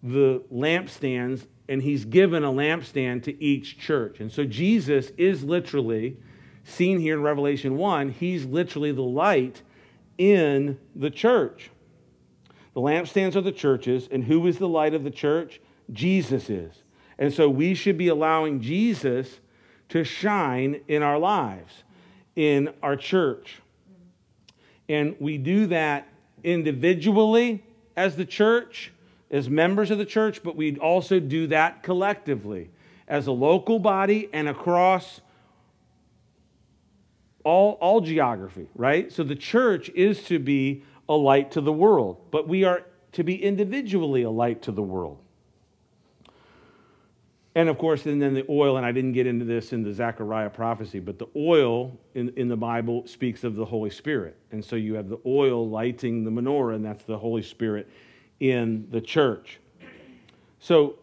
the 0.03 0.43
lampstands, 0.51 1.47
and 1.69 1.81
he's 1.81 2.03
given 2.03 2.43
a 2.43 2.51
lampstand 2.51 3.23
to 3.23 3.43
each 3.43 3.79
church. 3.79 4.19
And 4.19 4.31
so 4.31 4.43
Jesus 4.43 5.11
is 5.17 5.43
literally, 5.43 6.17
seen 6.65 6.99
here 6.99 7.15
in 7.15 7.23
Revelation 7.23 7.77
1, 7.77 8.09
he's 8.09 8.45
literally 8.45 8.91
the 8.91 9.01
light 9.01 9.61
in 10.17 10.77
the 10.95 11.09
church. 11.09 11.71
The 12.73 12.81
lampstands 12.81 13.35
are 13.35 13.41
the 13.41 13.51
churches, 13.51 14.07
and 14.11 14.23
who 14.23 14.45
is 14.47 14.57
the 14.57 14.67
light 14.67 14.93
of 14.93 15.03
the 15.03 15.11
church? 15.11 15.61
Jesus 15.91 16.49
is. 16.49 16.83
And 17.17 17.33
so 17.33 17.49
we 17.49 17.73
should 17.75 17.97
be 17.97 18.07
allowing 18.07 18.59
Jesus 18.59 19.39
to 19.89 20.03
shine 20.03 20.81
in 20.87 21.03
our 21.03 21.19
lives, 21.19 21.83
in 22.35 22.73
our 22.81 22.95
church. 22.95 23.61
And 24.89 25.15
we 25.19 25.37
do 25.37 25.67
that 25.67 26.07
individually 26.43 27.63
as 27.95 28.15
the 28.15 28.25
church, 28.25 28.91
as 29.33 29.49
members 29.49 29.89
of 29.89 29.97
the 29.97 30.05
church, 30.05 30.43
but 30.43 30.55
we 30.55 30.77
also 30.77 31.19
do 31.19 31.47
that 31.47 31.81
collectively 31.81 32.69
as 33.07 33.25
a 33.25 33.31
local 33.31 33.79
body 33.79 34.29
and 34.31 34.47
across 34.47 35.21
all, 37.43 37.71
all 37.81 37.99
geography, 37.99 38.69
right? 38.75 39.11
So 39.11 39.23
the 39.23 39.35
church 39.35 39.89
is 39.89 40.23
to 40.25 40.37
be 40.37 40.83
a 41.09 41.15
light 41.15 41.51
to 41.53 41.61
the 41.61 41.73
world, 41.73 42.21
but 42.29 42.47
we 42.47 42.63
are 42.63 42.85
to 43.13 43.23
be 43.23 43.43
individually 43.43 44.21
a 44.21 44.29
light 44.29 44.61
to 44.61 44.71
the 44.71 44.83
world. 44.83 45.17
And 47.55 47.69
of 47.69 47.77
course, 47.79 48.05
and 48.05 48.21
then 48.21 48.35
the 48.35 48.45
oil, 48.49 48.77
and 48.77 48.85
I 48.85 48.91
didn't 48.91 49.13
get 49.13 49.25
into 49.25 49.45
this 49.45 49.73
in 49.73 49.83
the 49.83 49.93
Zechariah 49.93 50.51
prophecy, 50.51 50.99
but 50.99 51.17
the 51.17 51.27
oil 51.35 51.97
in, 52.13 52.29
in 52.35 52.47
the 52.47 52.57
Bible 52.57 53.05
speaks 53.07 53.43
of 53.43 53.55
the 53.55 53.65
Holy 53.65 53.89
Spirit. 53.89 54.37
And 54.51 54.63
so 54.63 54.75
you 54.75 54.93
have 54.93 55.09
the 55.09 55.19
oil 55.25 55.67
lighting 55.67 56.23
the 56.23 56.31
menorah, 56.31 56.75
and 56.75 56.85
that's 56.85 57.03
the 57.03 57.17
Holy 57.17 57.43
Spirit 57.43 57.89
in 58.43 58.85
the 58.91 58.99
church. 58.99 59.57
So 60.59 60.95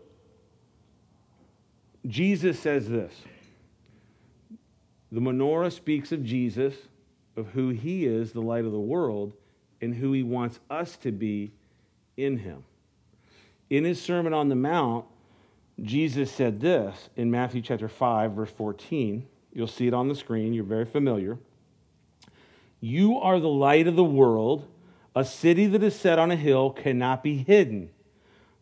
Jesus 2.06 2.60
says 2.60 2.86
this 2.86 3.14
the 5.10 5.22
menorah 5.22 5.72
speaks 5.72 6.12
of 6.12 6.22
Jesus, 6.22 6.74
of 7.36 7.48
who 7.48 7.70
he 7.70 8.04
is, 8.04 8.32
the 8.32 8.42
light 8.42 8.66
of 8.66 8.72
the 8.72 8.78
world, 8.78 9.32
and 9.80 9.94
who 9.94 10.12
he 10.12 10.22
wants 10.22 10.60
us 10.68 10.98
to 10.98 11.10
be 11.10 11.50
in 12.18 12.36
him. 12.36 12.62
In 13.70 13.84
his 13.84 14.02
Sermon 14.02 14.34
on 14.34 14.50
the 14.50 14.54
Mount, 14.54 15.06
Jesus 15.82 16.30
said 16.30 16.60
this 16.60 17.08
in 17.16 17.30
Matthew 17.30 17.62
chapter 17.62 17.88
5, 17.88 18.32
verse 18.32 18.50
14. 18.50 19.26
You'll 19.54 19.66
see 19.66 19.86
it 19.86 19.94
on 19.94 20.08
the 20.08 20.14
screen. 20.14 20.52
You're 20.52 20.64
very 20.64 20.84
familiar. 20.84 21.38
You 22.82 23.16
are 23.16 23.40
the 23.40 23.48
light 23.48 23.86
of 23.86 23.96
the 23.96 24.04
world. 24.04 24.68
A 25.14 25.24
city 25.24 25.66
that 25.66 25.82
is 25.82 25.98
set 25.98 26.18
on 26.18 26.30
a 26.30 26.36
hill 26.36 26.70
cannot 26.70 27.22
be 27.22 27.38
hidden. 27.38 27.90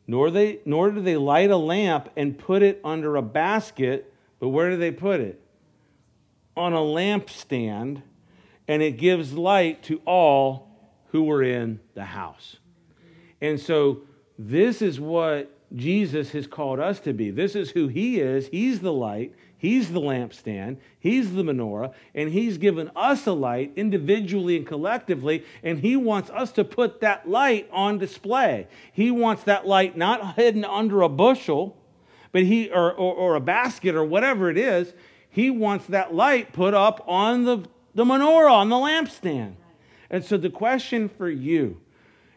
Nor, 0.07 0.31
they, 0.31 0.61
nor 0.65 0.91
do 0.91 1.03
they 1.03 1.17
light 1.17 1.51
a 1.51 1.57
lamp 1.57 2.09
and 2.17 2.39
put 2.39 2.63
it 2.63 2.81
under 2.83 3.17
a 3.17 3.23
basket, 3.23 4.13
but 4.41 4.49
where 4.49 4.71
do 4.71 4.77
they 4.77 4.91
put 4.91 5.21
it? 5.21 5.41
On 6.57 6.73
a 6.73 6.79
lampstand, 6.79 8.03
and 8.67 8.83
it 8.83 8.93
gives 8.93 9.35
light 9.35 9.83
to 9.85 10.01
all 10.07 10.69
who 11.09 11.31
are 11.31 11.43
in 11.43 11.81
the 11.95 12.05
house. 12.05 12.57
And 13.41 13.61
so 13.61 14.03
this 14.39 14.81
is 14.81 14.99
what 14.99 15.55
Jesus 15.75 16.31
has 16.33 16.47
called 16.47 16.81
us 16.81 17.01
to 17.01 17.13
be. 17.13 17.31
This 17.31 17.55
is 17.55 17.71
who 17.71 17.89
he 17.89 18.21
is. 18.21 18.49
He's 18.49 18.81
the 18.81 18.93
light. 18.93 19.35
He's 19.59 19.91
the 19.91 20.01
lampstand, 20.01 20.77
He's 21.01 21.35
the 21.35 21.43
menorah, 21.43 21.93
and 22.15 22.31
He's 22.31 22.59
given 22.59 22.91
us 22.95 23.27
a 23.27 23.33
light 23.33 23.73
individually 23.75 24.57
and 24.57 24.67
collectively, 24.67 25.45
and 25.63 25.81
He 25.81 25.97
wants 25.97 26.31
us 26.31 26.53
to 26.53 26.65
put 26.65 27.01
that 27.01 27.29
light 27.29 27.69
on 27.73 27.99
display. 27.99 28.69
He 28.93 29.11
wants 29.11 29.43
that 29.45 29.67
light 29.67 29.97
not 29.97 30.37
hidden 30.37 30.65
under 30.65 31.03
a 31.03 31.09
bushel, 31.09 31.77
but 32.33 32.43
he 32.43 32.71
or, 32.71 32.93
or, 32.93 33.15
or 33.15 33.35
a 33.35 33.41
basket 33.41 33.95
or 33.95 34.05
whatever 34.05 34.51
it 34.51 34.59
is. 34.59 34.93
He 35.31 35.51
wants 35.51 35.87
that 35.87 36.15
light 36.15 36.53
put 36.53 36.75
up 36.75 37.05
on 37.07 37.45
the, 37.45 37.65
the 37.95 38.05
menorah, 38.05 38.53
on 38.53 38.69
the 38.69 38.77
lampstand. 38.77 39.55
And 40.11 40.25
so 40.25 40.37
the 40.37 40.51
question 40.51 41.09
for 41.09 41.29
you 41.29 41.81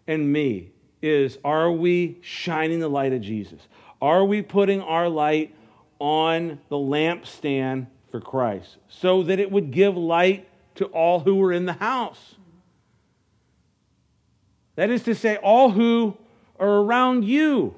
and 0.08 0.32
me 0.32 0.72
is 1.02 1.38
are 1.44 1.72
we 1.72 2.20
shining 2.22 2.80
the 2.80 2.90
light 2.90 3.14
of 3.14 3.22
Jesus? 3.22 3.62
Are 4.02 4.26
we 4.26 4.42
putting 4.42 4.82
our 4.82 5.08
light 5.08 5.56
on 6.02 6.60
the 6.70 6.76
lampstand 6.76 7.86
for 8.10 8.20
Christ 8.20 8.78
so 8.90 9.22
that 9.22 9.40
it 9.40 9.52
would 9.52 9.70
give 9.70 9.96
light 9.96 10.50
to 10.74 10.86
all 10.86 11.20
who 11.20 11.36
were 11.36 11.54
in 11.54 11.68
the 11.68 11.74
house. 11.74 12.36
That 14.76 14.90
is 14.90 15.04
to 15.04 15.14
say, 15.14 15.38
all 15.38 15.70
who 15.70 16.18
are 16.60 16.68
around 16.68 17.24
you. 17.24 17.76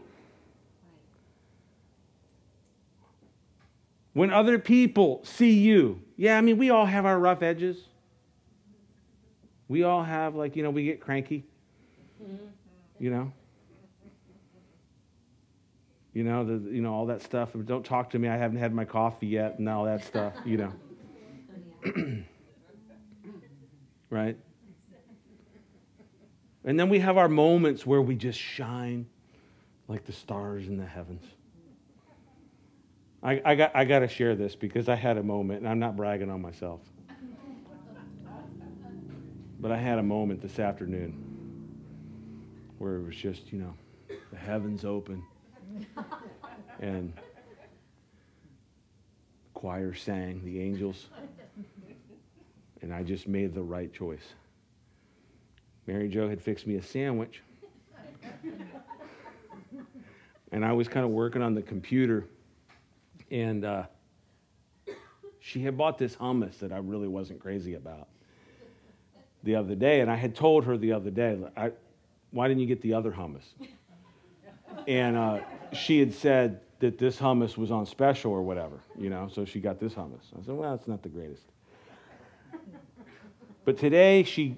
When 4.13 4.31
other 4.31 4.57
people 4.57 5.19
see 5.25 5.59
you, 5.59 6.01
yeah, 6.15 6.37
I 6.37 6.41
mean, 6.41 6.57
we 6.57 6.69
all 6.69 6.85
have 6.85 7.05
our 7.05 7.19
rough 7.19 7.41
edges. 7.41 7.77
We 9.67 9.83
all 9.83 10.03
have, 10.03 10.33
like, 10.33 10.55
you 10.55 10.63
know, 10.63 10.69
we 10.69 10.85
get 10.85 11.01
cranky, 11.01 11.43
you 12.99 13.09
know 13.09 13.33
you 16.13 16.23
know, 16.23 16.45
the, 16.45 16.69
you 16.69 16.81
know 16.81 16.93
all 16.93 17.07
that 17.07 17.21
stuff. 17.21 17.49
Don't 17.65 17.85
talk 17.85 18.11
to 18.11 18.19
me. 18.19 18.27
I 18.27 18.37
haven't 18.37 18.57
had 18.57 18.73
my 18.73 18.85
coffee 18.85 19.27
yet, 19.27 19.57
and 19.57 19.67
all 19.67 19.85
that 19.85 20.03
stuff. 20.05 20.33
You 20.45 20.57
know, 20.57 20.73
right? 24.09 24.37
And 26.65 26.79
then 26.79 26.89
we 26.89 26.99
have 26.99 27.17
our 27.17 27.27
moments 27.27 27.85
where 27.85 28.01
we 28.01 28.15
just 28.15 28.39
shine 28.39 29.07
like 29.87 30.05
the 30.05 30.13
stars 30.13 30.67
in 30.67 30.77
the 30.77 30.85
heavens. 30.85 31.25
I, 33.21 33.41
I 33.43 33.55
got, 33.55 33.71
I 33.75 33.85
got 33.85 33.99
to 33.99 34.07
share 34.07 34.35
this 34.35 34.55
because 34.55 34.87
I 34.87 34.95
had 34.95 35.17
a 35.17 35.23
moment, 35.23 35.61
and 35.61 35.69
I'm 35.69 35.79
not 35.79 35.95
bragging 35.95 36.29
on 36.29 36.41
myself. 36.41 36.81
But 39.59 39.71
I 39.71 39.77
had 39.77 39.97
a 39.97 40.03
moment 40.03 40.41
this 40.41 40.59
afternoon 40.59 41.13
where 42.77 42.97
it 42.97 43.05
was 43.05 43.15
just, 43.15 43.51
you 43.51 43.59
know, 43.59 43.73
the 44.29 44.37
heavens 44.37 44.83
open 44.83 45.23
and 46.79 47.13
the 47.13 47.21
choir 49.53 49.93
sang, 49.93 50.43
the 50.43 50.59
angels, 50.61 51.07
and 52.81 52.93
I 52.93 53.03
just 53.03 53.27
made 53.27 53.53
the 53.53 53.61
right 53.61 53.91
choice. 53.93 54.33
Mary 55.87 56.07
Jo 56.09 56.29
had 56.29 56.41
fixed 56.41 56.67
me 56.67 56.75
a 56.75 56.83
sandwich, 56.83 57.41
and 60.51 60.65
I 60.65 60.71
was 60.71 60.87
kind 60.87 61.05
of 61.05 61.11
working 61.11 61.41
on 61.41 61.55
the 61.55 61.61
computer, 61.61 62.25
and 63.31 63.65
uh, 63.65 63.83
she 65.39 65.61
had 65.61 65.77
bought 65.77 65.97
this 65.97 66.15
hummus 66.15 66.59
that 66.59 66.71
I 66.71 66.77
really 66.77 67.07
wasn't 67.07 67.39
crazy 67.39 67.73
about 67.73 68.07
the 69.43 69.55
other 69.55 69.75
day, 69.75 69.99
and 69.99 70.09
I 70.09 70.15
had 70.15 70.35
told 70.35 70.63
her 70.65 70.77
the 70.77 70.93
other 70.93 71.09
day, 71.09 71.37
why 72.31 72.47
didn't 72.47 72.61
you 72.61 72.67
get 72.67 72.81
the 72.81 72.93
other 72.93 73.11
hummus? 73.11 73.43
And 74.87 75.15
uh, 75.17 75.39
she 75.73 75.99
had 75.99 76.13
said 76.13 76.61
that 76.79 76.97
this 76.97 77.17
hummus 77.17 77.57
was 77.57 77.71
on 77.71 77.85
special 77.85 78.31
or 78.31 78.41
whatever, 78.41 78.79
you 78.97 79.09
know, 79.09 79.29
so 79.31 79.45
she 79.45 79.59
got 79.59 79.79
this 79.79 79.93
hummus. 79.93 80.25
I 80.37 80.43
said, 80.45 80.55
well, 80.55 80.73
it's 80.73 80.87
not 80.87 81.01
the 81.01 81.09
greatest. 81.09 81.43
But 83.65 83.77
today 83.77 84.23
she 84.23 84.57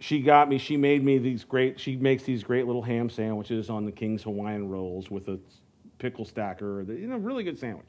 she 0.00 0.20
got 0.20 0.48
me, 0.48 0.58
she 0.58 0.76
made 0.76 1.04
me 1.04 1.18
these 1.18 1.44
great, 1.44 1.78
she 1.78 1.94
makes 1.94 2.22
these 2.22 2.42
great 2.42 2.66
little 2.66 2.82
ham 2.82 3.10
sandwiches 3.10 3.68
on 3.68 3.84
the 3.84 3.92
King's 3.92 4.22
Hawaiian 4.22 4.68
rolls 4.68 5.10
with 5.10 5.28
a 5.28 5.38
pickle 5.98 6.24
stacker, 6.24 6.82
you 6.82 7.06
know, 7.06 7.18
really 7.18 7.44
good 7.44 7.58
sandwich. 7.58 7.88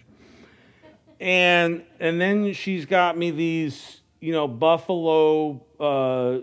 And 1.20 1.84
and 2.00 2.20
then 2.20 2.54
she's 2.54 2.86
got 2.86 3.18
me 3.18 3.32
these, 3.32 4.02
you 4.20 4.34
know, 4.34 4.48
buffalo 4.48 5.64
uh, 5.80 6.40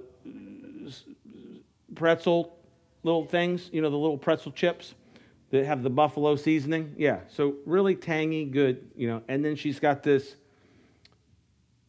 pretzel 1.95 2.57
little 3.03 3.26
things, 3.26 3.68
you 3.72 3.83
know, 3.83 3.91
the 3.91 3.97
little 3.97 4.18
pretzel 4.18 4.53
chips 4.53 4.95
that 5.51 5.65
have 5.65 5.83
the 5.83 5.91
buffalo 5.91 6.37
seasoning. 6.37 6.95
Yeah, 6.97 7.21
so 7.29 7.55
really 7.65 7.95
tangy, 7.95 8.45
good, 8.45 8.91
you 8.97 9.09
know. 9.09 9.23
And 9.29 9.45
then 9.45 9.57
she's 9.57 9.81
got 9.81 10.03
this 10.03 10.37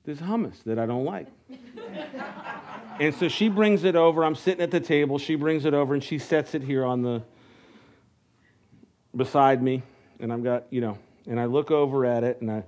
this 0.06 0.20
hummus 0.20 0.64
that 0.64 0.80
I 0.80 0.86
don't 0.86 1.06
like. 1.06 1.28
and 3.00 3.14
so 3.14 3.28
she 3.28 3.50
brings 3.50 3.84
it 3.84 3.96
over. 3.96 4.24
I'm 4.24 4.36
sitting 4.36 4.62
at 4.62 4.72
the 4.72 4.80
table. 4.80 5.20
She 5.20 5.36
brings 5.36 5.66
it 5.66 5.74
over 5.74 5.94
and 5.94 6.04
she 6.04 6.18
sets 6.18 6.56
it 6.56 6.64
here 6.64 6.86
on 6.86 7.02
the 7.02 7.22
beside 9.16 9.62
me. 9.62 9.84
And 10.20 10.34
I've 10.34 10.44
got, 10.44 10.66
you 10.72 10.82
know, 10.82 10.98
and 11.28 11.40
I 11.40 11.46
look 11.46 11.70
over 11.70 12.06
at 12.06 12.24
it 12.24 12.42
and 12.42 12.50
I 12.50 12.64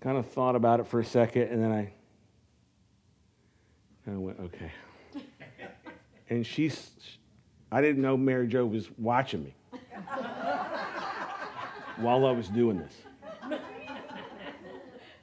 kind 0.00 0.16
of 0.16 0.26
thought 0.30 0.56
about 0.56 0.80
it 0.80 0.86
for 0.86 1.00
a 1.00 1.04
second 1.04 1.42
and 1.42 1.62
then 1.62 1.70
I 1.70 1.92
kind 4.04 4.16
of 4.16 4.22
went, 4.22 4.40
okay 4.40 4.72
and 6.30 6.46
she's, 6.46 6.90
I 7.72 7.80
didn't 7.80 8.02
know 8.02 8.16
Mary 8.16 8.46
Jo 8.46 8.66
was 8.66 8.88
watching 8.98 9.44
me 9.44 9.54
while 11.96 12.26
I 12.26 12.32
was 12.32 12.48
doing 12.48 12.78
this. 12.78 12.92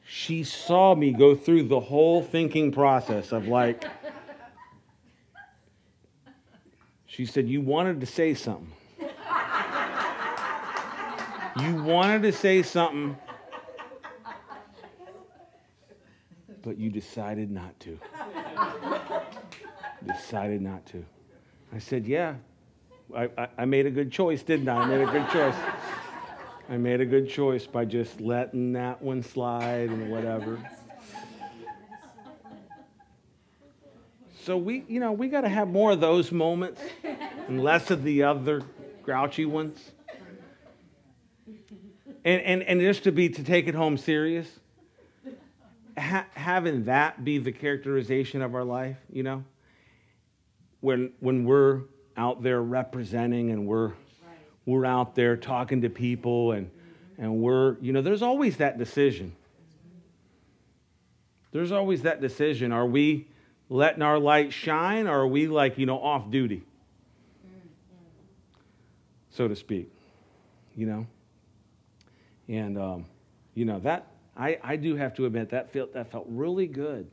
She 0.07 0.43
saw 0.43 0.95
me 0.95 1.11
go 1.11 1.35
through 1.35 1.63
the 1.63 1.79
whole 1.79 2.23
thinking 2.23 2.71
process 2.71 3.31
of 3.31 3.47
like, 3.47 3.85
she 7.05 7.25
said, 7.25 7.47
You 7.47 7.61
wanted 7.61 7.99
to 8.01 8.05
say 8.05 8.33
something. 8.33 8.71
You 11.59 11.83
wanted 11.83 12.21
to 12.23 12.31
say 12.33 12.63
something, 12.63 13.17
but 16.61 16.77
you 16.77 16.89
decided 16.89 17.49
not 17.49 17.79
to 17.81 17.99
decided 20.07 20.61
not 20.61 20.85
to. 20.87 21.05
I 21.73 21.79
said, 21.79 22.05
Yeah, 22.05 22.35
I, 23.15 23.29
I, 23.37 23.47
I, 23.59 23.65
made 23.65 23.85
a 23.85 23.91
good 23.91 24.11
choice, 24.11 24.43
didn't 24.43 24.69
I? 24.69 24.77
I 24.77 24.85
made 24.85 25.01
a 25.01 25.11
good 25.11 25.29
choice. 25.29 25.55
I 26.69 26.77
made 26.77 27.01
a 27.01 27.05
good 27.05 27.29
choice 27.29 27.67
by 27.67 27.85
just 27.85 28.19
letting 28.19 28.73
that 28.73 29.01
one 29.01 29.21
slide 29.21 29.89
and 29.89 30.09
whatever. 30.09 30.59
So 34.43 34.57
we, 34.57 34.83
you 34.87 34.99
know, 34.99 35.11
we 35.11 35.27
got 35.27 35.41
to 35.41 35.49
have 35.49 35.67
more 35.67 35.91
of 35.91 35.99
those 35.99 36.31
moments 36.31 36.81
and 37.47 37.63
less 37.63 37.89
of 37.91 38.03
the 38.03 38.23
other 38.23 38.61
grouchy 39.03 39.45
ones. 39.45 39.91
And, 42.23 42.41
and, 42.41 42.63
and 42.63 42.81
just 42.81 43.03
to 43.03 43.11
be, 43.11 43.29
to 43.29 43.43
take 43.43 43.67
it 43.67 43.75
home 43.75 43.97
serious, 43.97 44.47
ha- 45.97 46.25
having 46.33 46.85
that 46.85 47.23
be 47.23 47.37
the 47.37 47.51
characterization 47.51 48.41
of 48.41 48.55
our 48.55 48.63
life, 48.63 48.97
you 49.11 49.23
know? 49.23 49.43
When, 50.85 51.11
when 51.19 51.45
we're 51.45 51.81
out 52.15 52.43
there 52.43 52.61
representing 52.61 53.49
and 53.49 53.65
we're, 53.65 53.87
right. 53.87 53.95
we're 54.67 54.85
out 54.85 55.15
there 55.15 55.35
talking 55.35 55.81
to 55.81 55.89
people 55.89 56.51
and, 56.51 56.69
and 57.17 57.41
we're, 57.41 57.75
you 57.79 57.91
know, 57.91 58.03
there's 58.03 58.21
always 58.21 58.57
that 58.57 58.77
decision. 58.77 59.35
There's 61.51 61.71
always 61.71 62.03
that 62.03 62.21
decision. 62.21 62.71
Are 62.71 62.85
we 62.85 63.27
letting 63.67 64.03
our 64.03 64.19
light 64.19 64.53
shine 64.53 65.07
or 65.07 65.21
are 65.21 65.27
we 65.27 65.47
like, 65.47 65.79
you 65.79 65.87
know, 65.87 65.99
off 65.99 66.29
duty? 66.29 66.61
So 69.31 69.47
to 69.47 69.55
speak, 69.55 69.91
you 70.75 70.85
know? 70.85 71.07
And, 72.47 72.77
um, 72.77 73.05
you 73.55 73.65
know, 73.65 73.79
that, 73.79 74.05
I, 74.37 74.59
I 74.61 74.75
do 74.75 74.95
have 74.95 75.15
to 75.15 75.25
admit, 75.25 75.49
that 75.49 75.73
felt, 75.73 75.93
that 75.93 76.11
felt 76.11 76.27
really 76.29 76.67
good 76.67 77.09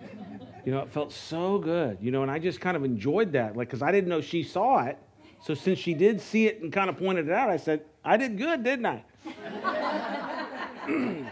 you 0.64 0.72
know, 0.72 0.80
it 0.80 0.90
felt 0.90 1.12
so 1.12 1.58
good, 1.58 1.98
you 2.00 2.10
know, 2.10 2.22
and 2.22 2.30
I 2.30 2.38
just 2.38 2.60
kind 2.60 2.76
of 2.76 2.84
enjoyed 2.84 3.32
that, 3.32 3.56
like, 3.56 3.68
because 3.68 3.82
I 3.82 3.90
didn't 3.92 4.08
know 4.08 4.20
she 4.20 4.42
saw 4.42 4.84
it. 4.84 4.98
So 5.40 5.54
since 5.54 5.78
she 5.78 5.94
did 5.94 6.20
see 6.20 6.46
it 6.46 6.60
and 6.62 6.72
kind 6.72 6.90
of 6.90 6.98
pointed 6.98 7.28
it 7.28 7.32
out, 7.32 7.48
I 7.48 7.56
said, 7.56 7.82
I 8.04 8.16
did 8.16 8.36
good, 8.36 8.64
didn't 8.64 8.86
I? 8.86 9.04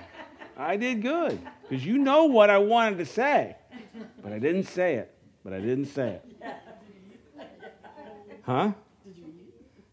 I 0.57 0.77
did 0.77 1.03
good, 1.03 1.41
because 1.69 1.85
you 1.85 1.99
know 1.99 2.25
what 2.25 2.51
I 2.51 2.59
wanted 2.59 2.99
to 2.99 3.07
say, 3.07 3.57
but 4.23 4.33
I 4.33 4.39
didn't 4.39 4.65
say 4.65 4.95
it. 4.95 5.13
But 5.45 5.53
I 5.53 5.61
didn't 5.61 5.87
say 5.87 6.09
it. 6.09 6.25
Huh? 8.43 8.73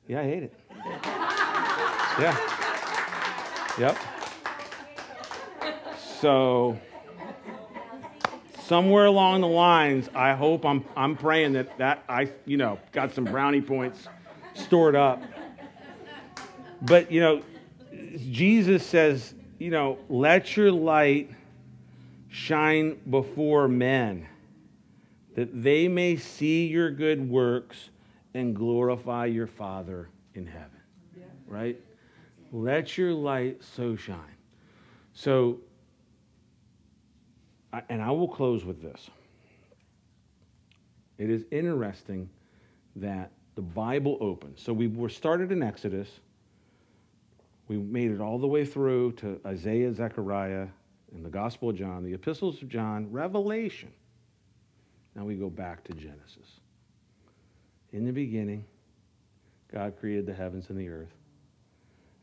Yeah, 0.08 0.22
I 0.22 0.24
hate 0.24 0.44
it. 0.44 0.54
Yeah. 2.20 2.38
Yep. 3.80 3.98
So 6.20 6.78
somewhere 8.74 9.06
along 9.06 9.42
the 9.42 9.48
lines, 9.48 10.10
I 10.16 10.34
hope 10.34 10.66
I'm, 10.66 10.84
I'm 10.98 11.16
praying 11.16 11.54
that, 11.54 11.78
that 11.78 12.04
I, 12.10 12.32
you 12.48 12.58
know, 12.58 12.80
got 12.92 13.14
some 13.14 13.24
brownie 13.24 13.62
points 13.62 14.08
stored 14.56 14.96
up. 14.96 15.22
But, 16.82 17.12
you 17.12 17.22
know, 17.22 17.44
Jesus 18.32 18.84
says, 18.84 19.36
you 19.60 19.70
know, 19.70 20.00
let 20.10 20.58
your 20.58 20.72
light 20.72 21.30
shine 22.30 23.00
before 23.12 23.68
men, 23.68 24.26
that 25.36 25.62
they 25.62 25.88
may 25.88 26.16
see 26.18 26.66
your 26.66 26.90
good 26.90 27.30
works 27.30 27.92
and 28.34 28.56
glorify 28.56 29.28
your 29.28 29.46
Father 29.46 30.10
in 30.34 30.48
heaven. 30.48 30.82
Yeah. 31.16 31.26
Right? 31.46 31.80
Let 32.52 32.98
your 32.98 33.14
light 33.14 33.64
so 33.64 33.96
shine. 33.96 34.18
So, 35.14 35.60
and 37.90 38.02
I 38.02 38.12
will 38.12 38.28
close 38.28 38.64
with 38.64 38.82
this. 38.82 39.10
It 41.18 41.30
is 41.30 41.46
interesting 41.52 42.30
that 42.96 43.32
the 43.56 43.62
Bible 43.62 44.18
opens. 44.20 44.62
So 44.62 44.74
we 44.74 44.88
were 44.88 45.10
started 45.10 45.52
in 45.52 45.62
Exodus. 45.62 46.10
We 47.68 47.78
made 47.78 48.12
it 48.12 48.20
all 48.20 48.38
the 48.38 48.48
way 48.48 48.66
through 48.66 49.14
to 49.14 49.40
Isaiah, 49.46 49.94
Zechariah, 49.94 50.68
and 51.14 51.24
the 51.24 51.30
Gospel 51.30 51.70
of 51.70 51.76
John, 51.76 52.04
the 52.04 52.14
epistles 52.14 52.62
of 52.62 52.70
John, 52.70 53.12
Revelation. 53.12 53.92
Now 55.16 55.26
we 55.26 55.36
go 55.36 55.50
back 55.50 55.84
to 55.86 55.94
Genesis. 55.94 56.60
In 57.92 58.06
the 58.06 58.12
beginning, 58.12 58.66
God 59.72 59.94
created 60.00 60.26
the 60.26 60.34
heavens 60.34 60.70
and 60.70 60.80
the 60.80 60.90
earth. 60.90 61.14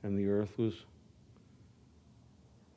And 0.02 0.18
the 0.18 0.28
earth 0.28 0.58
was 0.58 0.74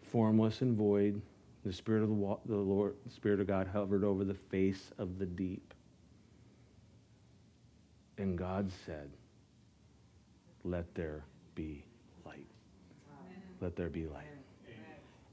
formless 0.04 0.62
and 0.62 0.78
void. 0.78 1.22
The 1.66 1.74
Spirit 1.74 2.04
of 2.04 2.10
the, 2.10 2.38
the 2.46 2.56
Lord, 2.56 2.96
the 3.06 3.12
Spirit 3.12 3.40
of 3.40 3.48
God 3.48 3.68
hovered 3.68 4.04
over 4.04 4.24
the 4.24 4.34
face 4.34 4.92
of 4.98 5.18
the 5.18 5.26
deep. 5.26 5.74
And 8.18 8.38
God 8.38 8.70
said, 8.86 9.10
Let 10.64 10.94
there 10.94 11.24
be 11.56 11.84
light. 12.26 12.48
Let 13.62 13.76
there 13.76 13.90
be 13.90 14.06
light. 14.08 14.26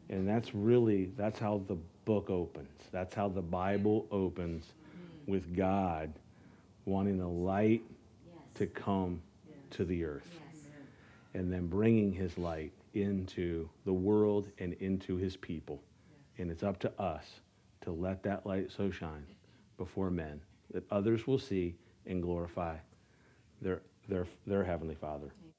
And 0.09 0.29
that's 0.29 0.55
really, 0.55 1.13
that's 1.17 1.39
how 1.39 1.63
the 1.69 1.77
book 2.05 2.31
opens. 2.31 2.69
That's 2.91 3.15
how 3.15 3.29
the 3.29 3.43
Bible 3.43 4.07
opens 4.11 4.65
with 5.27 5.57
God 5.57 6.13
wanting 6.85 7.19
the 7.19 7.29
light 7.29 7.83
to 8.55 8.67
come 8.67 9.23
to 9.71 9.85
the 9.85 10.05
earth. 10.05 10.29
And 11.35 11.53
then 11.53 11.69
bringing 11.69 12.13
his 12.13 12.37
light 12.37 12.73
into 12.95 13.69
the 13.85 13.93
world 13.93 14.49
and 14.59 14.73
into 14.75 15.17
his 15.17 15.37
people. 15.37 15.81
And 16.41 16.51
it's 16.51 16.63
up 16.63 16.79
to 16.81 17.01
us 17.01 17.25
to 17.83 17.93
let 17.93 18.23
that 18.23 18.47
light 18.47 18.71
so 18.75 18.91
shine 18.91 19.27
before 19.77 20.11
men 20.11 20.41
that 20.73 20.85
others 20.91 21.27
will 21.27 21.39
see 21.39 21.75
and 22.07 22.23
glorify 22.23 22.77
their, 23.61 23.83
their, 24.09 24.27
their 24.47 24.65
Heavenly 24.65 24.95
Father. 24.95 25.35